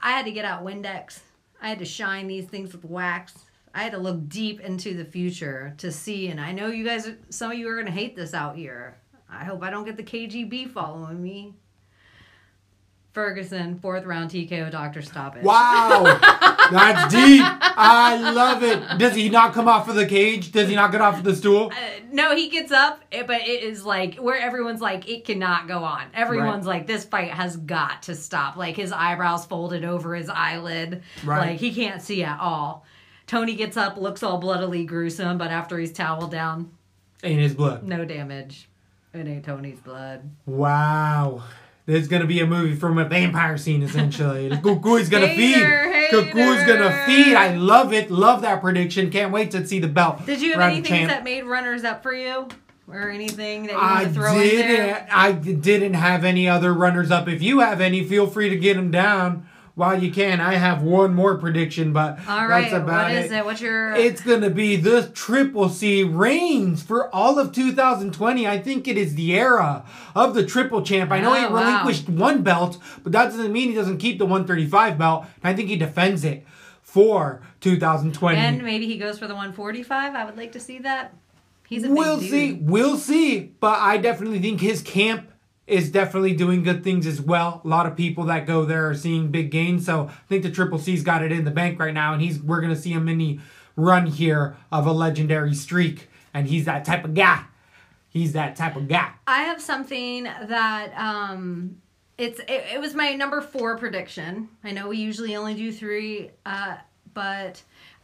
I 0.03 0.11
had 0.11 0.25
to 0.27 0.33
get 0.33 0.45
out 0.45 0.65
Windex. 0.65 1.21
I 1.61 1.69
had 1.69 1.79
to 1.81 1.85
shine 1.85 2.27
these 2.27 2.47
things 2.47 2.73
with 2.73 2.85
wax. 2.85 3.35
I 3.75 3.83
had 3.83 3.93
to 3.93 3.99
look 3.99 4.29
deep 4.29 4.61
into 4.61 4.95
the 4.95 5.05
future 5.05 5.75
to 5.79 5.93
see, 5.93 6.29
and 6.29 6.41
I 6.41 6.53
know 6.53 6.69
you 6.69 6.85
guys, 6.85 7.09
some 7.29 7.53
of 7.53 7.59
you 7.59 7.69
are 7.69 7.77
gonna 7.77 7.91
hate 7.91 8.17
this 8.17 8.35
out 8.35 8.57
here. 8.57 8.97
I 9.29 9.45
hope 9.45 9.63
I 9.63 9.71
don't 9.71 9.85
get 9.85 9.97
the 9.97 10.03
KGB 10.03 10.73
following 10.73 11.23
me. 11.23 11.55
Ferguson, 13.13 13.79
fourth 13.81 14.05
round 14.05 14.31
TKO, 14.31 14.71
doctor, 14.71 15.03
stop 15.03 15.37
it. 15.37 15.43
Wow, 15.43 16.05
that's 16.71 17.13
deep. 17.13 17.43
I 17.45 18.17
love 18.33 18.63
it. 18.63 18.99
Does 18.99 19.17
he 19.17 19.29
not 19.29 19.53
come 19.53 19.67
off 19.67 19.89
of 19.89 19.97
the 19.97 20.07
cage? 20.07 20.53
Does 20.53 20.69
he 20.69 20.77
not 20.77 20.93
get 20.93 21.01
off 21.01 21.19
of 21.19 21.25
the 21.25 21.35
stool? 21.35 21.73
Uh, 21.73 21.77
no, 22.13 22.37
he 22.37 22.49
gets 22.49 22.71
up, 22.71 23.03
eh, 23.11 23.25
but 23.27 23.41
it 23.41 23.65
is 23.65 23.85
like 23.85 24.15
where 24.17 24.39
everyone's 24.39 24.81
like, 24.81 25.09
it 25.09 25.25
cannot 25.25 25.67
go 25.67 25.83
on. 25.83 26.05
Everyone's 26.15 26.67
like, 26.67 26.87
this 26.87 27.05
fight 27.05 27.31
has 27.33 27.57
got 27.57 28.05
to 28.05 28.15
stop. 28.15 28.57
Like 28.57 28.77
his 28.77 28.93
eyebrows 28.93 29.45
folded 29.45 29.85
over 29.85 30.15
his 30.15 30.29
eyelid. 30.29 31.03
Right. 31.25 31.51
Like 31.51 31.59
he 31.61 31.75
can't 31.75 32.01
see 32.01 32.23
at 32.23 32.39
all. 32.39 32.85
Tony 33.27 33.55
gets 33.57 33.77
up, 33.77 33.97
looks 33.97 34.23
all 34.23 34.39
bloodily 34.39 34.85
gruesome, 34.85 35.37
but 35.39 35.51
after 35.51 35.79
he's 35.79 35.93
toweled 35.93 36.31
down, 36.31 36.71
In 37.25 37.39
his 37.39 37.55
blood. 37.55 37.83
no 37.83 38.05
damage. 38.05 38.69
It 39.13 39.27
ain't 39.27 39.45
Tony's 39.45 39.81
blood. 39.81 40.31
Wow. 40.47 41.43
There's 41.91 42.07
gonna 42.07 42.27
be 42.27 42.39
a 42.39 42.47
movie 42.47 42.77
from 42.77 42.99
a 42.99 43.05
vampire 43.05 43.59
scene 43.59 43.83
essentially. 43.83 44.49
Cucuy's 44.51 45.09
gonna 45.09 45.27
Hater, 45.27 45.91
feed. 45.93 46.11
Cucuy's 46.13 46.65
gonna 46.65 47.05
feed. 47.05 47.35
I 47.35 47.57
love 47.57 47.93
it. 47.93 48.13
Love 48.13 48.43
that 48.43 48.61
prediction. 48.61 49.11
Can't 49.11 49.33
wait 49.33 49.51
to 49.51 49.67
see 49.67 49.81
the 49.81 49.89
belt. 49.89 50.25
Did 50.25 50.41
you 50.41 50.53
have 50.53 50.61
anything 50.61 51.09
that 51.09 51.25
made 51.25 51.43
runners 51.43 51.83
up 51.83 52.05
for 52.05 52.15
you? 52.15 52.47
Or 52.87 53.11
anything 53.11 53.67
that 53.67 53.73
you 53.73 53.79
I 53.81 54.05
to 54.05 54.11
throw 54.11 54.35
didn't. 54.35 54.69
there? 54.69 55.09
I 55.11 55.33
didn't 55.33 55.95
have 55.95 56.25
any 56.25 56.49
other 56.49 56.73
runners 56.73 57.11
up. 57.11 57.29
If 57.29 57.43
you 57.43 57.59
have 57.59 57.81
any, 57.81 58.05
feel 58.05 58.29
free 58.29 58.51
to 58.51 58.57
get 58.57 58.75
them 58.77 58.93
down 58.93 59.49
while 59.81 60.03
you 60.03 60.13
can. 60.13 60.43
I 60.43 60.57
have 60.57 60.83
one 60.83 61.15
more 61.15 61.39
prediction, 61.39 61.95
but 61.95 62.19
All 62.29 62.47
right, 62.47 62.71
that's 62.71 62.75
about 62.75 63.05
what 63.05 63.13
it. 63.13 63.25
is 63.25 63.33
it? 63.33 63.45
What's 63.47 63.61
your 63.63 63.93
It's 63.95 64.21
gonna 64.21 64.51
be 64.51 64.77
the 64.77 65.09
Triple 65.15 65.71
C 65.71 66.05
reigns 66.05 66.83
for 66.83 67.09
all 67.15 67.39
of 67.39 67.53
2020. 67.53 68.47
I 68.47 68.59
think 68.59 68.87
it 68.87 68.99
is 68.99 69.15
the 69.15 69.35
era 69.35 69.87
of 70.15 70.35
the 70.35 70.45
Triple 70.45 70.83
Champ. 70.83 71.11
I 71.11 71.21
know 71.21 71.33
he 71.33 71.47
Oh, 71.47 71.51
wow. 71.51 71.61
relinquished 71.65 72.11
one 72.11 72.43
belt, 72.43 72.77
but 73.03 73.13
that 73.13 73.31
doesn't 73.31 73.51
mean 73.53 73.71
he 73.71 73.75
doesn't 73.75 73.97
keep 73.97 74.19
the 74.19 74.27
135 74.27 74.99
belt. 74.99 75.25
And 75.43 75.51
I 75.51 75.57
think 75.57 75.71
he 75.71 75.77
defends 75.77 76.25
it 76.25 76.47
for 76.83 77.41
2020. 77.61 78.37
And 78.37 78.63
maybe 78.63 78.87
he 78.87 78.99
goes 78.99 79.19
for 79.19 79.27
the 79.27 79.35
145. 79.35 80.15
I 80.15 80.27
would 80.27 80.37
like 80.37 80.53
to 80.53 80.61
see 80.61 80.79
that. 80.81 81.15
He's 81.67 81.85
a 81.85 81.91
we'll 81.91 82.21
dude. 82.21 82.31
see. 82.31 82.53
We'll 82.53 82.99
see. 82.99 83.53
But 83.61 83.79
I 83.79 83.97
definitely 83.97 84.41
think 84.41 84.61
his 84.61 84.83
camp 84.83 85.31
is 85.71 85.91
definitely 85.91 86.35
doing 86.35 86.63
good 86.63 86.83
things 86.83 87.07
as 87.07 87.21
well. 87.21 87.61
A 87.65 87.69
lot 87.69 87.87
of 87.87 87.97
people 87.97 88.25
that 88.25 88.47
go 88.47 88.65
there 88.65 88.89
are 88.89 88.95
seeing 88.95 89.31
big 89.31 89.51
gains. 89.51 89.87
So 89.87 90.09
I 90.09 90.27
think 90.29 90.43
the 90.43 90.51
Triple 90.51 90.79
C's 90.79 91.03
got 91.03 91.23
it 91.23 91.33
in 91.33 91.45
the 91.45 91.51
bank 91.51 91.79
right 91.79 91.95
now, 91.95 92.13
and 92.13 92.21
he's 92.21 92.41
we're 92.41 92.61
gonna 92.61 92.77
see 92.77 92.93
a 92.93 93.01
mini 93.01 93.41
run 93.77 94.07
here 94.07 94.57
of 94.71 94.87
a 94.87 94.93
legendary 94.93 95.55
streak 95.55 96.09
and 96.35 96.47
he's 96.47 96.65
that 96.65 96.85
type 96.85 97.05
of 97.05 97.15
guy. 97.15 97.45
He's 98.09 98.33
that 98.33 98.57
type 98.57 98.77
of 98.77 98.89
guy. 98.89 99.13
I 99.27 99.43
have 99.43 99.61
something 99.61 100.25
that 100.25 100.93
um 100.97 101.81
it's 102.19 102.41
it, 102.41 102.65
it 102.75 102.81
was 102.81 102.95
my 102.95 103.15
number 103.15 103.41
four 103.41 103.79
prediction. 103.79 104.49
I 104.65 104.73
know 104.73 104.89
we 104.89 104.99
usually 104.99 105.37
only 105.37 105.55
do 105.55 105.73
three, 105.73 106.31
uh, 106.45 106.77
but 107.15 107.63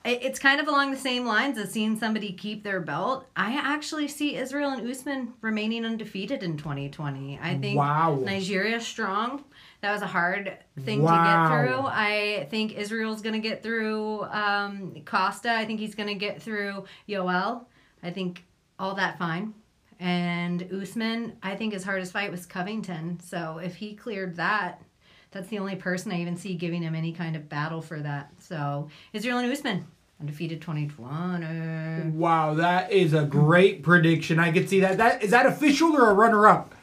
it's 0.08 0.38
kind 0.38 0.60
of 0.60 0.68
along 0.68 0.90
the 0.90 0.96
same 0.96 1.26
lines 1.26 1.58
as 1.58 1.72
seeing 1.72 1.98
somebody 1.98 2.32
keep 2.32 2.62
their 2.62 2.80
belt. 2.80 3.26
I 3.36 3.54
actually 3.54 4.08
see 4.08 4.36
Israel 4.36 4.70
and 4.70 4.88
Usman 4.88 5.34
remaining 5.40 5.84
undefeated 5.84 6.42
in 6.42 6.56
2020. 6.56 7.38
I 7.42 7.58
think 7.58 7.76
Wow. 7.78 8.20
Nigeria 8.22 8.80
strong. 8.80 9.44
That 9.82 9.92
was 9.92 10.02
a 10.02 10.06
hard 10.06 10.56
thing 10.84 11.02
Wow. 11.02 11.10
to 11.12 11.24
get 11.24 11.68
through. 11.76 11.86
I 11.86 12.46
think 12.50 12.76
Israel's 12.76 13.22
going 13.22 13.34
to 13.40 13.48
get 13.48 13.62
through 13.62 14.22
um, 14.24 15.02
Costa. 15.04 15.52
I 15.52 15.64
think 15.64 15.80
he's 15.80 15.94
going 15.94 16.08
to 16.08 16.14
get 16.14 16.40
through 16.42 16.84
Yoel. 17.08 17.64
I 18.02 18.10
think 18.10 18.44
all 18.78 18.94
that 18.94 19.18
fine. 19.18 19.54
And 19.98 20.68
Usman, 20.72 21.36
I 21.42 21.56
think 21.56 21.72
his 21.72 21.84
hardest 21.84 22.12
fight 22.12 22.30
was 22.30 22.46
Covington. 22.46 23.18
So 23.20 23.58
if 23.58 23.76
he 23.76 23.94
cleared 23.94 24.36
that, 24.36 24.82
that's 25.30 25.48
the 25.48 25.58
only 25.58 25.76
person 25.76 26.12
I 26.12 26.20
even 26.20 26.36
see 26.36 26.54
giving 26.54 26.82
him 26.82 26.94
any 26.94 27.12
kind 27.12 27.36
of 27.36 27.48
battle 27.48 27.80
for 27.82 28.00
that. 28.00 28.30
So 28.38 28.88
Israel 29.12 29.38
and 29.38 29.50
Usman, 29.50 29.86
undefeated 30.20 30.60
2020. 30.60 32.10
Wow, 32.10 32.54
that 32.54 32.92
is 32.92 33.12
a 33.12 33.24
great 33.24 33.82
prediction. 33.82 34.38
I 34.38 34.52
could 34.52 34.68
see 34.68 34.80
that. 34.80 34.98
That 34.98 35.22
is 35.22 35.30
that 35.30 35.46
official 35.46 35.96
or 35.96 36.10
a 36.10 36.14
runner 36.14 36.46
up? 36.46 36.74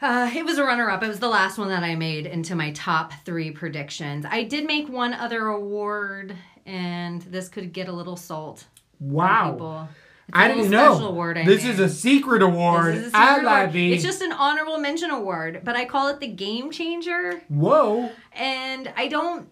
Uh, 0.00 0.30
it 0.34 0.44
was 0.44 0.58
a 0.58 0.64
runner 0.64 0.90
up. 0.90 1.02
It 1.02 1.08
was 1.08 1.20
the 1.20 1.28
last 1.28 1.56
one 1.56 1.68
that 1.68 1.82
I 1.82 1.94
made 1.94 2.26
into 2.26 2.54
my 2.54 2.72
top 2.72 3.12
three 3.24 3.50
predictions. 3.50 4.26
I 4.28 4.44
did 4.44 4.66
make 4.66 4.88
one 4.88 5.14
other 5.14 5.46
award, 5.46 6.36
and 6.66 7.22
this 7.22 7.48
could 7.48 7.72
get 7.72 7.88
a 7.88 7.92
little 7.92 8.16
salt. 8.16 8.66
Wow. 9.00 9.52
people. 9.52 9.88
It's 10.28 10.38
a 10.38 10.40
I 10.40 10.48
didn't 10.48 10.70
know. 10.70 11.06
Award 11.06 11.36
I 11.36 11.44
this 11.44 11.64
is 11.66 11.78
a 11.78 11.88
secret 11.88 12.40
award 12.40 12.94
This 12.94 13.06
is 13.06 13.14
a 13.14 13.16
secret 13.16 13.44
award. 13.44 13.74
It's 13.74 14.02
just 14.02 14.22
an 14.22 14.32
honorable 14.32 14.78
mention 14.78 15.10
award, 15.10 15.60
but 15.64 15.76
I 15.76 15.84
call 15.84 16.08
it 16.08 16.20
the 16.20 16.28
game 16.28 16.70
changer. 16.70 17.42
Whoa. 17.48 18.10
And 18.32 18.90
I 18.96 19.08
don't 19.08 19.48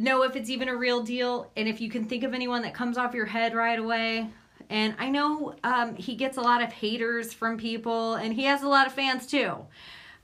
know 0.00 0.22
if 0.22 0.34
it's 0.34 0.50
even 0.50 0.68
a 0.68 0.76
real 0.76 1.02
deal 1.02 1.50
and 1.56 1.68
if 1.68 1.80
you 1.80 1.90
can 1.90 2.04
think 2.04 2.24
of 2.24 2.34
anyone 2.34 2.62
that 2.62 2.74
comes 2.74 2.96
off 2.96 3.14
your 3.14 3.26
head 3.26 3.54
right 3.54 3.78
away. 3.78 4.28
And 4.68 4.94
I 4.98 5.10
know 5.10 5.54
um, 5.62 5.94
he 5.96 6.14
gets 6.14 6.36
a 6.36 6.40
lot 6.40 6.62
of 6.62 6.72
haters 6.72 7.32
from 7.32 7.58
people 7.58 8.14
and 8.14 8.32
he 8.32 8.44
has 8.44 8.62
a 8.62 8.68
lot 8.68 8.86
of 8.86 8.92
fans 8.92 9.26
too. 9.26 9.56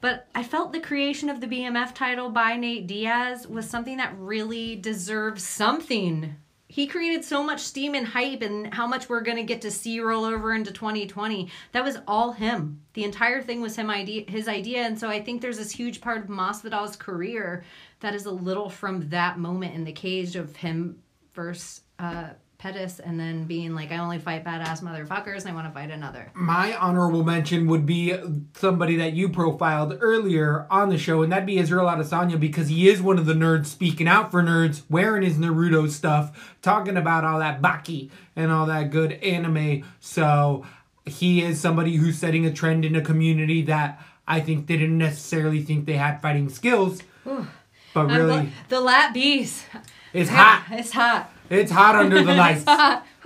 But 0.01 0.29
I 0.35 0.43
felt 0.43 0.73
the 0.73 0.81
creation 0.81 1.29
of 1.29 1.41
the 1.41 1.47
BMF 1.47 1.95
title 1.95 2.31
by 2.31 2.57
Nate 2.57 2.87
Diaz 2.87 3.47
was 3.47 3.69
something 3.69 3.97
that 3.97 4.17
really 4.19 4.77
deserves 4.77 5.43
something. 5.43 6.37
He 6.69 6.87
created 6.87 7.25
so 7.25 7.43
much 7.43 7.61
steam 7.61 7.95
and 7.95 8.07
hype, 8.07 8.43
and 8.43 8.75
how 8.75 8.87
much 8.87 9.09
we're 9.09 9.21
going 9.21 9.37
to 9.37 9.45
get 9.45 9.63
to 9.63 9.71
see 9.71 10.01
roll 10.01 10.25
over 10.25 10.53
into 10.55 10.73
2020. 10.73 11.49
That 11.73 11.85
was 11.85 11.99
all 12.09 12.33
him. 12.33 12.83
The 12.95 13.05
entire 13.05 13.41
thing 13.41 13.61
was 13.61 13.77
him 13.77 13.89
idea, 13.89 14.25
his 14.29 14.49
idea. 14.49 14.83
And 14.83 14.99
so 14.99 15.09
I 15.09 15.23
think 15.23 15.41
there's 15.41 15.59
this 15.59 15.71
huge 15.71 16.01
part 16.01 16.19
of 16.19 16.29
Masvidal's 16.29 16.97
career 16.97 17.65
that 18.01 18.15
is 18.15 18.27
a 18.27 18.31
little 18.31 18.69
from 18.69 19.09
that 19.11 19.39
moment 19.39 19.75
in 19.75 19.85
the 19.85 19.93
cage 19.93 20.35
of 20.35 20.57
him 20.57 21.03
versus 21.35 21.83
uh, 21.99 22.31
Pettis, 22.59 23.01
and 23.01 23.21
then 23.21 23.45
being 23.45 23.75
like, 23.75 23.93
I 23.93 23.99
only 23.99 24.19
fight 24.19 24.45
badass 24.45 24.83
motherfuckers, 24.83 25.43
and 25.43 25.51
I 25.51 25.55
want 25.55 25.67
to 25.67 25.73
fight 25.73 25.91
another. 25.91 26.31
My 26.35 26.75
honorable 26.77 27.23
mention 27.23 27.67
would 27.67 27.85
be 27.85 28.15
somebody 28.55 28.97
that 28.97 29.13
you 29.13 29.29
profiled 29.29 29.99
earlier 30.01 30.67
on 30.71 30.89
the 30.89 30.97
show, 30.97 31.23
and 31.23 31.31
that'd 31.31 31.47
be 31.47 31.59
Israel 31.59 31.87
Adesanya 31.87 32.41
because 32.41 32.69
he 32.69 32.89
is 32.89 33.03
one 33.03 33.19
of 33.19 33.27
the 33.27 33.35
nerds 33.35 33.67
speaking 33.67 34.09
out 34.09 34.31
for 34.31 34.43
nerds, 34.43 34.83
wearing 34.89 35.23
his 35.23 35.37
Naruto 35.37 35.91
stuff, 35.91 36.57
talking 36.63 36.97
about 36.97 37.25
all 37.25 37.39
that 37.41 37.61
Baki 37.61 38.11
and 38.35 38.51
all 38.51 38.67
that 38.67 38.91
good 38.91 39.13
anime. 39.13 39.85
So 40.01 40.65
he 41.05 41.43
is 41.43 41.61
somebody 41.61 41.97
who's 41.97 42.19
setting 42.19 42.47
a 42.47 42.53
trend 42.53 42.85
in 42.85 42.97
a 42.97 43.03
community 43.03 43.63
that 43.63 44.03
I 44.27 44.41
think 44.41 44.67
they 44.67 44.77
didn't 44.77 44.99
necessarily 44.99 45.63
think 45.63 45.85
they 45.85 45.97
had 45.97 46.21
fighting 46.23 46.49
skills, 46.49 47.03
but 47.25 47.47
um, 47.95 48.09
really, 48.09 48.35
gl- 48.35 48.51
the 48.69 48.81
lat 48.81 49.13
bees. 49.15 49.65
it's 50.13 50.31
hot. 50.33 50.65
It's 50.71 50.93
hot. 50.93 51.31
It's 51.51 51.71
hot 51.71 51.95
under 51.95 52.23
the 52.23 52.35
lights. 52.35 52.65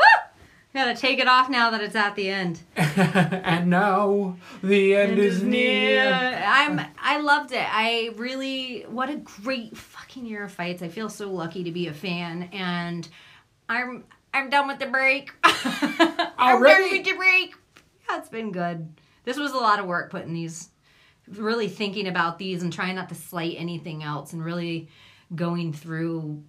Gotta 0.73 0.95
take 0.95 1.19
it 1.19 1.27
off 1.27 1.51
now 1.51 1.71
that 1.71 1.81
it's 1.81 1.97
at 1.97 2.15
the 2.15 2.29
end. 2.29 2.61
and 2.77 3.69
now 3.69 4.37
the 4.63 4.95
end 4.95 5.19
is 5.19 5.43
near. 5.43 6.13
I'm. 6.47 6.81
I 6.97 7.19
loved 7.19 7.51
it. 7.51 7.67
I 7.69 8.11
really. 8.17 8.83
What 8.83 9.11
a 9.11 9.17
great 9.17 9.77
fucking 9.77 10.27
year 10.27 10.45
of 10.45 10.53
fights. 10.53 10.81
I 10.81 10.89
feel 10.89 11.09
so 11.09 11.29
lucky 11.29 11.65
to 11.65 11.73
be 11.73 11.89
a 11.89 11.93
fan, 11.93 12.49
and 12.53 13.09
I'm. 13.69 14.05
I'm 14.33 14.49
done 14.49 14.69
with 14.69 14.79
the 14.79 14.87
break. 14.87 15.33
I'm 15.43 16.31
Already? 16.39 16.83
done 16.83 16.99
with 16.99 17.05
the 17.05 17.17
break. 17.17 17.55
Yeah, 18.09 18.19
it's 18.19 18.29
been 18.29 18.53
good. 18.53 18.93
This 19.25 19.37
was 19.37 19.51
a 19.51 19.57
lot 19.59 19.81
of 19.81 19.87
work 19.87 20.11
putting 20.11 20.35
these. 20.35 20.69
Really 21.27 21.69
thinking 21.69 22.07
about 22.07 22.39
these 22.39 22.63
and 22.63 22.73
trying 22.73 22.95
not 22.95 23.09
to 23.09 23.17
slight 23.17 23.57
anything 23.59 24.05
else, 24.05 24.33
and 24.33 24.45
really 24.45 24.89
going 25.35 25.73
through 25.73 26.45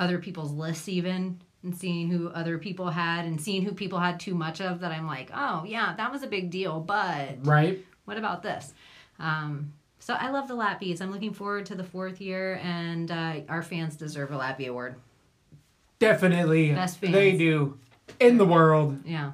other 0.00 0.18
people's 0.18 0.50
lists 0.50 0.88
even 0.88 1.40
and 1.62 1.76
seeing 1.76 2.10
who 2.10 2.28
other 2.30 2.58
people 2.58 2.90
had 2.90 3.26
and 3.26 3.40
seeing 3.40 3.62
who 3.62 3.72
people 3.72 3.98
had 4.00 4.18
too 4.18 4.34
much 4.34 4.60
of 4.60 4.80
that 4.80 4.90
I'm 4.90 5.06
like, 5.06 5.30
oh 5.34 5.62
yeah, 5.66 5.94
that 5.96 6.10
was 6.10 6.22
a 6.22 6.26
big 6.26 6.50
deal, 6.50 6.80
but 6.80 7.46
Right? 7.46 7.84
what 8.06 8.16
about 8.16 8.42
this? 8.42 8.72
Um, 9.18 9.72
so 9.98 10.14
I 10.14 10.30
love 10.30 10.48
the 10.48 10.54
Lappies. 10.56 11.02
I'm 11.02 11.12
looking 11.12 11.34
forward 11.34 11.66
to 11.66 11.74
the 11.74 11.84
fourth 11.84 12.20
year, 12.22 12.58
and 12.64 13.10
uh, 13.10 13.34
our 13.50 13.62
fans 13.62 13.94
deserve 13.96 14.32
a 14.32 14.36
Lappy 14.38 14.66
Award. 14.66 14.94
Definitely. 15.98 16.72
Best 16.72 16.98
fans. 16.98 17.12
They 17.12 17.36
do. 17.36 17.78
In 18.18 18.38
the 18.38 18.46
world. 18.46 18.98
Yeah. 19.04 19.32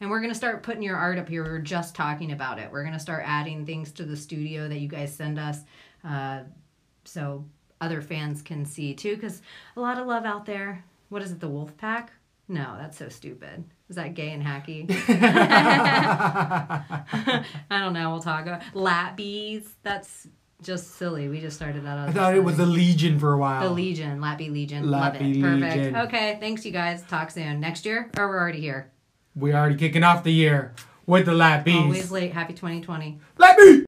And 0.00 0.10
we're 0.10 0.20
going 0.20 0.30
to 0.32 0.36
start 0.36 0.62
putting 0.62 0.82
your 0.82 0.96
art 0.96 1.18
up 1.18 1.28
here. 1.28 1.44
We 1.44 1.50
were 1.50 1.58
just 1.58 1.94
talking 1.94 2.32
about 2.32 2.58
it. 2.58 2.70
We're 2.72 2.82
going 2.82 2.94
to 2.94 2.98
start 3.00 3.22
adding 3.26 3.64
things 3.66 3.92
to 3.92 4.04
the 4.04 4.16
studio 4.16 4.68
that 4.68 4.78
you 4.78 4.88
guys 4.88 5.14
send 5.14 5.38
us 5.38 5.60
uh, 6.04 6.40
so 7.04 7.44
other 7.80 8.00
fans 8.00 8.42
can 8.42 8.64
see 8.64 8.94
too. 8.94 9.16
Because 9.16 9.42
a 9.76 9.80
lot 9.80 9.98
of 9.98 10.06
love 10.06 10.24
out 10.24 10.46
there. 10.46 10.84
What 11.08 11.22
is 11.22 11.32
it, 11.32 11.40
the 11.40 11.48
Wolf 11.48 11.76
Pack? 11.76 12.12
No, 12.48 12.76
that's 12.78 12.96
so 12.96 13.08
stupid. 13.08 13.64
Is 13.88 13.96
that 13.96 14.14
gay 14.14 14.30
and 14.30 14.42
hacky? 14.42 14.88
I 17.70 17.70
don't 17.70 17.92
know. 17.92 18.10
We'll 18.10 18.20
talk 18.20 18.42
about 18.42 18.62
Lappies. 18.74 19.66
That's 19.82 20.28
just 20.62 20.96
silly. 20.96 21.28
We 21.28 21.40
just 21.40 21.56
started 21.56 21.84
that 21.84 21.98
out. 21.98 22.08
I 22.08 22.12
thought 22.12 22.34
it 22.34 22.44
was 22.44 22.56
the 22.56 22.66
Legion 22.66 23.18
for 23.18 23.32
a 23.32 23.38
while. 23.38 23.68
The 23.68 23.74
Legion, 23.74 24.20
Lappy 24.20 24.50
Legion. 24.50 24.90
Love 24.90 25.16
it. 25.16 25.22
Lappy 25.22 25.42
Perfect. 25.42 25.96
Okay, 25.96 26.36
thanks 26.40 26.64
you 26.64 26.72
guys. 26.72 27.02
Talk 27.02 27.30
soon. 27.30 27.60
Next 27.60 27.84
year? 27.84 28.10
Or 28.16 28.28
we're 28.28 28.38
already 28.38 28.60
here. 28.60 28.90
We're 29.34 29.54
already 29.54 29.76
kicking 29.76 30.02
off 30.02 30.24
the 30.24 30.32
year 30.32 30.74
with 31.04 31.26
the 31.26 31.34
Lap 31.34 31.64
Bees. 31.64 31.76
Always 31.76 32.10
late. 32.10 32.32
Happy 32.32 32.54
2020. 32.54 33.18
Lap 33.38 33.56
Bee! 33.56 33.85